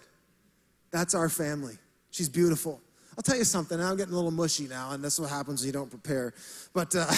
That's 0.91 1.15
our 1.15 1.29
family. 1.29 1.77
She's 2.11 2.27
beautiful. 2.27 2.81
I'll 3.17 3.23
tell 3.23 3.37
you 3.37 3.45
something. 3.45 3.79
I'm 3.79 3.95
getting 3.95 4.13
a 4.13 4.17
little 4.17 4.31
mushy 4.31 4.67
now, 4.67 4.91
and 4.91 5.01
that's 5.01 5.21
what 5.21 5.29
happens 5.29 5.61
when 5.61 5.67
you 5.67 5.73
don't 5.73 5.89
prepare. 5.89 6.33
But 6.73 6.93
uh, 6.97 7.09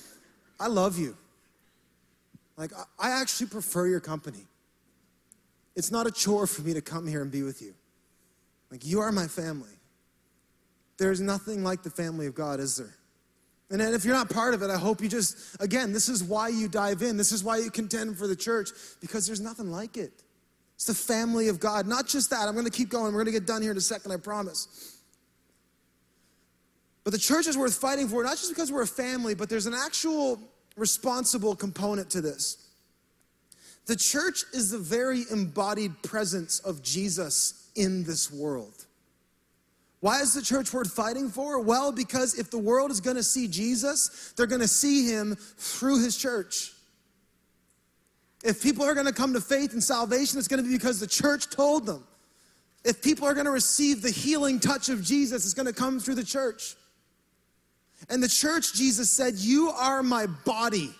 I 0.60 0.66
love 0.66 0.98
you. 0.98 1.16
Like, 2.58 2.72
I 2.98 3.10
actually 3.10 3.46
prefer 3.46 3.86
your 3.86 4.00
company. 4.00 4.44
It's 5.76 5.92
not 5.92 6.08
a 6.08 6.10
chore 6.10 6.48
for 6.48 6.62
me 6.62 6.74
to 6.74 6.80
come 6.80 7.06
here 7.06 7.22
and 7.22 7.30
be 7.30 7.44
with 7.44 7.62
you. 7.62 7.72
Like, 8.70 8.84
you 8.84 9.00
are 9.00 9.12
my 9.12 9.28
family. 9.28 9.70
There's 10.98 11.20
nothing 11.20 11.62
like 11.62 11.84
the 11.84 11.90
family 11.90 12.26
of 12.26 12.34
God, 12.34 12.58
is 12.58 12.76
there? 12.76 12.96
And 13.70 13.80
if 13.80 14.04
you're 14.04 14.14
not 14.14 14.28
part 14.28 14.54
of 14.54 14.62
it, 14.62 14.70
I 14.70 14.76
hope 14.76 15.00
you 15.00 15.08
just, 15.08 15.62
again, 15.62 15.92
this 15.92 16.08
is 16.08 16.24
why 16.24 16.48
you 16.48 16.68
dive 16.68 17.02
in. 17.02 17.16
This 17.16 17.30
is 17.30 17.44
why 17.44 17.58
you 17.58 17.70
contend 17.70 18.18
for 18.18 18.26
the 18.26 18.34
church, 18.34 18.70
because 19.00 19.26
there's 19.26 19.40
nothing 19.40 19.70
like 19.70 19.96
it. 19.96 20.24
It's 20.74 20.86
the 20.86 20.94
family 20.94 21.48
of 21.48 21.60
God. 21.60 21.86
Not 21.86 22.08
just 22.08 22.30
that, 22.30 22.48
I'm 22.48 22.54
going 22.54 22.64
to 22.64 22.72
keep 22.72 22.88
going. 22.88 23.12
We're 23.12 23.24
going 23.24 23.26
to 23.26 23.40
get 23.40 23.46
done 23.46 23.62
here 23.62 23.70
in 23.70 23.76
a 23.76 23.80
second, 23.80 24.10
I 24.10 24.16
promise. 24.16 24.96
But 27.04 27.12
the 27.12 27.18
church 27.18 27.46
is 27.46 27.56
worth 27.56 27.76
fighting 27.76 28.08
for, 28.08 28.24
not 28.24 28.36
just 28.36 28.48
because 28.48 28.72
we're 28.72 28.82
a 28.82 28.86
family, 28.86 29.34
but 29.34 29.48
there's 29.48 29.66
an 29.66 29.74
actual 29.74 30.40
responsible 30.78 31.54
component 31.56 32.10
to 32.10 32.20
this. 32.20 32.68
The 33.86 33.96
church 33.96 34.44
is 34.52 34.70
the 34.70 34.78
very 34.78 35.24
embodied 35.30 36.02
presence 36.02 36.60
of 36.60 36.82
Jesus 36.82 37.70
in 37.74 38.04
this 38.04 38.30
world. 38.30 38.86
Why 40.00 40.20
is 40.20 40.34
the 40.34 40.42
church 40.42 40.72
worth 40.72 40.92
fighting 40.92 41.28
for? 41.28 41.60
Well, 41.60 41.90
because 41.90 42.38
if 42.38 42.50
the 42.50 42.58
world 42.58 42.90
is 42.90 43.00
going 43.00 43.16
to 43.16 43.22
see 43.22 43.48
Jesus, 43.48 44.32
they're 44.36 44.46
going 44.46 44.60
to 44.60 44.68
see 44.68 45.06
him 45.06 45.34
through 45.36 46.02
his 46.02 46.16
church. 46.16 46.72
If 48.44 48.62
people 48.62 48.84
are 48.84 48.94
going 48.94 49.06
to 49.06 49.12
come 49.12 49.32
to 49.32 49.40
faith 49.40 49.72
and 49.72 49.82
salvation, 49.82 50.38
it's 50.38 50.46
going 50.46 50.62
to 50.62 50.68
be 50.68 50.76
because 50.76 51.00
the 51.00 51.06
church 51.06 51.50
told 51.50 51.86
them. 51.86 52.04
If 52.84 53.02
people 53.02 53.26
are 53.26 53.34
going 53.34 53.46
to 53.46 53.52
receive 53.52 54.02
the 54.02 54.10
healing 54.10 54.60
touch 54.60 54.88
of 54.88 55.02
Jesus, 55.02 55.44
it's 55.44 55.54
going 55.54 55.66
to 55.66 55.72
come 55.72 55.98
through 55.98 56.14
the 56.14 56.24
church. 56.24 56.76
And 58.08 58.22
the 58.22 58.28
church, 58.28 58.74
Jesus 58.74 59.10
said, 59.10 59.34
You 59.36 59.70
are 59.70 60.02
my 60.02 60.26
body. 60.26 60.94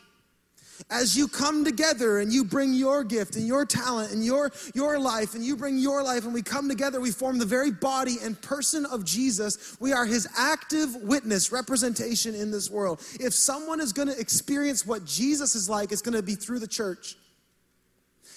As 0.91 1.17
you 1.17 1.27
come 1.27 1.65
together 1.65 2.19
and 2.19 2.33
you 2.33 2.45
bring 2.45 2.73
your 2.73 3.03
gift 3.03 3.37
and 3.37 3.47
your 3.47 3.67
talent 3.67 4.13
and 4.13 4.25
your, 4.25 4.53
your 4.75 4.99
life 4.99 5.35
and 5.35 5.45
you 5.45 5.57
bring 5.57 5.77
your 5.77 6.03
life 6.03 6.25
and 6.25 6.33
we 6.33 6.43
come 6.43 6.69
together, 6.69 7.01
we 7.01 7.11
form 7.11 7.39
the 7.39 7.45
very 7.45 7.71
body 7.71 8.17
and 8.23 8.41
person 8.41 8.87
of 8.87 9.05
Jesus. 9.05 9.77
We 9.81 9.93
are 9.93 10.07
his 10.07 10.29
active 10.37 10.95
witness, 11.03 11.51
representation 11.51 12.35
in 12.35 12.51
this 12.51 12.71
world. 12.71 13.01
If 13.19 13.35
someone 13.35 13.81
is 13.81 13.93
going 13.93 14.09
to 14.09 14.19
experience 14.19 14.87
what 14.87 15.05
Jesus 15.05 15.55
is 15.55 15.69
like, 15.69 15.91
it's 15.91 16.03
going 16.03 16.17
to 16.17 16.23
be 16.23 16.37
through 16.37 16.61
the 16.61 16.69
church. 16.69 17.17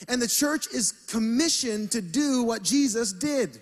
And 0.08 0.22
the 0.22 0.28
church 0.28 0.68
is 0.74 0.92
commissioned 1.08 1.92
to 1.92 2.02
do 2.02 2.44
what 2.44 2.64
Jesus 2.64 3.14
did. 3.14 3.62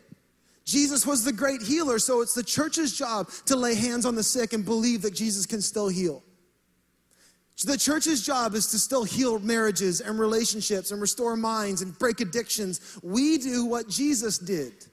Jesus 0.69 1.03
was 1.03 1.23
the 1.23 1.33
great 1.33 1.63
healer, 1.63 1.97
so 1.97 2.21
it's 2.21 2.35
the 2.35 2.43
church's 2.43 2.95
job 2.95 3.27
to 3.47 3.55
lay 3.55 3.73
hands 3.73 4.05
on 4.05 4.13
the 4.13 4.21
sick 4.21 4.53
and 4.53 4.63
believe 4.63 5.01
that 5.01 5.15
Jesus 5.15 5.47
can 5.47 5.63
still 5.63 5.87
heal. 5.87 6.23
The 7.65 7.75
church's 7.75 8.23
job 8.23 8.53
is 8.53 8.67
to 8.67 8.77
still 8.77 9.03
heal 9.03 9.39
marriages 9.39 9.99
and 9.99 10.19
relationships 10.19 10.91
and 10.91 11.01
restore 11.01 11.35
minds 11.35 11.81
and 11.81 11.97
break 11.97 12.21
addictions. 12.21 12.99
We 13.01 13.39
do 13.39 13.65
what 13.65 13.89
Jesus 13.89 14.37
did. 14.37 14.85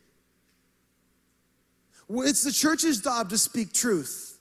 It's 2.08 2.42
the 2.42 2.52
church's 2.52 3.02
job 3.02 3.28
to 3.28 3.38
speak 3.38 3.74
truth. 3.74 4.38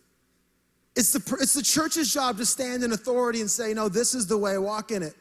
It's 0.96 1.12
the, 1.12 1.38
it's 1.42 1.54
the 1.54 1.62
church's 1.62 2.14
job 2.14 2.38
to 2.38 2.46
stand 2.46 2.84
in 2.84 2.94
authority 2.94 3.42
and 3.42 3.52
say, 3.52 3.74
no, 3.74 3.90
this 3.90 4.16
is 4.16 4.26
the 4.26 4.38
way, 4.38 4.58
walk 4.58 4.92
in 4.92 5.04
it. 5.04 5.16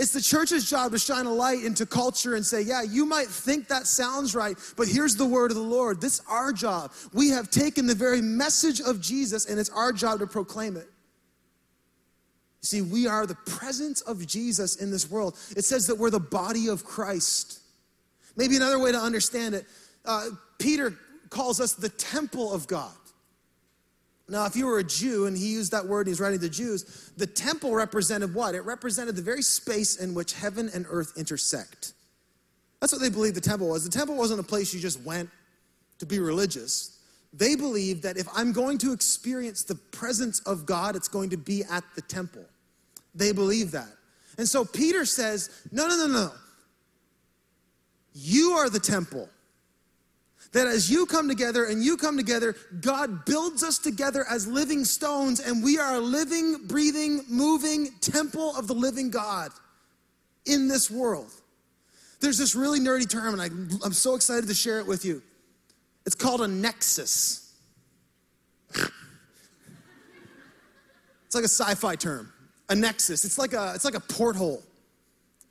It's 0.00 0.12
the 0.12 0.20
church's 0.22 0.68
job 0.68 0.92
to 0.92 0.98
shine 0.98 1.26
a 1.26 1.32
light 1.32 1.62
into 1.62 1.84
culture 1.84 2.34
and 2.34 2.44
say, 2.44 2.62
yeah, 2.62 2.80
you 2.80 3.04
might 3.04 3.26
think 3.26 3.68
that 3.68 3.86
sounds 3.86 4.34
right, 4.34 4.56
but 4.74 4.88
here's 4.88 5.14
the 5.14 5.26
word 5.26 5.50
of 5.50 5.58
the 5.58 5.62
Lord. 5.62 6.00
This 6.00 6.14
is 6.14 6.22
our 6.26 6.54
job. 6.54 6.92
We 7.12 7.28
have 7.28 7.50
taken 7.50 7.86
the 7.86 7.94
very 7.94 8.22
message 8.22 8.80
of 8.80 9.02
Jesus 9.02 9.44
and 9.44 9.60
it's 9.60 9.68
our 9.68 9.92
job 9.92 10.20
to 10.20 10.26
proclaim 10.26 10.78
it. 10.78 10.88
See, 12.62 12.80
we 12.80 13.06
are 13.06 13.26
the 13.26 13.34
presence 13.34 14.00
of 14.00 14.26
Jesus 14.26 14.76
in 14.76 14.90
this 14.90 15.10
world. 15.10 15.36
It 15.54 15.66
says 15.66 15.86
that 15.88 15.96
we're 15.96 16.08
the 16.08 16.18
body 16.18 16.68
of 16.68 16.82
Christ. 16.82 17.60
Maybe 18.36 18.56
another 18.56 18.78
way 18.78 18.92
to 18.92 18.98
understand 18.98 19.54
it, 19.54 19.66
uh, 20.06 20.30
Peter 20.58 20.96
calls 21.28 21.60
us 21.60 21.74
the 21.74 21.90
temple 21.90 22.54
of 22.54 22.66
God. 22.66 22.94
Now, 24.30 24.46
if 24.46 24.54
you 24.54 24.66
were 24.66 24.78
a 24.78 24.84
Jew 24.84 25.26
and 25.26 25.36
he 25.36 25.48
used 25.52 25.72
that 25.72 25.84
word 25.84 26.06
he's 26.06 26.20
writing 26.20 26.38
to 26.38 26.44
the 26.44 26.48
Jews, 26.48 27.10
the 27.16 27.26
temple 27.26 27.74
represented 27.74 28.32
what? 28.32 28.54
It 28.54 28.60
represented 28.60 29.16
the 29.16 29.22
very 29.22 29.42
space 29.42 29.96
in 29.96 30.14
which 30.14 30.34
heaven 30.34 30.70
and 30.72 30.86
earth 30.88 31.12
intersect. 31.16 31.94
That's 32.80 32.92
what 32.92 33.02
they 33.02 33.10
believed 33.10 33.34
the 33.34 33.40
temple 33.40 33.68
was. 33.68 33.84
The 33.84 33.90
temple 33.90 34.16
wasn't 34.16 34.38
a 34.38 34.44
place 34.44 34.72
you 34.72 34.80
just 34.80 35.02
went 35.02 35.28
to 35.98 36.06
be 36.06 36.20
religious. 36.20 36.98
They 37.32 37.56
believed 37.56 38.04
that 38.04 38.16
if 38.16 38.26
I'm 38.34 38.52
going 38.52 38.78
to 38.78 38.92
experience 38.92 39.64
the 39.64 39.74
presence 39.74 40.40
of 40.40 40.64
God, 40.64 40.94
it's 40.94 41.08
going 41.08 41.30
to 41.30 41.36
be 41.36 41.64
at 41.70 41.84
the 41.96 42.02
temple. 42.02 42.44
They 43.14 43.32
believe 43.32 43.72
that. 43.72 43.88
And 44.38 44.48
so 44.48 44.64
Peter 44.64 45.04
says, 45.04 45.50
No, 45.72 45.88
no, 45.88 45.96
no, 45.96 46.06
no. 46.06 46.32
You 48.14 48.52
are 48.52 48.70
the 48.70 48.80
temple 48.80 49.28
that 50.52 50.66
as 50.66 50.90
you 50.90 51.06
come 51.06 51.28
together 51.28 51.66
and 51.66 51.82
you 51.82 51.96
come 51.96 52.16
together, 52.16 52.56
God 52.80 53.24
builds 53.24 53.62
us 53.62 53.78
together 53.78 54.24
as 54.28 54.46
living 54.46 54.84
stones, 54.84 55.40
and 55.40 55.62
we 55.62 55.78
are 55.78 55.96
a 55.96 56.00
living, 56.00 56.66
breathing, 56.66 57.22
moving 57.28 57.90
temple 58.00 58.56
of 58.56 58.66
the 58.66 58.74
living 58.74 59.10
God 59.10 59.50
in 60.46 60.66
this 60.66 60.90
world. 60.90 61.30
There's 62.20 62.36
this 62.36 62.54
really 62.54 62.80
nerdy 62.80 63.08
term, 63.08 63.38
and 63.38 63.42
I, 63.42 63.46
I'm 63.84 63.92
so 63.92 64.14
excited 64.14 64.48
to 64.48 64.54
share 64.54 64.80
it 64.80 64.86
with 64.86 65.04
you. 65.04 65.22
It's 66.04 66.14
called 66.14 66.40
a 66.40 66.48
nexus. 66.48 67.52
It's 71.26 71.34
like 71.34 71.44
a 71.44 71.48
sci-fi 71.48 71.94
term. 71.94 72.32
A 72.68 72.74
nexus. 72.74 73.24
It's 73.24 73.38
like 73.38 73.52
a 73.52 73.72
it's 73.74 73.84
like 73.84 73.94
a 73.94 74.00
porthole. 74.00 74.62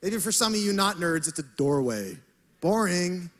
Maybe 0.02 0.18
for 0.18 0.32
some 0.32 0.52
of 0.52 0.60
you 0.60 0.72
not 0.72 0.96
nerds, 0.96 1.28
it's 1.28 1.38
a 1.38 1.42
doorway. 1.42 2.16
Boring. 2.60 3.30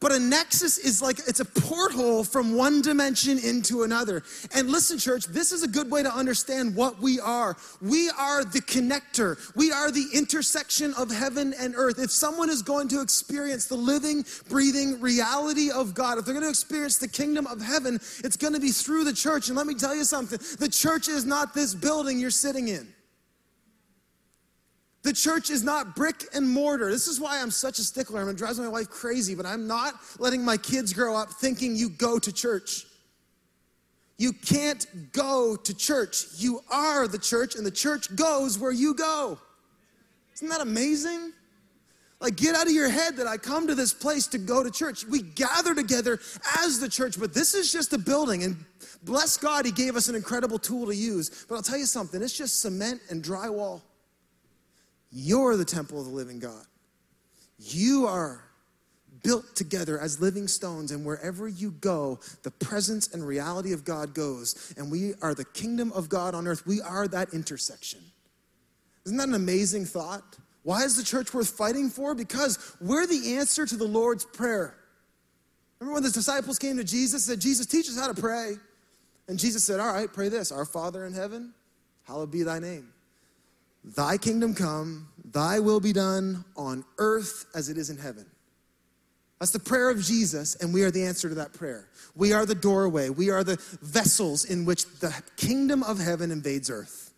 But 0.00 0.12
a 0.12 0.18
nexus 0.18 0.76
is 0.76 1.00
like 1.00 1.18
it's 1.26 1.40
a 1.40 1.44
porthole 1.44 2.24
from 2.24 2.56
one 2.56 2.82
dimension 2.82 3.38
into 3.38 3.84
another. 3.84 4.22
And 4.54 4.68
listen, 4.68 4.98
church, 4.98 5.24
this 5.26 5.50
is 5.50 5.62
a 5.62 5.68
good 5.68 5.90
way 5.90 6.02
to 6.02 6.12
understand 6.12 6.76
what 6.76 7.00
we 7.00 7.20
are. 7.20 7.56
We 7.80 8.10
are 8.10 8.44
the 8.44 8.60
connector, 8.60 9.38
we 9.56 9.72
are 9.72 9.90
the 9.90 10.06
intersection 10.12 10.92
of 10.94 11.10
heaven 11.10 11.54
and 11.58 11.74
earth. 11.76 11.98
If 11.98 12.10
someone 12.10 12.50
is 12.50 12.60
going 12.60 12.88
to 12.88 13.00
experience 13.00 13.66
the 13.66 13.76
living, 13.76 14.24
breathing 14.48 15.00
reality 15.00 15.70
of 15.70 15.94
God, 15.94 16.18
if 16.18 16.24
they're 16.24 16.34
going 16.34 16.44
to 16.44 16.50
experience 16.50 16.98
the 16.98 17.08
kingdom 17.08 17.46
of 17.46 17.62
heaven, 17.62 17.94
it's 18.24 18.36
going 18.36 18.52
to 18.52 18.60
be 18.60 18.70
through 18.70 19.04
the 19.04 19.12
church. 19.12 19.48
And 19.48 19.56
let 19.56 19.66
me 19.66 19.74
tell 19.74 19.94
you 19.94 20.04
something 20.04 20.38
the 20.58 20.68
church 20.68 21.08
is 21.08 21.24
not 21.24 21.54
this 21.54 21.74
building 21.74 22.18
you're 22.18 22.30
sitting 22.30 22.68
in. 22.68 22.93
The 25.04 25.12
church 25.12 25.50
is 25.50 25.62
not 25.62 25.94
brick 25.94 26.24
and 26.34 26.48
mortar. 26.48 26.90
This 26.90 27.06
is 27.08 27.20
why 27.20 27.40
I'm 27.40 27.50
such 27.50 27.78
a 27.78 27.82
stickler. 27.82 28.20
I 28.20 28.24
mean, 28.24 28.32
it 28.32 28.38
drives 28.38 28.58
my 28.58 28.68
wife 28.68 28.88
crazy, 28.88 29.34
but 29.34 29.44
I'm 29.44 29.66
not 29.66 29.94
letting 30.18 30.42
my 30.42 30.56
kids 30.56 30.94
grow 30.94 31.14
up 31.14 31.28
thinking 31.30 31.76
you 31.76 31.90
go 31.90 32.18
to 32.18 32.32
church. 32.32 32.86
You 34.16 34.32
can't 34.32 35.12
go 35.12 35.56
to 35.56 35.74
church. 35.74 36.24
You 36.38 36.60
are 36.70 37.06
the 37.06 37.18
church, 37.18 37.54
and 37.54 37.66
the 37.66 37.70
church 37.70 38.16
goes 38.16 38.58
where 38.58 38.72
you 38.72 38.94
go. 38.94 39.38
Isn't 40.36 40.48
that 40.48 40.62
amazing? 40.62 41.34
Like, 42.18 42.36
get 42.36 42.54
out 42.54 42.66
of 42.66 42.72
your 42.72 42.88
head 42.88 43.18
that 43.18 43.26
I 43.26 43.36
come 43.36 43.66
to 43.66 43.74
this 43.74 43.92
place 43.92 44.26
to 44.28 44.38
go 44.38 44.62
to 44.62 44.70
church. 44.70 45.04
We 45.04 45.20
gather 45.20 45.74
together 45.74 46.18
as 46.60 46.80
the 46.80 46.88
church, 46.88 47.20
but 47.20 47.34
this 47.34 47.52
is 47.52 47.70
just 47.70 47.92
a 47.92 47.98
building. 47.98 48.42
And 48.42 48.56
bless 49.02 49.36
God, 49.36 49.66
He 49.66 49.72
gave 49.72 49.96
us 49.96 50.08
an 50.08 50.14
incredible 50.14 50.58
tool 50.58 50.86
to 50.86 50.96
use. 50.96 51.44
But 51.46 51.56
I'll 51.56 51.62
tell 51.62 51.76
you 51.76 51.84
something 51.84 52.22
it's 52.22 52.38
just 52.38 52.60
cement 52.62 53.02
and 53.10 53.22
drywall. 53.22 53.82
You're 55.14 55.56
the 55.56 55.64
temple 55.64 56.00
of 56.00 56.06
the 56.06 56.12
living 56.12 56.40
God. 56.40 56.66
You 57.58 58.06
are 58.06 58.44
built 59.22 59.54
together 59.54 59.98
as 59.98 60.20
living 60.20 60.48
stones, 60.48 60.90
and 60.90 61.06
wherever 61.06 61.46
you 61.46 61.70
go, 61.70 62.18
the 62.42 62.50
presence 62.50 63.14
and 63.14 63.26
reality 63.26 63.72
of 63.72 63.84
God 63.84 64.12
goes. 64.12 64.74
And 64.76 64.90
we 64.90 65.14
are 65.22 65.32
the 65.32 65.44
kingdom 65.44 65.92
of 65.92 66.08
God 66.08 66.34
on 66.34 66.48
earth. 66.48 66.66
We 66.66 66.80
are 66.80 67.06
that 67.08 67.32
intersection. 67.32 68.00
Isn't 69.06 69.16
that 69.18 69.28
an 69.28 69.34
amazing 69.34 69.84
thought? 69.84 70.36
Why 70.64 70.82
is 70.82 70.96
the 70.96 71.04
church 71.04 71.32
worth 71.32 71.50
fighting 71.50 71.90
for? 71.90 72.14
Because 72.14 72.76
we're 72.80 73.06
the 73.06 73.36
answer 73.36 73.66
to 73.66 73.76
the 73.76 73.86
Lord's 73.86 74.24
Prayer. 74.24 74.74
Remember 75.78 75.94
when 75.94 76.02
the 76.02 76.10
disciples 76.10 76.58
came 76.58 76.76
to 76.78 76.84
Jesus 76.84 77.28
and 77.28 77.36
said, 77.36 77.40
Jesus, 77.40 77.66
teach 77.66 77.88
us 77.88 77.98
how 77.98 78.10
to 78.10 78.20
pray. 78.20 78.54
And 79.28 79.38
Jesus 79.38 79.64
said, 79.64 79.78
All 79.78 79.92
right, 79.92 80.12
pray 80.12 80.28
this 80.28 80.50
Our 80.50 80.64
Father 80.64 81.06
in 81.06 81.12
heaven, 81.12 81.54
hallowed 82.02 82.32
be 82.32 82.42
thy 82.42 82.58
name. 82.58 82.93
Thy 83.84 84.16
kingdom 84.16 84.54
come, 84.54 85.08
thy 85.24 85.60
will 85.60 85.80
be 85.80 85.92
done 85.92 86.44
on 86.56 86.84
earth 86.98 87.46
as 87.54 87.68
it 87.68 87.76
is 87.76 87.90
in 87.90 87.98
heaven. 87.98 88.24
That's 89.38 89.52
the 89.52 89.58
prayer 89.58 89.90
of 89.90 90.00
Jesus, 90.02 90.54
and 90.56 90.72
we 90.72 90.84
are 90.84 90.90
the 90.90 91.04
answer 91.04 91.28
to 91.28 91.34
that 91.34 91.52
prayer. 91.52 91.88
We 92.14 92.32
are 92.32 92.46
the 92.46 92.54
doorway, 92.54 93.10
we 93.10 93.30
are 93.30 93.44
the 93.44 93.56
vessels 93.82 94.46
in 94.46 94.64
which 94.64 94.86
the 95.00 95.14
kingdom 95.36 95.82
of 95.82 95.98
heaven 95.98 96.30
invades 96.30 96.70
earth. 96.70 97.12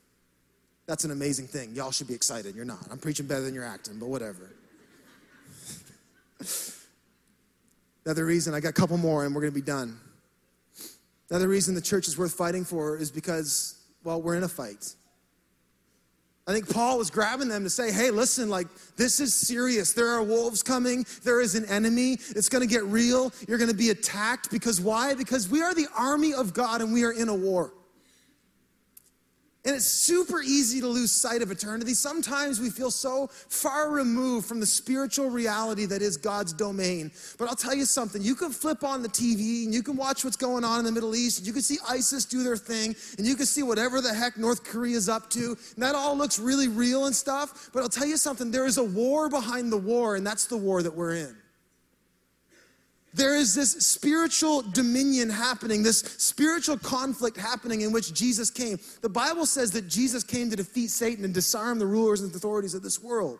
That's 0.86 1.04
an 1.04 1.10
amazing 1.10 1.46
thing. 1.48 1.74
Y'all 1.74 1.90
should 1.90 2.08
be 2.08 2.14
excited. 2.14 2.54
You're 2.54 2.64
not. 2.64 2.86
I'm 2.90 2.98
preaching 2.98 3.26
better 3.26 3.42
than 3.42 3.54
you're 3.54 3.64
acting, 3.64 3.98
but 3.98 4.08
whatever. 4.08 4.52
Another 8.04 8.24
reason, 8.24 8.54
I 8.54 8.60
got 8.60 8.68
a 8.68 8.72
couple 8.72 8.96
more 8.96 9.24
and 9.24 9.34
we're 9.34 9.40
going 9.40 9.52
to 9.52 9.60
be 9.60 9.66
done. 9.66 9.98
Another 11.28 11.48
reason 11.48 11.74
the 11.74 11.80
church 11.80 12.06
is 12.06 12.16
worth 12.16 12.34
fighting 12.34 12.64
for 12.64 12.96
is 12.96 13.10
because, 13.10 13.80
well, 14.04 14.22
we're 14.22 14.36
in 14.36 14.44
a 14.44 14.48
fight. 14.48 14.94
I 16.48 16.52
think 16.52 16.72
Paul 16.72 16.98
was 16.98 17.10
grabbing 17.10 17.48
them 17.48 17.64
to 17.64 17.70
say, 17.70 17.90
hey, 17.90 18.12
listen, 18.12 18.48
like, 18.48 18.68
this 18.96 19.18
is 19.18 19.34
serious. 19.34 19.92
There 19.92 20.08
are 20.08 20.22
wolves 20.22 20.62
coming. 20.62 21.04
There 21.24 21.40
is 21.40 21.56
an 21.56 21.64
enemy. 21.64 22.12
It's 22.30 22.48
going 22.48 22.66
to 22.66 22.72
get 22.72 22.84
real. 22.84 23.32
You're 23.48 23.58
going 23.58 23.70
to 23.70 23.76
be 23.76 23.90
attacked. 23.90 24.52
Because 24.52 24.80
why? 24.80 25.14
Because 25.14 25.48
we 25.48 25.60
are 25.60 25.74
the 25.74 25.88
army 25.96 26.34
of 26.34 26.54
God 26.54 26.82
and 26.82 26.92
we 26.92 27.02
are 27.02 27.12
in 27.12 27.28
a 27.28 27.34
war. 27.34 27.72
And 29.66 29.74
it's 29.74 29.84
super 29.84 30.40
easy 30.42 30.80
to 30.80 30.86
lose 30.86 31.10
sight 31.10 31.42
of 31.42 31.50
eternity. 31.50 31.92
Sometimes 31.92 32.60
we 32.60 32.70
feel 32.70 32.92
so 32.92 33.26
far 33.26 33.90
removed 33.90 34.46
from 34.46 34.60
the 34.60 34.66
spiritual 34.66 35.28
reality 35.28 35.86
that 35.86 36.02
is 36.02 36.16
God's 36.16 36.52
domain. 36.52 37.10
But 37.36 37.48
I'll 37.48 37.56
tell 37.56 37.74
you 37.74 37.84
something 37.84 38.22
you 38.22 38.36
can 38.36 38.52
flip 38.52 38.84
on 38.84 39.02
the 39.02 39.08
TV 39.08 39.64
and 39.64 39.74
you 39.74 39.82
can 39.82 39.96
watch 39.96 40.24
what's 40.24 40.36
going 40.36 40.62
on 40.62 40.78
in 40.78 40.84
the 40.84 40.92
Middle 40.92 41.16
East, 41.16 41.38
and 41.38 41.46
you 41.48 41.52
can 41.52 41.62
see 41.62 41.78
ISIS 41.88 42.24
do 42.24 42.44
their 42.44 42.56
thing, 42.56 42.94
and 43.18 43.26
you 43.26 43.34
can 43.34 43.44
see 43.44 43.64
whatever 43.64 44.00
the 44.00 44.14
heck 44.14 44.36
North 44.36 44.62
Korea 44.62 44.96
is 44.96 45.08
up 45.08 45.28
to. 45.30 45.58
And 45.74 45.82
that 45.82 45.96
all 45.96 46.16
looks 46.16 46.38
really 46.38 46.68
real 46.68 47.06
and 47.06 47.14
stuff. 47.14 47.70
But 47.72 47.82
I'll 47.82 47.88
tell 47.88 48.06
you 48.06 48.18
something 48.18 48.52
there 48.52 48.66
is 48.66 48.78
a 48.78 48.84
war 48.84 49.28
behind 49.28 49.72
the 49.72 49.78
war, 49.78 50.14
and 50.14 50.24
that's 50.24 50.46
the 50.46 50.56
war 50.56 50.80
that 50.84 50.94
we're 50.94 51.16
in. 51.16 51.36
There 53.16 53.34
is 53.34 53.54
this 53.54 53.70
spiritual 53.70 54.60
dominion 54.60 55.30
happening, 55.30 55.82
this 55.82 56.00
spiritual 56.00 56.76
conflict 56.76 57.38
happening 57.38 57.80
in 57.80 57.90
which 57.90 58.12
Jesus 58.12 58.50
came. 58.50 58.78
The 59.00 59.08
Bible 59.08 59.46
says 59.46 59.70
that 59.70 59.88
Jesus 59.88 60.22
came 60.22 60.50
to 60.50 60.56
defeat 60.56 60.90
Satan 60.90 61.24
and 61.24 61.32
disarm 61.32 61.78
the 61.78 61.86
rulers 61.86 62.20
and 62.20 62.34
authorities 62.34 62.74
of 62.74 62.82
this 62.82 63.02
world. 63.02 63.38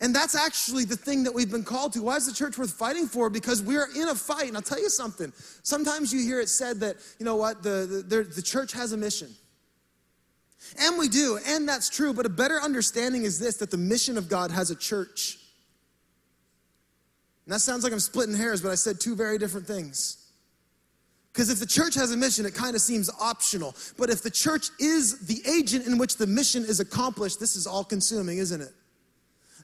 And 0.00 0.14
that's 0.16 0.34
actually 0.34 0.86
the 0.86 0.96
thing 0.96 1.22
that 1.24 1.34
we've 1.34 1.50
been 1.50 1.64
called 1.64 1.92
to. 1.92 2.02
Why 2.02 2.16
is 2.16 2.24
the 2.24 2.32
church 2.32 2.56
worth 2.56 2.72
fighting 2.72 3.06
for? 3.08 3.28
Because 3.28 3.62
we're 3.62 3.88
in 3.94 4.08
a 4.08 4.14
fight. 4.14 4.48
And 4.48 4.56
I'll 4.56 4.62
tell 4.62 4.80
you 4.80 4.88
something. 4.88 5.30
Sometimes 5.62 6.10
you 6.10 6.22
hear 6.22 6.40
it 6.40 6.48
said 6.48 6.80
that, 6.80 6.96
you 7.18 7.26
know 7.26 7.36
what, 7.36 7.62
the, 7.62 8.04
the, 8.08 8.22
the 8.22 8.42
church 8.42 8.72
has 8.72 8.92
a 8.92 8.96
mission. 8.96 9.28
And 10.80 10.98
we 10.98 11.08
do, 11.08 11.38
and 11.46 11.68
that's 11.68 11.90
true. 11.90 12.14
But 12.14 12.24
a 12.24 12.30
better 12.30 12.58
understanding 12.58 13.24
is 13.24 13.38
this 13.38 13.58
that 13.58 13.70
the 13.70 13.76
mission 13.76 14.16
of 14.16 14.30
God 14.30 14.50
has 14.50 14.70
a 14.70 14.76
church. 14.76 15.38
And 17.48 17.54
that 17.54 17.60
sounds 17.60 17.82
like 17.82 17.94
I'm 17.94 17.98
splitting 17.98 18.34
hairs, 18.34 18.60
but 18.60 18.70
I 18.70 18.74
said 18.74 19.00
two 19.00 19.16
very 19.16 19.38
different 19.38 19.66
things. 19.66 20.30
Because 21.32 21.48
if 21.48 21.58
the 21.58 21.66
church 21.66 21.94
has 21.94 22.12
a 22.12 22.16
mission, 22.16 22.44
it 22.44 22.54
kind 22.54 22.76
of 22.76 22.82
seems 22.82 23.08
optional. 23.18 23.74
But 23.96 24.10
if 24.10 24.22
the 24.22 24.30
church 24.30 24.68
is 24.78 25.26
the 25.26 25.40
agent 25.50 25.86
in 25.86 25.96
which 25.96 26.18
the 26.18 26.26
mission 26.26 26.62
is 26.62 26.78
accomplished, 26.78 27.40
this 27.40 27.56
is 27.56 27.66
all 27.66 27.84
consuming, 27.84 28.36
isn't 28.36 28.60
it? 28.60 28.74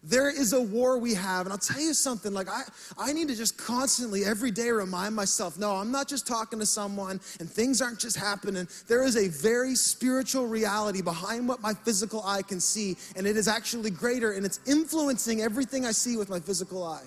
There 0.03 0.31
is 0.31 0.55
a 0.55 0.63
war 0.63 0.97
we 0.99 1.13
have. 1.13 1.45
And 1.45 1.53
I'll 1.53 1.59
tell 1.59 1.79
you 1.79 1.93
something, 1.93 2.33
like 2.33 2.49
I, 2.49 2.63
I 2.97 3.13
need 3.13 3.29
to 3.29 3.37
just 3.37 3.59
constantly, 3.59 4.25
every 4.25 4.51
day, 4.51 4.71
remind 4.71 5.15
myself 5.15 5.59
no, 5.59 5.77
I'm 5.77 5.93
not 5.93 6.09
just 6.09 6.27
talking 6.27 6.59
to 6.61 6.67
someone 6.67 7.21
and 7.39 7.51
things 7.51 7.83
aren't 7.83 7.99
just 7.99 8.17
happening. 8.17 8.67
There 8.89 9.05
is 9.05 9.19
a 9.19 9.29
very 9.29 9.75
spiritual 9.75 10.47
reality 10.47 11.03
behind 11.03 11.47
what 11.47 11.61
my 11.61 11.75
physical 11.75 12.23
eye 12.25 12.41
can 12.41 12.61
see. 12.61 12.97
And 13.15 13.27
it 13.27 13.37
is 13.37 13.47
actually 13.47 13.91
greater 13.91 14.33
and 14.33 14.47
it's 14.47 14.61
influencing 14.67 15.43
everything 15.43 15.85
I 15.85 15.93
see 15.93 16.17
with 16.17 16.31
my 16.31 16.41
physical 16.41 16.83
eye 16.83 17.05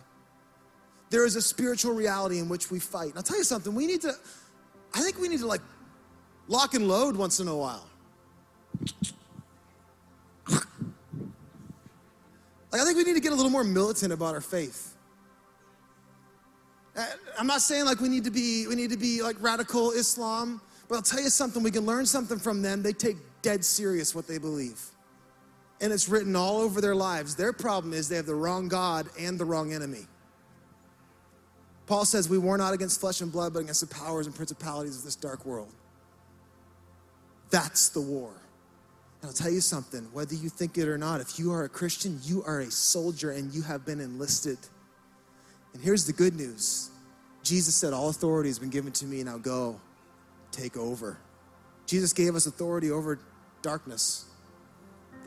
there 1.09 1.25
is 1.25 1.35
a 1.35 1.41
spiritual 1.41 1.93
reality 1.93 2.39
in 2.39 2.49
which 2.49 2.69
we 2.69 2.79
fight. 2.79 3.09
And 3.09 3.17
I'll 3.17 3.23
tell 3.23 3.37
you 3.37 3.43
something, 3.43 3.73
we 3.73 3.87
need 3.87 4.01
to, 4.01 4.13
I 4.93 5.01
think 5.01 5.19
we 5.19 5.27
need 5.27 5.39
to 5.39 5.47
like 5.47 5.61
lock 6.47 6.73
and 6.73 6.87
load 6.87 7.15
once 7.15 7.39
in 7.39 7.47
a 7.47 7.55
while. 7.55 7.87
Like, 12.71 12.81
I 12.81 12.85
think 12.85 12.97
we 12.97 13.05
need 13.05 13.13
to 13.13 13.21
get 13.21 13.31
a 13.31 13.35
little 13.35 13.51
more 13.51 13.63
militant 13.63 14.11
about 14.11 14.35
our 14.35 14.41
faith. 14.41 14.93
Uh, 16.95 17.05
I'm 17.39 17.47
not 17.47 17.61
saying 17.61 17.85
like 17.85 18.01
we 18.01 18.09
need 18.09 18.23
to 18.25 18.31
be 18.31 18.67
we 18.67 18.75
need 18.75 18.89
to 18.89 18.97
be 18.97 19.21
like 19.21 19.35
radical 19.39 19.91
Islam, 19.91 20.59
but 20.89 20.95
I'll 20.95 21.01
tell 21.01 21.21
you 21.21 21.29
something. 21.29 21.63
We 21.63 21.71
can 21.71 21.85
learn 21.85 22.05
something 22.05 22.39
from 22.39 22.61
them. 22.61 22.83
They 22.83 22.93
take 22.93 23.17
dead 23.41 23.63
serious 23.63 24.13
what 24.13 24.27
they 24.27 24.37
believe, 24.37 24.81
and 25.79 25.93
it's 25.93 26.09
written 26.09 26.35
all 26.35 26.59
over 26.59 26.81
their 26.81 26.95
lives. 26.95 27.35
Their 27.35 27.53
problem 27.53 27.93
is 27.93 28.09
they 28.09 28.15
have 28.15 28.25
the 28.25 28.35
wrong 28.35 28.67
God 28.67 29.07
and 29.17 29.39
the 29.39 29.45
wrong 29.45 29.73
enemy. 29.73 30.07
Paul 31.87 32.05
says, 32.05 32.29
We 32.29 32.37
war 32.37 32.57
not 32.57 32.73
against 32.73 32.99
flesh 32.99 33.21
and 33.21 33.31
blood, 33.31 33.53
but 33.53 33.59
against 33.59 33.81
the 33.81 33.93
powers 33.93 34.27
and 34.27 34.35
principalities 34.35 34.97
of 34.97 35.03
this 35.03 35.15
dark 35.15 35.45
world. 35.45 35.73
That's 37.49 37.89
the 37.89 38.01
war. 38.01 38.33
And 39.21 39.29
I'll 39.29 39.33
tell 39.33 39.49
you 39.49 39.61
something, 39.61 40.07
whether 40.13 40.35
you 40.35 40.49
think 40.49 40.77
it 40.77 40.87
or 40.87 40.97
not, 40.97 41.21
if 41.21 41.39
you 41.39 41.51
are 41.53 41.63
a 41.63 41.69
Christian, 41.69 42.19
you 42.23 42.43
are 42.43 42.59
a 42.59 42.69
soldier 42.69 43.31
and 43.31 43.51
you 43.53 43.63
have 43.63 43.85
been 43.85 43.99
enlisted. 43.99 44.59
And 45.73 45.81
here's 45.81 46.05
the 46.05 46.13
good 46.13 46.35
news 46.35 46.91
Jesus 47.41 47.75
said, 47.75 47.93
All 47.93 48.09
authority 48.09 48.49
has 48.49 48.59
been 48.59 48.69
given 48.69 48.91
to 48.93 49.05
me, 49.05 49.23
now 49.23 49.37
go, 49.37 49.79
take 50.51 50.77
over. 50.77 51.17
Jesus 51.85 52.11
gave 52.11 52.35
us 52.35 52.45
authority 52.45 52.91
over 52.91 53.17
darkness 53.61 54.26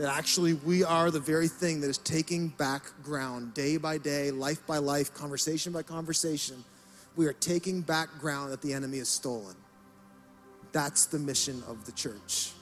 that 0.01 0.17
actually 0.17 0.55
we 0.55 0.83
are 0.83 1.11
the 1.11 1.21
very 1.21 1.47
thing 1.47 1.83
that 1.83 1.91
is 1.91 1.99
taking 1.99 2.49
back 2.49 2.85
ground 3.03 3.53
day 3.53 3.77
by 3.77 3.99
day, 3.99 4.31
life 4.31 4.67
by 4.67 4.79
life, 4.79 5.13
conversation 5.13 5.75
by 5.75 5.83
conversation. 5.83 6.65
We 7.17 7.27
are 7.27 7.35
taking 7.35 7.83
back 7.83 8.09
ground 8.19 8.51
that 8.51 8.63
the 8.63 8.73
enemy 8.73 8.97
has 8.97 9.11
stolen. 9.11 9.55
That's 10.73 11.05
the 11.05 11.19
mission 11.19 11.63
of 11.69 11.85
the 11.85 11.93
church. 11.93 12.53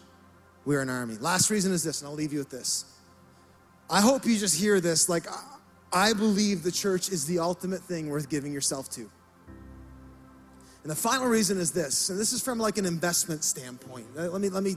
We're 0.64 0.80
an 0.80 0.90
army. 0.90 1.14
Last 1.18 1.48
reason 1.48 1.72
is 1.72 1.84
this, 1.84 2.00
and 2.00 2.08
I'll 2.08 2.16
leave 2.16 2.32
you 2.32 2.40
with 2.40 2.50
this. 2.50 2.86
I 3.88 4.00
hope 4.00 4.26
you 4.26 4.36
just 4.36 4.58
hear 4.58 4.80
this. 4.80 5.08
Like, 5.08 5.26
I 5.92 6.14
believe 6.14 6.64
the 6.64 6.72
church 6.72 7.08
is 7.08 7.24
the 7.24 7.38
ultimate 7.38 7.82
thing 7.82 8.08
worth 8.08 8.28
giving 8.28 8.52
yourself 8.52 8.90
to. 8.90 9.02
And 10.82 10.90
the 10.90 10.96
final 10.96 11.28
reason 11.28 11.56
is 11.58 11.70
this, 11.70 12.10
and 12.10 12.18
this 12.18 12.32
is 12.32 12.42
from 12.42 12.58
like 12.58 12.78
an 12.78 12.84
investment 12.84 13.44
standpoint. 13.44 14.06
Let 14.16 14.40
me, 14.40 14.48
let 14.48 14.64
me 14.64 14.74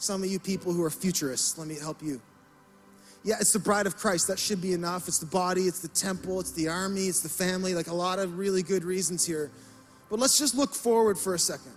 some 0.00 0.22
of 0.22 0.30
you 0.30 0.40
people 0.40 0.72
who 0.72 0.82
are 0.82 0.90
futurists, 0.90 1.58
let 1.58 1.68
me 1.68 1.76
help 1.78 2.02
you. 2.02 2.20
Yeah, 3.22 3.34
it's 3.38 3.52
the 3.52 3.58
bride 3.58 3.86
of 3.86 3.98
Christ. 3.98 4.28
That 4.28 4.38
should 4.38 4.62
be 4.62 4.72
enough. 4.72 5.08
It's 5.08 5.18
the 5.18 5.26
body, 5.26 5.64
it's 5.64 5.80
the 5.80 5.88
temple, 5.88 6.40
it's 6.40 6.52
the 6.52 6.68
army, 6.68 7.06
it's 7.06 7.20
the 7.20 7.28
family, 7.28 7.74
like 7.74 7.88
a 7.88 7.94
lot 7.94 8.18
of 8.18 8.38
really 8.38 8.62
good 8.62 8.82
reasons 8.82 9.26
here. 9.26 9.50
But 10.08 10.18
let's 10.18 10.38
just 10.38 10.54
look 10.54 10.74
forward 10.74 11.18
for 11.18 11.34
a 11.34 11.38
second. 11.38 11.72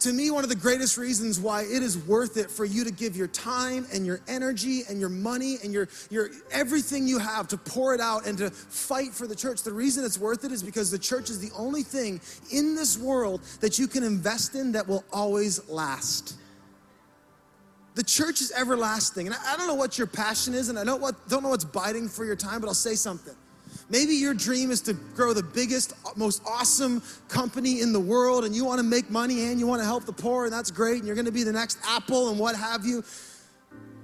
To 0.00 0.12
me, 0.12 0.30
one 0.30 0.44
of 0.44 0.50
the 0.50 0.54
greatest 0.54 0.98
reasons 0.98 1.40
why 1.40 1.62
it 1.62 1.82
is 1.82 1.96
worth 1.98 2.36
it 2.36 2.50
for 2.50 2.66
you 2.66 2.84
to 2.84 2.92
give 2.92 3.16
your 3.16 3.26
time 3.26 3.86
and 3.92 4.04
your 4.04 4.20
energy 4.28 4.82
and 4.88 5.00
your 5.00 5.08
money 5.08 5.56
and 5.64 5.72
your, 5.72 5.88
your 6.10 6.28
everything 6.52 7.08
you 7.08 7.18
have 7.18 7.48
to 7.48 7.56
pour 7.56 7.94
it 7.94 8.00
out 8.00 8.26
and 8.26 8.36
to 8.38 8.50
fight 8.50 9.12
for 9.12 9.26
the 9.26 9.34
church. 9.34 9.62
The 9.62 9.72
reason 9.72 10.04
it's 10.04 10.18
worth 10.18 10.44
it 10.44 10.52
is 10.52 10.62
because 10.62 10.90
the 10.90 10.98
church 10.98 11.30
is 11.30 11.40
the 11.40 11.52
only 11.56 11.82
thing 11.82 12.20
in 12.52 12.76
this 12.76 12.98
world 12.98 13.40
that 13.60 13.78
you 13.78 13.88
can 13.88 14.04
invest 14.04 14.54
in 14.54 14.72
that 14.72 14.86
will 14.86 15.04
always 15.10 15.66
last. 15.70 16.36
The 17.98 18.04
church 18.04 18.40
is 18.40 18.52
everlasting. 18.52 19.26
And 19.26 19.34
I 19.44 19.56
don't 19.56 19.66
know 19.66 19.74
what 19.74 19.98
your 19.98 20.06
passion 20.06 20.54
is, 20.54 20.68
and 20.68 20.78
I 20.78 20.84
don't, 20.84 21.00
what, 21.00 21.28
don't 21.28 21.42
know 21.42 21.48
what's 21.48 21.64
biting 21.64 22.08
for 22.08 22.24
your 22.24 22.36
time, 22.36 22.60
but 22.60 22.68
I'll 22.68 22.74
say 22.74 22.94
something. 22.94 23.34
Maybe 23.90 24.12
your 24.12 24.34
dream 24.34 24.70
is 24.70 24.80
to 24.82 24.92
grow 24.92 25.32
the 25.32 25.42
biggest, 25.42 25.94
most 26.16 26.40
awesome 26.46 27.02
company 27.26 27.80
in 27.80 27.92
the 27.92 27.98
world, 27.98 28.44
and 28.44 28.54
you 28.54 28.64
want 28.64 28.78
to 28.78 28.84
make 28.84 29.10
money 29.10 29.46
and 29.46 29.58
you 29.58 29.66
want 29.66 29.80
to 29.82 29.84
help 29.84 30.04
the 30.04 30.12
poor, 30.12 30.44
and 30.44 30.52
that's 30.52 30.70
great, 30.70 30.98
and 30.98 31.06
you're 31.06 31.16
going 31.16 31.24
to 31.24 31.32
be 31.32 31.42
the 31.42 31.52
next 31.52 31.76
Apple 31.84 32.28
and 32.28 32.38
what 32.38 32.54
have 32.54 32.86
you. 32.86 33.02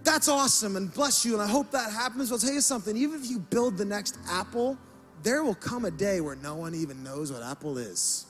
That's 0.03 0.27
awesome, 0.27 0.75
and 0.75 0.93
bless 0.93 1.25
you, 1.25 1.35
and 1.35 1.41
I 1.41 1.47
hope 1.47 1.71
that 1.71 1.93
happens. 1.93 2.33
I'll 2.33 2.39
tell 2.39 2.53
you 2.53 2.63
something 2.63 2.97
even 2.97 3.23
if 3.23 3.31
you 3.31 3.39
build 3.39 3.77
the 3.77 3.85
next 3.85 4.19
Apple, 4.29 4.77
there 5.23 5.45
will 5.45 5.55
come 5.55 5.85
a 5.85 5.93
day 5.93 6.21
where 6.21 6.35
no 6.35 6.57
one 6.57 6.75
even 6.75 7.05
knows 7.05 7.31
what 7.31 7.45
Apple 7.45 7.79
is. 7.79 8.27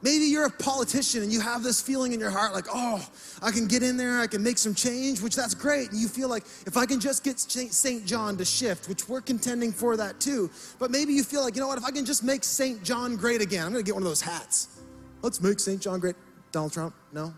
Maybe 0.00 0.26
you're 0.26 0.46
a 0.46 0.50
politician 0.50 1.22
and 1.22 1.32
you 1.32 1.40
have 1.40 1.64
this 1.64 1.82
feeling 1.82 2.12
in 2.12 2.20
your 2.20 2.30
heart 2.30 2.52
like, 2.52 2.66
oh, 2.72 3.04
I 3.42 3.50
can 3.50 3.66
get 3.66 3.82
in 3.82 3.96
there, 3.96 4.20
I 4.20 4.28
can 4.28 4.42
make 4.42 4.56
some 4.56 4.74
change, 4.74 5.20
which 5.20 5.34
that's 5.34 5.54
great. 5.54 5.90
And 5.90 6.00
you 6.00 6.06
feel 6.06 6.28
like 6.28 6.44
if 6.66 6.76
I 6.76 6.86
can 6.86 7.00
just 7.00 7.24
get 7.24 7.40
St. 7.40 8.06
John 8.06 8.36
to 8.36 8.44
shift, 8.44 8.88
which 8.88 9.08
we're 9.08 9.20
contending 9.20 9.72
for 9.72 9.96
that 9.96 10.20
too. 10.20 10.50
But 10.78 10.92
maybe 10.92 11.12
you 11.12 11.24
feel 11.24 11.42
like, 11.42 11.56
you 11.56 11.60
know 11.60 11.66
what, 11.66 11.78
if 11.78 11.84
I 11.84 11.90
can 11.90 12.04
just 12.04 12.22
make 12.22 12.44
St. 12.44 12.82
John 12.84 13.16
great 13.16 13.40
again, 13.40 13.66
I'm 13.66 13.72
gonna 13.72 13.82
get 13.82 13.94
one 13.94 14.02
of 14.04 14.08
those 14.08 14.20
hats. 14.20 14.68
Let's 15.22 15.40
make 15.40 15.58
St. 15.58 15.80
John 15.80 15.98
great. 15.98 16.14
Donald 16.52 16.72
Trump? 16.72 16.94
No? 17.12 17.34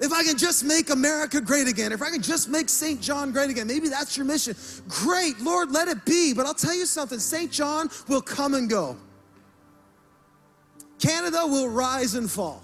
If 0.00 0.12
I 0.12 0.24
can 0.24 0.38
just 0.38 0.64
make 0.64 0.88
America 0.88 1.42
great 1.42 1.68
again, 1.68 1.92
if 1.92 2.00
I 2.00 2.10
can 2.10 2.22
just 2.22 2.48
make 2.48 2.70
St. 2.70 3.02
John 3.02 3.32
great 3.32 3.50
again, 3.50 3.66
maybe 3.66 3.90
that's 3.90 4.16
your 4.16 4.24
mission. 4.24 4.56
Great, 4.88 5.38
Lord, 5.40 5.70
let 5.70 5.88
it 5.88 6.02
be. 6.06 6.32
But 6.32 6.46
I'll 6.46 6.54
tell 6.54 6.74
you 6.74 6.86
something 6.86 7.18
St. 7.18 7.52
John 7.52 7.90
will 8.08 8.22
come 8.22 8.54
and 8.54 8.70
go. 8.70 8.96
Canada 11.00 11.46
will 11.46 11.68
rise 11.68 12.14
and 12.14 12.30
fall. 12.30 12.62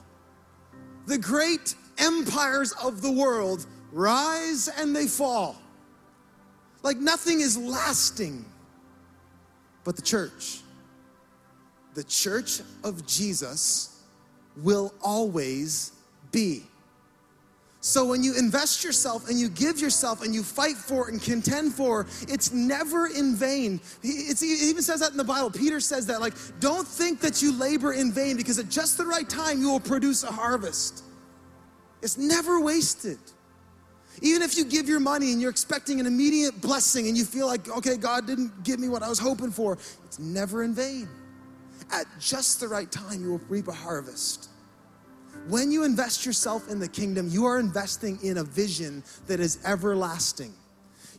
The 1.07 1.19
great 1.19 1.75
empires 1.99 2.73
of 2.83 3.01
the 3.01 3.11
world 3.11 3.67
rise 3.93 4.69
and 4.69 4.95
they 4.95 5.07
fall. 5.07 5.57
Like 6.83 6.99
nothing 6.99 7.41
is 7.41 7.57
lasting 7.57 8.45
but 9.85 9.97
the 9.97 10.03
church. 10.03 10.61
The 11.95 12.05
church 12.05 12.61
of 12.85 13.07
Jesus 13.07 14.03
will 14.57 14.93
always 15.03 15.93
be. 16.31 16.65
So 17.87 18.05
when 18.05 18.25
you 18.25 18.35
invest 18.37 18.83
yourself 18.83 19.29
and 19.29 19.39
you 19.39 19.49
give 19.49 19.79
yourself 19.79 20.25
and 20.25 20.35
you 20.35 20.43
fight 20.43 20.75
for 20.75 21.09
and 21.09 21.23
contend 21.23 21.73
for, 21.73 22.09
it's 22.23 22.53
never 22.53 23.07
in 23.07 23.37
vain. 23.37 23.81
It's, 24.03 24.43
it 24.43 24.69
even 24.69 24.83
says 24.83 24.99
that 24.99 25.13
in 25.13 25.17
the 25.17 25.23
Bible. 25.23 25.53
Peter 25.53 25.79
says 25.79 26.05
that, 26.07 26.21
like, 26.21 26.35
don't 26.59 26.87
think 26.87 27.21
that 27.21 27.43
you 27.43 27.57
labor 27.57 27.93
in 27.93 28.11
vain 28.11 28.37
because 28.37 28.59
at 28.59 28.69
just 28.69 28.99
the 28.99 29.07
right 29.07 29.29
time 29.29 29.61
you 29.61 29.71
will 29.71 29.79
produce 29.79 30.25
a 30.25 30.33
harvest. 30.33 31.05
It's 32.03 32.19
never 32.19 32.61
wasted. 32.61 33.19
Even 34.21 34.43
if 34.43 34.59
you 34.59 34.65
give 34.65 34.89
your 34.89 34.99
money 34.99 35.31
and 35.31 35.41
you're 35.41 35.49
expecting 35.49 36.01
an 36.01 36.07
immediate 36.07 36.61
blessing 36.61 37.07
and 37.07 37.17
you 37.17 37.25
feel 37.25 37.47
like, 37.47 37.69
okay, 37.69 37.97
God 37.97 38.27
didn't 38.27 38.65
give 38.65 38.81
me 38.81 38.89
what 38.89 39.05
I 39.05 39.09
was 39.09 39.21
hoping 39.21 39.53
for, 39.53 39.75
it's 40.05 40.19
never 40.19 40.65
in 40.65 40.75
vain. 40.75 41.09
At 41.93 42.07
just 42.19 42.59
the 42.59 42.67
right 42.67 42.91
time, 42.91 43.23
you 43.23 43.31
will 43.31 43.41
reap 43.49 43.69
a 43.69 43.73
harvest. 43.73 44.49
When 45.49 45.71
you 45.71 45.85
invest 45.85 46.27
yourself 46.27 46.69
in 46.69 46.79
the 46.79 46.89
kingdom, 46.89 47.29
you 47.29 47.45
are 47.47 47.59
investing 47.59 48.19
in 48.23 48.39
a 48.39 48.45
vision 48.45 49.05
that 49.27 49.39
is 49.39 49.59
everlasting. 49.65 50.53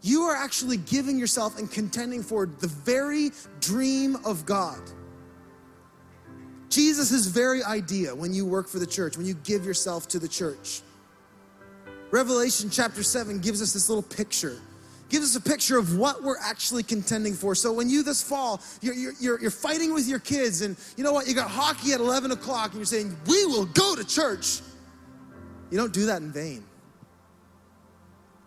You 0.02 0.24
are 0.24 0.36
actually 0.36 0.78
giving 0.78 1.18
yourself 1.18 1.58
and 1.58 1.72
contending 1.72 2.22
for 2.22 2.46
the 2.46 2.68
very 2.68 3.32
dream 3.60 4.18
of 4.26 4.46
God. 4.46 4.80
Jesus' 6.70 7.26
very 7.28 7.64
idea 7.64 8.14
when 8.14 8.34
you 8.34 8.46
work 8.46 8.68
for 8.68 8.80
the 8.80 8.86
church, 8.86 9.18
when 9.18 9.26
you 9.26 9.34
give 9.44 9.66
yourself 9.66 10.08
to 10.10 10.20
the 10.20 10.28
church. 10.28 10.82
Revelation 12.12 12.70
chapter 12.70 13.04
7 13.04 13.40
gives 13.40 13.62
us 13.62 13.74
this 13.74 13.90
little 13.90 14.04
picture 14.04 14.58
gives 15.10 15.36
us 15.36 15.36
a 15.36 15.50
picture 15.50 15.78
of 15.78 15.98
what 15.98 16.24
we're 16.24 16.40
actually 16.40 16.84
contending 16.84 17.34
for. 17.34 17.56
So 17.56 17.72
when 17.72 17.90
you 17.90 18.04
this 18.04 18.22
fall, 18.22 18.62
you're, 18.82 18.94
you're, 18.94 19.40
you're, 19.40 19.52
fighting 19.52 19.94
with 19.94 20.08
your 20.08 20.20
kids, 20.20 20.62
and 20.62 20.78
you 20.98 21.04
know 21.04 21.14
what? 21.14 21.28
You 21.28 21.34
got 21.34 21.50
hockey 21.50 21.94
at 21.94 22.00
11 22.00 22.32
o'clock, 22.32 22.72
and 22.72 22.76
you're 22.76 22.86
saying, 22.86 23.16
We 23.28 23.46
will 23.46 23.66
go 23.66 23.96
to 23.96 24.06
church. 24.06 24.60
You 25.72 25.78
don't 25.78 25.94
do 25.94 26.06
that 26.08 26.22
in 26.22 26.32
vain. 26.32 26.64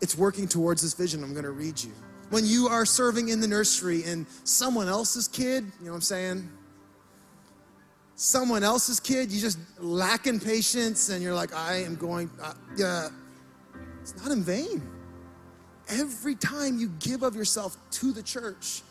It's 0.00 0.16
working 0.16 0.48
towards 0.48 0.82
this 0.82 0.94
vision 0.94 1.22
I'm 1.22 1.32
going 1.32 1.44
to 1.44 1.50
read 1.50 1.82
you. 1.82 1.92
When 2.30 2.46
you 2.46 2.68
are 2.68 2.86
serving 2.86 3.28
in 3.28 3.40
the 3.40 3.48
nursery 3.48 4.04
and 4.04 4.26
someone 4.44 4.88
else's 4.88 5.28
kid, 5.28 5.64
you 5.80 5.86
know 5.86 5.90
what 5.90 5.96
I'm 5.96 6.00
saying? 6.02 6.50
Someone 8.14 8.62
else's 8.62 9.00
kid, 9.00 9.32
you 9.32 9.40
just 9.40 9.58
lack 9.78 10.26
in 10.26 10.38
patience 10.38 11.08
and 11.08 11.22
you're 11.22 11.34
like, 11.34 11.54
I 11.54 11.82
am 11.82 11.96
going, 11.96 12.30
uh, 12.42 12.54
yeah. 12.76 13.08
It's 14.00 14.16
not 14.22 14.30
in 14.30 14.42
vain 14.42 14.82
every 15.90 16.34
time 16.34 16.78
you 16.78 16.90
give 17.00 17.22
of 17.22 17.34
yourself 17.34 17.76
to 17.92 18.12
the 18.12 18.22
church, 18.22 18.82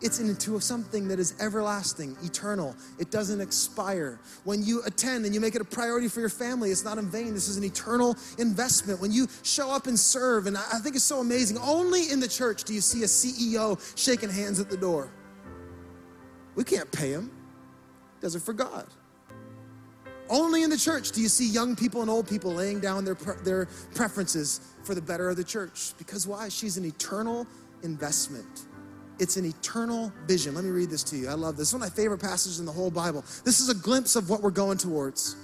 it's 0.00 0.20
into 0.20 0.60
something 0.60 1.08
that 1.08 1.18
is 1.18 1.34
everlasting, 1.40 2.16
eternal. 2.22 2.76
It 3.00 3.10
doesn't 3.10 3.40
expire. 3.40 4.20
When 4.44 4.62
you 4.62 4.82
attend 4.84 5.24
and 5.24 5.34
you 5.34 5.40
make 5.40 5.56
it 5.56 5.60
a 5.60 5.64
priority 5.64 6.06
for 6.06 6.20
your 6.20 6.28
family, 6.28 6.70
it's 6.70 6.84
not 6.84 6.98
in 6.98 7.10
vain. 7.10 7.34
This 7.34 7.48
is 7.48 7.56
an 7.56 7.64
eternal 7.64 8.16
investment. 8.38 9.00
When 9.00 9.10
you 9.10 9.26
show 9.42 9.70
up 9.70 9.88
and 9.88 9.98
serve, 9.98 10.46
and 10.46 10.56
I 10.56 10.78
think 10.78 10.94
it's 10.94 11.04
so 11.04 11.20
amazing, 11.20 11.58
only 11.58 12.10
in 12.10 12.20
the 12.20 12.28
church 12.28 12.62
do 12.62 12.74
you 12.74 12.80
see 12.80 13.02
a 13.02 13.06
CEO 13.06 13.80
shaking 13.98 14.30
hands 14.30 14.60
at 14.60 14.70
the 14.70 14.76
door. 14.76 15.10
We 16.54 16.62
can't 16.62 16.90
pay 16.92 17.10
him, 17.10 17.30
does 18.20 18.36
it 18.36 18.42
for 18.42 18.52
God. 18.52 18.86
Only 20.30 20.62
in 20.62 20.70
the 20.70 20.76
church 20.76 21.12
do 21.12 21.20
you 21.20 21.28
see 21.28 21.48
young 21.48 21.74
people 21.74 22.02
and 22.02 22.10
old 22.10 22.28
people 22.28 22.52
laying 22.52 22.80
down 22.80 23.04
their, 23.04 23.16
their 23.44 23.66
preferences 23.94 24.60
for 24.84 24.94
the 24.94 25.02
better 25.02 25.28
of 25.28 25.36
the 25.36 25.44
church. 25.44 25.92
Because 25.98 26.26
why? 26.26 26.48
She's 26.48 26.76
an 26.76 26.84
eternal 26.84 27.46
investment. 27.82 28.66
It's 29.18 29.36
an 29.36 29.44
eternal 29.44 30.12
vision. 30.26 30.54
Let 30.54 30.64
me 30.64 30.70
read 30.70 30.90
this 30.90 31.02
to 31.04 31.16
you. 31.16 31.28
I 31.28 31.34
love 31.34 31.56
this. 31.56 31.68
It's 31.68 31.72
one 31.72 31.82
of 31.82 31.90
my 31.90 31.94
favorite 31.94 32.20
passages 32.20 32.60
in 32.60 32.66
the 32.66 32.72
whole 32.72 32.90
Bible. 32.90 33.22
This 33.44 33.60
is 33.60 33.68
a 33.68 33.74
glimpse 33.74 34.16
of 34.16 34.30
what 34.30 34.42
we're 34.42 34.50
going 34.50 34.78
towards. 34.78 35.36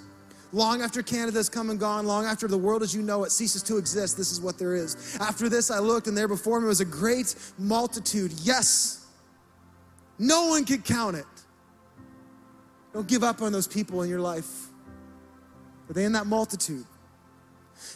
Long 0.52 0.82
after 0.82 1.02
Canada 1.02 1.38
has 1.38 1.48
come 1.48 1.70
and 1.70 1.80
gone, 1.80 2.06
long 2.06 2.26
after 2.26 2.46
the 2.46 2.56
world 2.56 2.84
as 2.84 2.94
you 2.94 3.02
know 3.02 3.24
it 3.24 3.32
ceases 3.32 3.60
to 3.64 3.76
exist, 3.76 4.16
this 4.16 4.30
is 4.30 4.40
what 4.40 4.56
there 4.56 4.76
is. 4.76 5.16
After 5.20 5.48
this, 5.48 5.68
I 5.68 5.80
looked, 5.80 6.06
and 6.06 6.16
there 6.16 6.28
before 6.28 6.60
me 6.60 6.68
was 6.68 6.80
a 6.80 6.84
great 6.84 7.34
multitude. 7.58 8.32
Yes, 8.42 9.04
no 10.20 10.46
one 10.46 10.64
could 10.64 10.84
count 10.84 11.16
it. 11.16 11.26
Don't 12.92 13.08
give 13.08 13.24
up 13.24 13.42
on 13.42 13.50
those 13.50 13.66
people 13.66 14.02
in 14.02 14.08
your 14.08 14.20
life. 14.20 14.68
Are 15.88 15.92
they 15.92 16.04
in 16.04 16.12
that 16.12 16.26
multitude? 16.26 16.84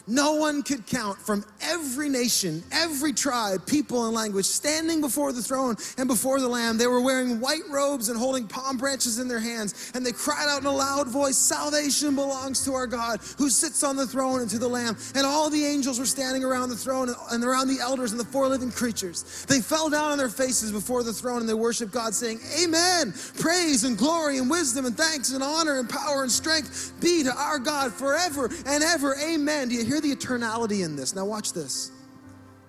No 0.07 0.33
one 0.33 0.63
could 0.63 0.85
count 0.87 1.17
from 1.19 1.45
every 1.61 2.09
nation, 2.09 2.63
every 2.71 3.13
tribe, 3.13 3.65
people, 3.65 4.05
and 4.05 4.15
language 4.15 4.45
standing 4.45 5.01
before 5.01 5.31
the 5.31 5.41
throne 5.41 5.75
and 5.97 6.07
before 6.07 6.39
the 6.39 6.47
Lamb. 6.47 6.77
They 6.77 6.87
were 6.87 7.01
wearing 7.01 7.39
white 7.39 7.67
robes 7.69 8.09
and 8.09 8.17
holding 8.17 8.47
palm 8.47 8.77
branches 8.77 9.19
in 9.19 9.27
their 9.27 9.39
hands. 9.39 9.91
And 9.93 10.05
they 10.05 10.11
cried 10.11 10.47
out 10.49 10.61
in 10.61 10.67
a 10.67 10.71
loud 10.71 11.07
voice 11.07 11.37
Salvation 11.37 12.15
belongs 12.15 12.63
to 12.65 12.73
our 12.73 12.87
God 12.87 13.19
who 13.37 13.49
sits 13.49 13.83
on 13.83 13.95
the 13.95 14.05
throne 14.05 14.41
and 14.41 14.49
to 14.49 14.59
the 14.59 14.67
Lamb. 14.67 14.97
And 15.15 15.25
all 15.25 15.49
the 15.49 15.65
angels 15.65 15.99
were 15.99 16.05
standing 16.05 16.43
around 16.43 16.69
the 16.69 16.75
throne 16.75 17.13
and 17.31 17.43
around 17.43 17.67
the 17.67 17.79
elders 17.79 18.11
and 18.11 18.19
the 18.19 18.25
four 18.25 18.47
living 18.47 18.71
creatures. 18.71 19.45
They 19.47 19.61
fell 19.61 19.89
down 19.89 20.11
on 20.11 20.17
their 20.17 20.29
faces 20.29 20.71
before 20.71 21.03
the 21.03 21.13
throne 21.13 21.39
and 21.41 21.49
they 21.49 21.53
worshiped 21.53 21.91
God, 21.91 22.13
saying, 22.13 22.39
Amen. 22.63 23.13
Praise 23.39 23.83
and 23.83 23.97
glory 23.97 24.37
and 24.37 24.49
wisdom 24.49 24.85
and 24.85 24.95
thanks 24.97 25.31
and 25.31 25.43
honor 25.43 25.79
and 25.79 25.89
power 25.89 26.23
and 26.23 26.31
strength 26.31 26.93
be 27.01 27.23
to 27.23 27.33
our 27.35 27.59
God 27.59 27.93
forever 27.93 28.49
and 28.65 28.83
ever. 28.83 29.15
Amen. 29.17 29.69
Do 29.69 29.75
hear 29.83 30.01
the 30.01 30.15
eternality 30.15 30.83
in 30.83 30.95
this? 30.95 31.15
Now, 31.15 31.25
watch 31.25 31.53
this. 31.53 31.91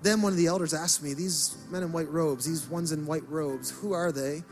Then 0.03 0.23
one 0.23 0.33
of 0.33 0.39
the 0.39 0.47
elders 0.47 0.73
asked 0.73 1.03
me, 1.03 1.15
These 1.15 1.57
men 1.71 1.83
in 1.83 1.93
white 1.93 2.11
robes, 2.11 2.47
these 2.47 2.67
ones 2.69 2.93
in 2.93 3.07
white 3.07 3.29
robes, 3.29 3.71
who 3.71 3.93
are 3.93 4.13
they? 4.13 4.43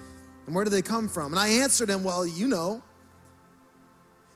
And 0.46 0.54
where 0.54 0.64
do 0.64 0.70
they 0.70 0.82
come 0.82 1.08
from? 1.08 1.32
And 1.32 1.38
I 1.38 1.48
answered 1.48 1.88
him, 1.90 2.04
Well, 2.04 2.26
you 2.26 2.48
know. 2.48 2.82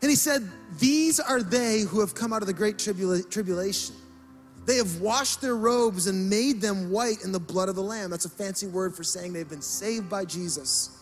And 0.00 0.10
he 0.10 0.16
said, 0.16 0.48
These 0.78 1.20
are 1.20 1.42
they 1.42 1.80
who 1.80 2.00
have 2.00 2.14
come 2.14 2.32
out 2.32 2.42
of 2.42 2.46
the 2.46 2.54
great 2.54 2.76
tribula- 2.76 3.28
tribulation. 3.30 3.94
They 4.64 4.76
have 4.76 5.00
washed 5.00 5.40
their 5.40 5.56
robes 5.56 6.06
and 6.06 6.30
made 6.30 6.60
them 6.60 6.90
white 6.90 7.24
in 7.24 7.32
the 7.32 7.40
blood 7.40 7.68
of 7.68 7.74
the 7.74 7.82
Lamb. 7.82 8.10
That's 8.10 8.24
a 8.24 8.30
fancy 8.30 8.66
word 8.66 8.94
for 8.94 9.02
saying 9.02 9.32
they've 9.32 9.48
been 9.48 9.60
saved 9.60 10.08
by 10.08 10.24
Jesus. 10.24 11.01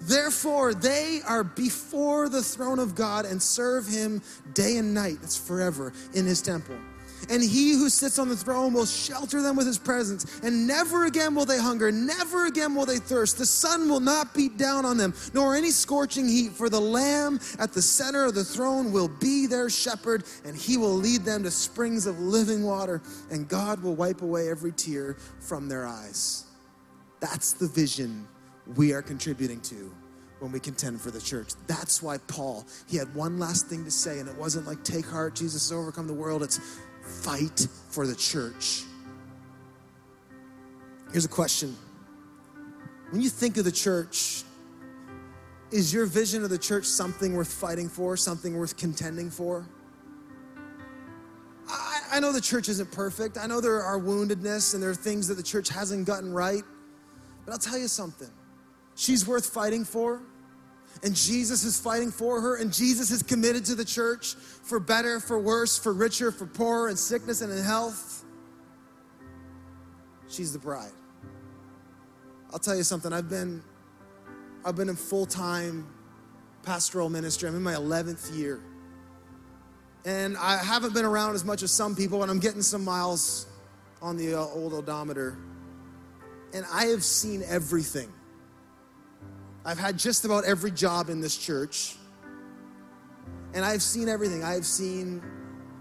Therefore, 0.00 0.74
they 0.74 1.20
are 1.26 1.44
before 1.44 2.28
the 2.28 2.42
throne 2.42 2.78
of 2.78 2.94
God 2.94 3.24
and 3.24 3.42
serve 3.42 3.86
him 3.86 4.22
day 4.54 4.76
and 4.76 4.94
night. 4.94 5.18
That's 5.20 5.36
forever 5.36 5.92
in 6.14 6.26
his 6.26 6.42
temple. 6.42 6.76
And 7.30 7.42
he 7.42 7.72
who 7.72 7.88
sits 7.88 8.18
on 8.18 8.28
the 8.28 8.36
throne 8.36 8.72
will 8.72 8.86
shelter 8.86 9.42
them 9.42 9.56
with 9.56 9.66
his 9.66 9.78
presence. 9.78 10.40
And 10.42 10.66
never 10.66 11.06
again 11.06 11.34
will 11.34 11.44
they 11.44 11.58
hunger, 11.58 11.90
never 11.90 12.46
again 12.46 12.74
will 12.74 12.86
they 12.86 12.98
thirst. 12.98 13.38
The 13.38 13.46
sun 13.46 13.88
will 13.88 14.00
not 14.00 14.34
beat 14.34 14.56
down 14.56 14.84
on 14.84 14.96
them, 14.96 15.14
nor 15.34 15.54
any 15.54 15.70
scorching 15.70 16.28
heat, 16.28 16.52
for 16.52 16.68
the 16.68 16.80
Lamb 16.80 17.40
at 17.58 17.72
the 17.72 17.82
center 17.82 18.24
of 18.24 18.34
the 18.34 18.44
throne 18.44 18.92
will 18.92 19.08
be 19.08 19.46
their 19.46 19.68
shepherd, 19.68 20.24
and 20.44 20.56
he 20.56 20.76
will 20.76 20.94
lead 20.94 21.22
them 21.22 21.42
to 21.42 21.50
springs 21.50 22.06
of 22.06 22.18
living 22.20 22.62
water, 22.62 23.02
and 23.30 23.48
God 23.48 23.82
will 23.82 23.94
wipe 23.94 24.22
away 24.22 24.48
every 24.48 24.72
tear 24.72 25.16
from 25.40 25.68
their 25.68 25.86
eyes. 25.86 26.44
That's 27.20 27.52
the 27.52 27.66
vision 27.66 28.28
we 28.76 28.92
are 28.92 29.02
contributing 29.02 29.60
to 29.62 29.92
when 30.40 30.52
we 30.52 30.60
contend 30.60 31.00
for 31.00 31.10
the 31.10 31.20
church. 31.20 31.52
That's 31.66 32.02
why 32.02 32.18
Paul, 32.18 32.66
he 32.88 32.96
had 32.96 33.12
one 33.14 33.38
last 33.38 33.66
thing 33.66 33.84
to 33.84 33.90
say, 33.90 34.20
and 34.20 34.28
it 34.28 34.36
wasn't 34.36 34.66
like, 34.66 34.84
take 34.84 35.06
heart, 35.06 35.34
Jesus 35.34 35.68
has 35.68 35.72
overcome 35.76 36.06
the 36.06 36.14
world. 36.14 36.42
It's 36.42 36.60
fight 37.02 37.66
for 37.90 38.06
the 38.06 38.14
church. 38.14 38.82
Here's 41.12 41.24
a 41.24 41.28
question 41.28 41.76
When 43.10 43.20
you 43.20 43.30
think 43.30 43.56
of 43.56 43.64
the 43.64 43.72
church, 43.72 44.44
is 45.70 45.92
your 45.92 46.06
vision 46.06 46.44
of 46.44 46.50
the 46.50 46.58
church 46.58 46.84
something 46.84 47.34
worth 47.34 47.52
fighting 47.52 47.88
for, 47.88 48.16
something 48.16 48.56
worth 48.56 48.76
contending 48.76 49.30
for? 49.30 49.66
I, 51.68 52.00
I 52.12 52.20
know 52.20 52.32
the 52.32 52.40
church 52.40 52.68
isn't 52.68 52.90
perfect. 52.92 53.36
I 53.36 53.46
know 53.46 53.60
there 53.60 53.82
are 53.82 53.98
woundedness 53.98 54.72
and 54.74 54.82
there 54.82 54.90
are 54.90 54.94
things 54.94 55.28
that 55.28 55.34
the 55.34 55.42
church 55.42 55.68
hasn't 55.68 56.06
gotten 56.06 56.32
right. 56.32 56.62
But 57.44 57.52
I'll 57.52 57.58
tell 57.58 57.78
you 57.78 57.88
something 57.88 58.30
she's 58.98 59.26
worth 59.26 59.46
fighting 59.46 59.84
for. 59.84 60.20
And 61.04 61.14
Jesus 61.14 61.62
is 61.62 61.78
fighting 61.78 62.10
for 62.10 62.40
her, 62.40 62.56
and 62.56 62.72
Jesus 62.72 63.12
is 63.12 63.22
committed 63.22 63.64
to 63.66 63.76
the 63.76 63.84
church 63.84 64.34
for 64.34 64.80
better, 64.80 65.20
for 65.20 65.38
worse, 65.38 65.78
for 65.78 65.92
richer, 65.92 66.32
for 66.32 66.44
poorer, 66.44 66.88
in 66.88 66.96
sickness 66.96 67.40
and 67.40 67.52
in 67.52 67.62
health. 67.62 68.24
She's 70.28 70.52
the 70.52 70.58
bride. 70.58 70.90
I'll 72.52 72.58
tell 72.58 72.76
you 72.76 72.82
something, 72.82 73.12
I've 73.12 73.28
been 73.28 73.62
I've 74.64 74.74
been 74.74 74.88
in 74.88 74.96
full-time 74.96 75.86
pastoral 76.64 77.08
ministry. 77.08 77.48
I'm 77.48 77.54
in 77.54 77.62
my 77.62 77.74
11th 77.74 78.36
year. 78.36 78.60
And 80.04 80.36
I 80.36 80.56
haven't 80.56 80.94
been 80.94 81.04
around 81.04 81.36
as 81.36 81.44
much 81.44 81.62
as 81.62 81.70
some 81.70 81.94
people, 81.94 82.22
and 82.22 82.30
I'm 82.30 82.40
getting 82.40 82.62
some 82.62 82.84
miles 82.84 83.46
on 84.02 84.16
the 84.16 84.34
uh, 84.34 84.40
old 84.40 84.74
odometer. 84.74 85.38
And 86.52 86.66
I 86.72 86.86
have 86.86 87.04
seen 87.04 87.44
everything. 87.46 88.12
I've 89.68 89.78
had 89.78 89.98
just 89.98 90.24
about 90.24 90.46
every 90.46 90.70
job 90.70 91.10
in 91.10 91.20
this 91.20 91.36
church. 91.36 91.96
And 93.52 93.62
I've 93.62 93.82
seen 93.82 94.08
everything. 94.08 94.42
I've 94.42 94.64
seen 94.64 95.22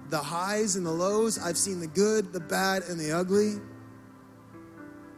the 0.10 0.18
highs 0.18 0.76
and 0.76 0.86
the 0.86 0.92
lows. 0.92 1.40
I've 1.40 1.56
seen 1.56 1.80
the 1.80 1.88
good, 1.88 2.34
the 2.34 2.42
bad, 2.42 2.84
and 2.90 3.00
the 3.00 3.14
ugly. 3.14 3.62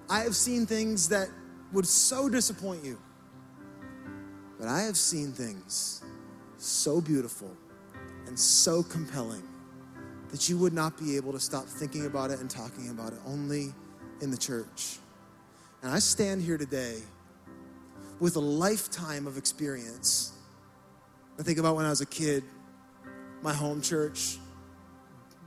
I 0.07 0.19
have 0.19 0.35
seen 0.35 0.67
things 0.67 1.09
that 1.09 1.29
would 1.73 1.87
so 1.87 2.29
disappoint 2.29 2.85
you. 2.85 2.99
But 4.59 4.67
I 4.67 4.81
have 4.81 4.97
seen 4.97 5.31
things 5.31 6.03
so 6.59 7.01
beautiful 7.01 7.49
and 8.27 8.37
so 8.37 8.83
compelling 8.83 9.41
that 10.29 10.47
you 10.47 10.59
would 10.59 10.73
not 10.73 10.95
be 10.95 11.15
able 11.15 11.31
to 11.31 11.39
stop 11.39 11.65
thinking 11.65 12.05
about 12.05 12.29
it 12.29 12.39
and 12.39 12.47
talking 12.47 12.91
about 12.91 13.13
it 13.13 13.19
only 13.25 13.73
in 14.21 14.29
the 14.29 14.37
church. 14.37 14.99
And 15.81 15.91
I 15.91 15.97
stand 15.97 16.43
here 16.43 16.59
today 16.59 17.01
with 18.19 18.35
a 18.35 18.39
lifetime 18.39 19.27
of 19.27 19.37
experience. 19.37 20.33
I 21.39 21.43
think 21.43 21.57
about 21.57 21.75
when 21.75 21.85
I 21.85 21.89
was 21.89 22.01
a 22.01 22.05
kid, 22.05 22.43
my 23.41 23.53
home 23.53 23.81
church. 23.81 24.37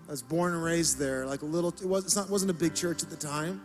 I 0.08 0.10
was 0.10 0.22
born 0.22 0.54
and 0.54 0.62
raised 0.62 0.98
there, 0.98 1.26
like 1.26 1.42
a 1.42 1.46
little, 1.46 1.70
it, 1.70 1.84
was, 1.84 2.04
it's 2.04 2.16
not, 2.16 2.30
wasn't 2.30 2.50
a 2.50 2.54
big 2.54 2.74
church 2.74 3.02
at 3.02 3.10
the 3.10 3.16
time, 3.16 3.62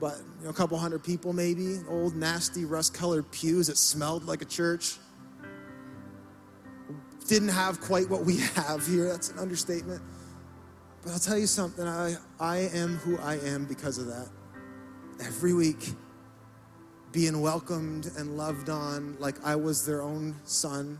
but 0.00 0.16
you 0.38 0.44
know, 0.44 0.50
a 0.50 0.54
couple 0.54 0.78
hundred 0.78 1.04
people 1.04 1.32
maybe, 1.32 1.78
old, 1.88 2.16
nasty, 2.16 2.64
rust 2.64 2.94
colored 2.94 3.30
pews 3.30 3.68
that 3.68 3.76
smelled 3.76 4.24
like 4.24 4.42
a 4.42 4.46
church. 4.46 4.96
Didn't 7.28 7.48
have 7.48 7.80
quite 7.80 8.08
what 8.08 8.24
we 8.24 8.38
have 8.54 8.86
here, 8.86 9.08
that's 9.08 9.30
an 9.30 9.38
understatement. 9.38 10.02
But 11.02 11.12
I'll 11.12 11.18
tell 11.18 11.38
you 11.38 11.46
something, 11.46 11.86
I, 11.86 12.16
I 12.40 12.56
am 12.74 12.96
who 12.96 13.18
I 13.18 13.38
am 13.38 13.66
because 13.66 13.98
of 13.98 14.06
that. 14.06 14.28
Every 15.20 15.54
week, 15.54 15.94
being 17.16 17.40
welcomed 17.40 18.10
and 18.18 18.36
loved 18.36 18.68
on 18.68 19.16
like 19.18 19.42
I 19.42 19.56
was 19.56 19.86
their 19.86 20.02
own 20.02 20.36
son. 20.44 20.98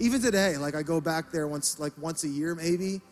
Even 0.00 0.22
today, 0.22 0.56
like 0.56 0.74
I 0.74 0.82
go 0.82 1.02
back 1.02 1.30
there 1.30 1.46
once, 1.46 1.78
like 1.78 1.92
once 1.98 2.24
a 2.24 2.28
year 2.28 2.54
maybe, 2.54 3.02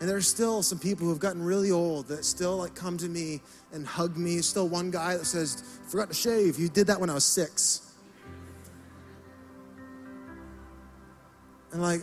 and 0.00 0.08
there's 0.08 0.26
still 0.26 0.62
some 0.62 0.78
people 0.78 1.04
who 1.04 1.10
have 1.10 1.20
gotten 1.20 1.42
really 1.42 1.70
old 1.70 2.08
that 2.08 2.24
still 2.24 2.56
like 2.56 2.74
come 2.74 2.96
to 2.96 3.10
me 3.10 3.42
and 3.74 3.86
hug 3.86 4.16
me. 4.16 4.38
Still 4.38 4.68
one 4.68 4.90
guy 4.90 5.18
that 5.18 5.26
says, 5.26 5.62
"Forgot 5.90 6.08
to 6.08 6.14
shave. 6.14 6.58
You 6.58 6.70
did 6.70 6.86
that 6.86 6.98
when 6.98 7.10
I 7.10 7.14
was 7.14 7.26
six. 7.26 7.82
And 11.72 11.82
like, 11.82 12.00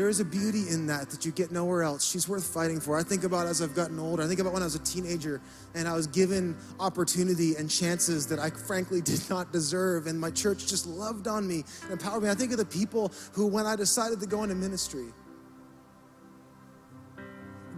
there 0.00 0.08
is 0.08 0.18
a 0.18 0.24
beauty 0.24 0.66
in 0.70 0.86
that 0.86 1.10
that 1.10 1.26
you 1.26 1.30
get 1.30 1.52
nowhere 1.52 1.82
else. 1.82 2.10
She's 2.10 2.26
worth 2.26 2.46
fighting 2.46 2.80
for. 2.80 2.96
I 2.96 3.02
think 3.02 3.22
about 3.22 3.46
as 3.46 3.60
I've 3.60 3.74
gotten 3.74 3.98
older. 3.98 4.22
I 4.22 4.26
think 4.26 4.40
about 4.40 4.54
when 4.54 4.62
I 4.62 4.64
was 4.64 4.74
a 4.74 4.78
teenager 4.78 5.42
and 5.74 5.86
I 5.86 5.92
was 5.92 6.06
given 6.06 6.56
opportunity 6.80 7.56
and 7.56 7.70
chances 7.70 8.26
that 8.28 8.38
I 8.38 8.48
frankly 8.48 9.00
did 9.02 9.20
not 9.28 9.52
deserve. 9.52 10.06
And 10.06 10.18
my 10.18 10.30
church 10.30 10.66
just 10.66 10.86
loved 10.86 11.28
on 11.28 11.46
me 11.46 11.64
and 11.82 11.92
empowered 11.92 12.22
me. 12.22 12.30
I 12.30 12.34
think 12.34 12.50
of 12.50 12.56
the 12.56 12.64
people 12.64 13.12
who, 13.34 13.46
when 13.46 13.66
I 13.66 13.76
decided 13.76 14.20
to 14.20 14.26
go 14.26 14.42
into 14.42 14.54
ministry, 14.54 15.08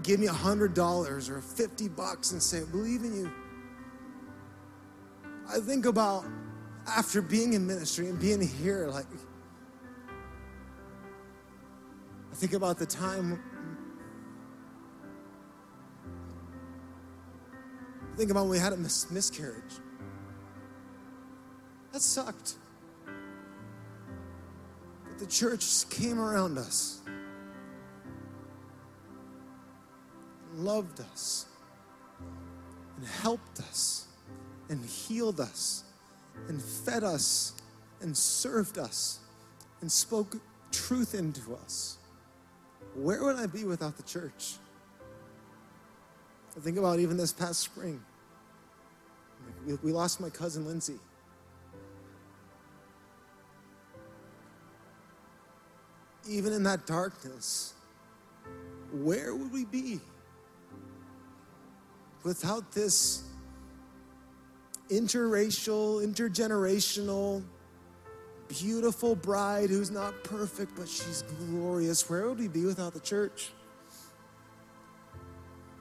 give 0.05 0.21
me 0.21 0.29
a 0.29 0.33
hundred 0.33 0.75
dollars 0.75 1.29
or 1.29 1.41
50 1.41 1.89
bucks 1.89 2.31
and 2.31 2.41
say, 2.41 2.63
believe 2.71 3.03
in 3.03 3.17
you. 3.17 3.33
I 5.53 5.59
think 5.59 5.87
about 5.87 6.25
after 6.87 7.21
being 7.21 7.55
in 7.55 7.67
ministry 7.67 8.07
and 8.07 8.21
being 8.21 8.41
here, 8.41 8.87
like, 8.87 9.07
think 12.43 12.55
about 12.55 12.77
the 12.77 12.85
time. 12.85 13.41
Think 18.17 18.33
about 18.33 18.41
when 18.41 18.51
we 18.51 18.59
had 18.59 18.73
a 18.73 18.77
mis- 18.77 19.09
miscarriage. 19.13 19.75
That 21.93 22.03
sucked. 22.03 22.55
But 25.07 25.21
the 25.21 25.27
church 25.27 25.89
came 25.89 26.19
around 26.19 26.59
us 26.59 26.99
loved 30.57 31.01
us 31.01 31.47
and 32.97 33.07
helped 33.07 33.61
us 33.61 34.09
and 34.69 34.85
healed 34.85 35.39
us 35.39 35.85
and 36.49 36.61
fed 36.61 37.05
us 37.05 37.53
and 38.01 38.17
served 38.17 38.79
us 38.79 39.21
and 39.81 39.91
spoke 39.91 40.41
truth 40.73 41.15
into 41.15 41.55
us. 41.55 41.99
Where 42.95 43.23
would 43.25 43.37
I 43.37 43.47
be 43.47 43.65
without 43.65 43.97
the 43.97 44.03
church? 44.03 44.55
I 46.57 46.61
think 46.61 46.77
about 46.77 46.99
even 46.99 47.17
this 47.17 47.33
past 47.33 47.61
spring. 47.61 48.01
We, 49.67 49.75
we 49.83 49.93
lost 49.93 50.21
my 50.21 50.29
cousin 50.29 50.67
Lindsay. 50.67 50.99
Even 56.29 56.53
in 56.53 56.63
that 56.65 56.87
darkness, 56.87 57.75
where 58.93 59.35
would 59.35 59.53
we 59.53 59.65
be 59.65 60.01
without 62.23 62.71
this 62.73 63.25
interracial, 64.91 66.07
intergenerational, 66.07 67.43
beautiful 68.61 69.15
bride 69.15 69.71
who's 69.71 69.91
not 69.91 70.25
perfect, 70.25 70.77
but 70.77 70.89
she's 70.89 71.23
glorious. 71.23 72.09
Where 72.09 72.29
would 72.29 72.39
we 72.39 72.49
be 72.49 72.65
without 72.65 72.93
the 72.95 73.01
church? 73.01 73.51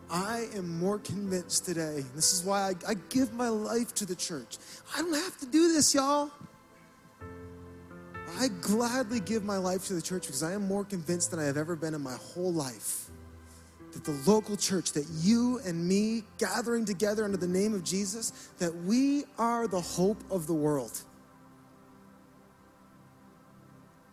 I 0.09 0.47
am 0.55 0.79
more 0.79 0.99
convinced 0.99 1.65
today. 1.65 2.03
This 2.15 2.33
is 2.33 2.43
why 2.43 2.69
I, 2.69 2.91
I, 2.91 2.93
give 3.09 3.33
my 3.33 3.47
life 3.47 3.93
to 3.95 4.05
the 4.05 4.15
church. 4.15 4.57
I 4.93 5.01
don't 5.01 5.13
have 5.13 5.37
to 5.39 5.45
do 5.45 5.71
this, 5.71 5.95
y'all. 5.95 6.29
I 8.39 8.49
gladly 8.59 9.21
give 9.21 9.45
my 9.45 9.57
life 9.57 9.87
to 9.87 9.93
the 9.93 10.01
church 10.01 10.23
because 10.23 10.43
I 10.43 10.53
am 10.53 10.67
more 10.67 10.83
convinced 10.83 11.31
than 11.31 11.39
I 11.39 11.45
have 11.45 11.55
ever 11.55 11.77
been 11.77 11.93
in 11.93 12.01
my 12.01 12.15
whole 12.33 12.51
life 12.51 13.09
that 13.93 14.05
the 14.05 14.31
local 14.31 14.55
church, 14.55 14.93
that 14.93 15.05
you 15.19 15.59
and 15.65 15.87
me 15.87 16.23
gathering 16.37 16.85
together 16.85 17.25
under 17.25 17.37
the 17.37 17.47
name 17.47 17.73
of 17.73 17.83
Jesus, 17.83 18.31
that 18.57 18.73
we 18.83 19.25
are 19.37 19.67
the 19.67 19.81
hope 19.81 20.23
of 20.31 20.47
the 20.47 20.53
world. 20.53 21.01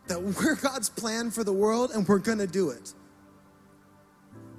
That 0.08 0.20
we're 0.22 0.56
God's 0.56 0.88
plan 0.88 1.30
for 1.30 1.44
the 1.44 1.52
world 1.52 1.90
and 1.94 2.06
we're 2.06 2.18
gonna 2.18 2.46
do 2.46 2.70
it. 2.70 2.92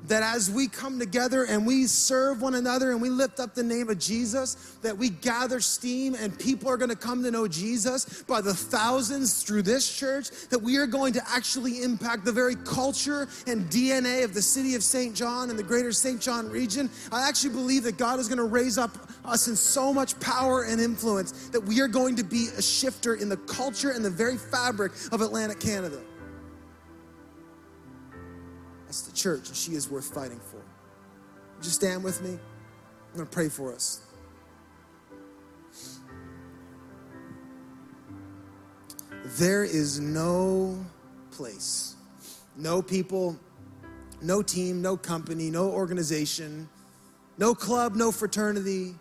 That 0.10 0.24
as 0.24 0.50
we 0.50 0.68
come 0.68 0.98
together 0.98 1.46
and 1.46 1.68
we 1.68 1.86
serve 1.86 2.42
one 2.42 2.56
another 2.56 2.92
and 2.92 3.02
we 3.02 3.10
lift 3.10 3.40
up 3.40 3.54
the 3.54 3.64
name 3.64 3.90
of 3.90 4.00
Jesus, 4.00 4.76
that 4.82 4.98
we 4.98 5.10
gather 5.10 5.60
steam 5.60 6.16
and 6.16 6.38
people 6.38 6.68
are 6.68 6.78
gonna 6.78 6.96
come 6.96 7.22
to 7.24 7.30
know 7.30 7.48
Jesus 7.48 8.24
by 8.24 8.42
the 8.42 8.54
thousands 8.54 9.44
through 9.44 9.62
this 9.62 9.96
church, 9.96 10.32
that 10.50 10.60
we 10.60 10.78
are 10.78 10.88
going 10.88 11.14
to 11.14 11.22
actually 11.30 11.84
impact 11.84 12.26
the 12.26 12.32
very 12.32 12.56
culture 12.56 13.28
and 13.46 13.70
DNA 13.70 14.24
of 14.24 14.34
the 14.34 14.42
city 14.42 14.74
of 14.74 14.84
St. 14.84 15.16
John 15.16 15.52
and 15.52 15.60
the 15.60 15.64
greater 15.64 15.92
St. 15.92 16.20
John 16.20 16.50
region. 16.50 16.90
I 17.12 17.28
actually 17.30 17.54
believe 17.54 17.84
that 17.84 17.98
God 17.98 18.20
is 18.20 18.28
gonna 18.28 18.44
raise 18.44 18.80
up 18.80 18.98
us 19.26 19.48
in 19.48 19.56
so 19.56 19.94
much 19.94 20.20
power 20.20 20.64
and 20.64 20.82
influence 20.82 21.50
that 21.50 21.62
we 21.62 21.82
are 21.82 21.88
going 21.88 22.16
to 22.16 22.24
be 22.24 22.48
a 22.58 22.62
shifter 22.62 23.14
in 23.14 23.30
the 23.30 23.38
culture 23.38 23.92
and 23.92 24.04
the 24.04 24.10
very 24.10 24.38
fabric 24.38 24.92
of 25.12 25.22
Atlantic 25.22 25.60
Canada. 25.60 26.02
That's 28.90 29.02
the 29.02 29.16
church, 29.16 29.50
and 29.50 29.56
she 29.56 29.74
is 29.74 29.88
worth 29.88 30.12
fighting 30.12 30.40
for. 30.40 30.58
Just 31.62 31.76
stand 31.76 32.04
with 32.04 32.24
me. 32.24 32.32
I'm 32.32 33.14
going 33.14 33.28
to 33.28 33.32
pray 33.32 33.48
for 33.48 33.72
us. 33.72 34.02
There 39.38 39.64
is 39.64 40.00
no 40.00 40.84
place, 41.30 41.98
no 42.58 42.82
people, 42.82 43.38
no 44.24 44.42
team, 44.42 44.82
no 44.82 44.98
company, 44.98 45.52
no 45.52 45.70
organization, 45.70 46.68
no 47.38 47.54
club, 47.54 47.94
no 47.94 48.12
fraternity, 48.12 48.96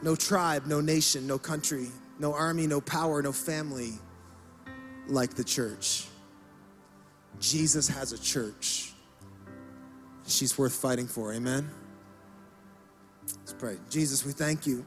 no 0.00 0.14
tribe, 0.14 0.66
no 0.66 0.80
nation, 0.80 1.26
no 1.26 1.38
country, 1.38 1.88
no 2.20 2.32
army, 2.32 2.68
no 2.68 2.80
power, 2.80 3.20
no 3.20 3.32
family 3.32 3.94
like 5.08 5.34
the 5.34 5.42
church. 5.42 6.06
Jesus 7.38 7.88
has 7.88 8.12
a 8.12 8.18
church. 8.18 8.92
She's 10.26 10.58
worth 10.58 10.74
fighting 10.74 11.06
for. 11.06 11.32
Amen. 11.32 11.68
Let's 13.22 13.52
pray. 13.52 13.76
Jesus, 13.88 14.24
we 14.24 14.32
thank 14.32 14.66
you. 14.66 14.84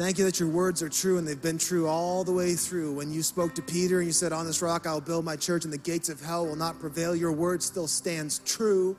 Thank 0.00 0.16
you 0.16 0.24
that 0.24 0.40
your 0.40 0.48
words 0.48 0.82
are 0.82 0.88
true 0.88 1.18
and 1.18 1.28
they've 1.28 1.42
been 1.42 1.58
true 1.58 1.86
all 1.86 2.24
the 2.24 2.32
way 2.32 2.54
through. 2.54 2.94
When 2.94 3.12
you 3.12 3.22
spoke 3.22 3.54
to 3.56 3.62
Peter 3.62 3.98
and 3.98 4.06
you 4.06 4.14
said, 4.14 4.32
On 4.32 4.46
this 4.46 4.62
rock 4.62 4.86
I 4.86 4.94
will 4.94 5.02
build 5.02 5.26
my 5.26 5.36
church 5.36 5.64
and 5.64 5.72
the 5.72 5.78
gates 5.78 6.08
of 6.08 6.22
hell 6.22 6.46
will 6.46 6.56
not 6.56 6.80
prevail, 6.80 7.14
your 7.14 7.32
word 7.32 7.62
still 7.62 7.86
stands 7.86 8.38
true. 8.46 8.96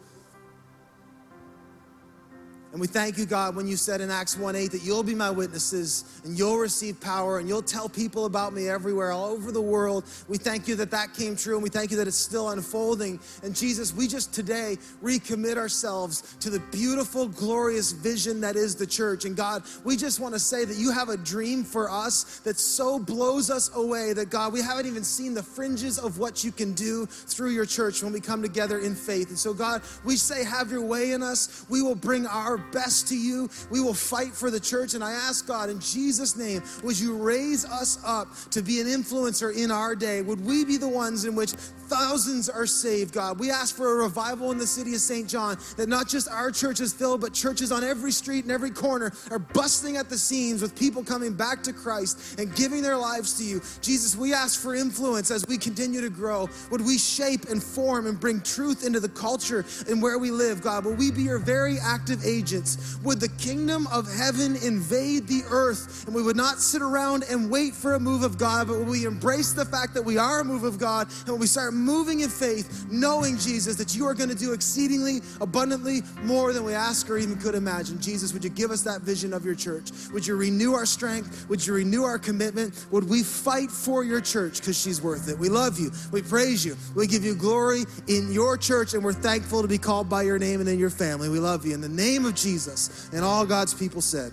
And 2.72 2.80
we 2.80 2.88
thank 2.88 3.18
you, 3.18 3.26
God, 3.26 3.58
when 3.58 3.68
you 3.68 3.76
said 3.76 4.00
in 4.00 4.10
Acts 4.10 4.38
1 4.38 4.56
8 4.56 4.72
that 4.72 4.82
you'll 4.82 5.04
be 5.04 5.14
my 5.14 5.30
witnesses 5.30 6.22
and 6.24 6.40
you'll 6.40 6.58
receive 6.58 7.02
power 7.02 7.40
and 7.40 7.50
you'll 7.50 7.62
tell 7.62 7.90
people 7.90 8.24
about 8.24 8.54
me 8.54 8.70
everywhere, 8.70 9.12
all 9.12 9.26
over 9.26 9.52
the 9.52 9.62
world. 9.62 10.06
We 10.30 10.38
thank 10.38 10.70
you 10.70 10.78
that 10.78 10.90
that 10.92 11.14
came 11.14 11.36
true 11.36 11.56
and 11.56 11.64
we 11.64 11.70
thank 11.70 11.92
you 11.92 11.98
that 11.98 12.08
it's 12.08 12.16
still 12.16 12.52
unfolding. 12.52 13.20
And 13.44 13.54
Jesus, 13.54 13.94
we 13.94 14.08
just 14.08 14.34
today 14.34 14.78
recommit 15.04 15.58
ourselves 15.58 16.38
to 16.40 16.50
the 16.50 16.60
beautiful, 16.72 17.28
glorious 17.28 17.92
vision 17.92 18.40
that 18.40 18.56
is 18.56 18.78
the 18.78 18.88
church. 18.88 19.26
And 19.26 19.36
God, 19.36 19.64
we 19.84 19.98
just 19.98 20.22
want 20.22 20.34
to 20.34 20.40
say 20.40 20.64
that 20.64 20.78
you 20.78 20.94
have 20.94 21.10
a 21.10 21.18
dream 21.18 21.66
for 21.66 21.92
us 21.92 22.40
that 22.40 22.58
so 22.58 23.00
blows 23.00 23.50
us 23.50 23.70
away 23.76 24.14
that, 24.14 24.30
God, 24.30 24.54
we 24.54 24.62
haven't 24.62 24.86
even 24.86 25.04
seen 25.04 25.34
the 25.34 25.44
fringes 25.44 26.00
of 26.00 26.20
what 26.20 26.46
you 26.46 26.54
can 26.54 26.72
do 26.72 27.06
through 27.06 27.50
your 27.50 27.66
church 27.66 28.02
when 28.02 28.14
we 28.14 28.22
come 28.22 28.42
together 28.42 28.80
in 28.80 28.96
faith. 28.96 29.28
And 29.28 29.38
so, 29.38 29.54
God, 29.54 29.82
we 30.06 30.16
say, 30.16 30.46
have 30.46 30.72
your 30.72 30.86
way 30.86 31.12
in 31.12 31.22
us. 31.22 31.66
We 31.70 31.82
will 31.82 31.96
bring 31.96 32.26
our 32.26 32.61
best 32.72 33.08
to 33.10 33.18
you. 33.18 33.50
We 33.70 33.82
will 33.82 33.94
fight 33.94 34.34
for 34.34 34.52
the 34.52 34.60
church. 34.60 34.94
And 34.94 35.04
I 35.04 35.12
ask 35.12 35.48
God, 35.48 35.70
in 35.70 35.80
Jesus' 35.80 36.36
name, 36.36 36.64
would 36.84 37.00
you 37.00 37.16
raise 37.16 37.66
us 37.66 38.00
up 38.06 38.28
to 38.52 38.62
be 38.62 38.80
an 38.82 38.88
influencer 38.88 39.56
in 39.56 39.72
our 39.72 39.96
day? 39.96 40.22
Would 40.22 40.44
we 40.46 40.66
be 40.66 40.78
the 40.78 40.88
ones 40.88 41.26
in 41.26 41.36
which 41.36 41.52
thousands 41.52 42.50
are 42.50 42.66
saved, 42.66 43.14
God? 43.14 43.40
We 43.40 43.52
ask 43.52 43.76
for 43.76 43.92
a 43.92 44.04
revival 44.04 44.52
in 44.52 44.58
the 44.58 44.68
city 44.68 44.94
of 44.94 45.02
St. 45.02 45.28
John, 45.28 45.58
that 45.78 45.90
not 45.90 46.08
just 46.08 46.30
our 46.30 46.52
church 46.52 46.80
is 46.80 46.94
filled, 46.94 47.22
but 47.22 47.34
churches 47.34 47.72
on 47.72 47.84
every 47.84 48.12
street 48.12 48.44
and 48.44 48.52
every 48.52 48.72
corner 48.72 49.12
are 49.30 49.40
busting 49.40 49.98
at 49.98 50.10
the 50.10 50.18
seams 50.18 50.62
with 50.62 50.76
people 50.76 51.04
coming 51.04 51.34
back 51.34 51.64
to 51.64 51.74
Christ 51.74 52.40
and 52.40 52.56
giving 52.56 52.82
their 52.82 52.98
lives 52.98 53.38
to 53.40 53.44
you. 53.44 53.62
Jesus, 53.82 54.16
we 54.16 54.34
ask 54.34 54.60
for 54.60 54.76
influence 54.76 55.32
as 55.32 55.46
we 55.48 55.58
continue 55.58 56.02
to 56.02 56.10
grow. 56.10 56.50
Would 56.72 56.82
we 56.82 56.98
shape 56.98 57.46
and 57.50 57.62
form 57.62 58.08
and 58.08 58.20
bring 58.20 58.42
truth 58.42 58.86
into 58.86 59.00
the 59.00 59.10
culture 59.10 59.66
and 59.90 60.02
where 60.02 60.18
we 60.18 60.32
live, 60.32 60.62
God? 60.62 60.86
Will 60.86 60.96
we 60.96 61.12
be 61.12 61.24
your 61.24 61.40
very 61.40 61.78
active 61.80 62.24
agents? 62.52 62.98
Would 63.04 63.20
the 63.20 63.30
kingdom 63.30 63.88
of 63.88 64.12
heaven 64.12 64.56
invade 64.58 65.28
the 65.28 65.44
earth 65.50 66.06
and 66.06 66.16
we 66.16 66.24
would 66.24 66.36
not 66.36 66.60
sit 66.60 66.82
around 66.82 67.24
and 67.30 67.50
wait 67.50 67.74
for 67.74 67.96
a 67.96 68.00
move 68.00 68.24
of 68.24 68.38
God, 68.38 68.68
but 68.68 68.80
we 68.86 69.06
embrace 69.06 69.54
the 69.54 69.66
fact 69.66 69.94
that 69.94 70.02
we 70.02 70.18
are 70.18 70.42
a 70.42 70.44
move 70.44 70.64
of 70.64 70.78
God 70.78 71.08
and 71.28 71.40
we 71.40 71.48
start 71.48 71.74
moving 71.74 72.22
in 72.22 72.30
faith, 72.30 72.86
knowing, 72.92 73.38
Jesus, 73.38 73.76
that 73.78 73.96
you 73.96 74.06
are 74.06 74.14
going 74.14 74.30
to 74.30 74.36
do 74.36 74.54
exceedingly 74.54 75.22
abundantly 75.40 76.02
more 76.24 76.54
than 76.54 76.64
we 76.64 76.74
ask 76.74 77.10
or 77.10 77.18
even 77.18 77.38
could 77.38 77.56
imagine? 77.56 78.00
Jesus, 78.02 78.34
would 78.34 78.44
you 78.44 78.50
give 78.50 78.72
us 78.72 78.82
that 78.82 79.02
vision 79.02 79.34
of 79.34 79.46
your 79.46 79.56
church? 79.56 79.92
Would 80.14 80.28
you 80.28 80.36
renew 80.36 80.74
our 80.74 80.86
strength? 80.86 81.48
Would 81.50 81.66
you 81.66 81.74
renew 81.74 82.04
our 82.04 82.20
commitment? 82.20 82.86
Would 82.92 83.10
we 83.10 83.24
fight 83.24 83.72
for 83.72 84.04
your 84.04 84.22
church 84.22 84.60
because 84.60 84.80
she's 84.80 85.02
worth 85.02 85.30
it? 85.30 85.38
We 85.38 85.50
love 85.50 85.80
you. 85.80 85.92
We 86.12 86.22
praise 86.22 86.66
you. 86.66 86.76
We 86.96 87.08
give 87.08 87.24
you 87.24 87.36
glory 87.36 87.84
in 88.08 88.32
your 88.32 88.58
church, 88.58 88.94
and 88.94 89.04
we're 89.04 89.14
thankful 89.14 89.62
to 89.62 89.68
be 89.68 89.78
called 89.78 90.10
by 90.10 90.24
your 90.24 90.40
name 90.40 90.60
and 90.60 90.70
in 90.70 90.80
your 90.80 90.90
family. 90.90 91.30
We 91.30 91.40
love 91.40 91.66
you. 91.66 91.74
In 91.74 91.82
the 91.82 91.90
name 91.90 92.26
of 92.26 92.36
Jesus, 92.42 93.10
and 93.14 93.24
all 93.24 93.46
God's 93.46 93.74
people 93.74 94.02
said, 94.02 94.32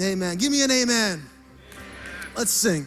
Amen. 0.00 0.36
Give 0.36 0.52
me 0.52 0.62
an 0.62 0.70
amen. 0.70 1.22
Let's 2.36 2.52
sing. 2.52 2.86